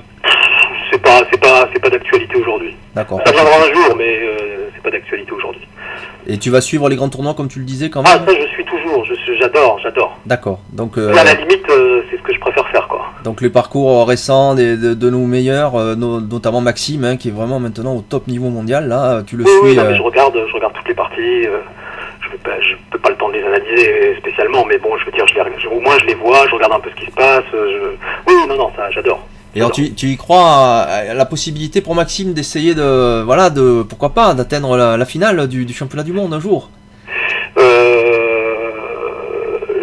[0.98, 2.76] C'est pas, c'est pas, c'est pas d'actualité aujourd'hui.
[2.96, 3.22] D'accord.
[3.24, 5.62] Ça viendra un jour, mais euh, c'est pas d'actualité aujourd'hui.
[6.26, 8.36] Et tu vas suivre les grands tournois comme tu le disais quand même Ah ça
[8.36, 9.06] je suis toujours,
[9.40, 10.18] j'adore, j'adore.
[10.26, 10.60] D'accord.
[10.74, 13.06] Donc euh, à la limite euh, c'est ce que je préfère faire quoi.
[13.24, 17.96] Donc les parcours récents de, de, nos meilleurs, notamment Maxime hein, qui est vraiment maintenant
[17.96, 19.54] au top niveau mondial là, tu le suis.
[19.62, 21.46] Oui, je regarde, je regarde toutes les parties
[22.22, 22.52] je n'ai pas,
[22.90, 25.80] peux pas le temps de les analyser spécialement, mais bon, je veux dire, je au
[25.80, 27.46] moins je les vois, je regarde un peu ce qui se passe.
[28.28, 29.24] Oui, non, non, ça, j'adore.
[29.58, 34.14] Et alors, tu, y crois à, la possibilité pour Maxime d'essayer de, voilà, de, pourquoi
[34.14, 36.70] pas, d'atteindre la, finale du, championnat du monde un jour?
[37.58, 38.70] Euh,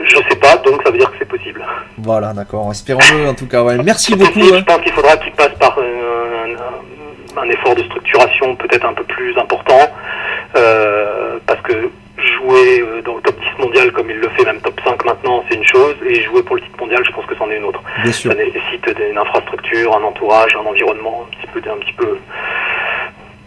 [0.05, 1.61] Je sais pas, donc ça veut dire que c'est possible.
[1.99, 2.71] Voilà, d'accord.
[2.71, 3.65] Espérons-le en tout cas.
[3.65, 3.77] Ouais.
[3.83, 4.39] Merci beaucoup.
[4.39, 4.63] Je hein.
[4.65, 9.37] pense qu'il faudra qu'il passe par un, un, effort de structuration peut-être un peu plus
[9.37, 9.91] important,
[10.55, 11.91] euh, parce que
[12.65, 15.45] jouer euh, dans le top 10 mondial comme il le fait, même top 5 maintenant,
[15.49, 17.65] c'est une chose, et jouer pour le titre mondial, je pense que c'en est une
[17.65, 17.81] autre.
[18.11, 22.19] Ça nécessite une infrastructure, un entourage, un environnement un petit peu, un petit peu,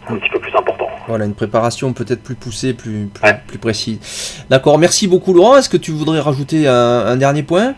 [0.08, 0.88] un petit peu plus important.
[1.06, 3.08] Voilà, une préparation peut-être plus poussée, plus,
[3.46, 4.44] plus, précise.
[4.50, 5.56] D'accord, merci beaucoup Laurent.
[5.56, 7.74] Est-ce que tu voudrais rajouter un, dernier point?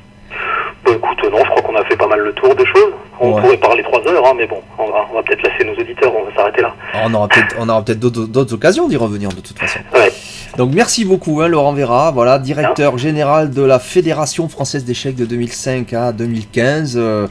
[0.84, 2.92] Bah, Écoute, non, je crois qu'on a fait pas mal le tour des choses.
[3.20, 6.12] On pourrait parler trois heures, hein, mais bon, on va, va peut-être lasser nos auditeurs,
[6.16, 6.74] on va s'arrêter là.
[7.04, 9.80] On aura peut-être peut d'autres occasions d'y revenir de toute façon.
[9.94, 10.10] Ouais.
[10.56, 15.24] Donc merci beaucoup hein, Laurent Vera, voilà, directeur général de la Fédération française d'échecs de
[15.24, 17.28] 2005 à 2015, euh,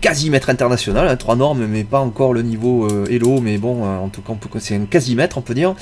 [0.00, 3.84] quasi maître international, hein, trois normes mais pas encore le niveau euh, Hello, mais bon,
[3.84, 5.74] euh, en tout cas c'est un quasi maître on peut dire.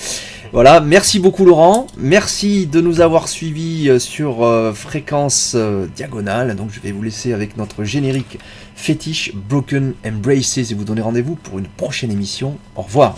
[0.53, 5.57] Voilà, merci beaucoup Laurent, merci de nous avoir suivis sur fréquence
[5.95, 8.39] diagonale, donc je vais vous laisser avec notre générique
[8.81, 12.57] fétiche Broken Embraces et vous donner rendez-vous pour une prochaine émission.
[12.75, 13.17] Au revoir.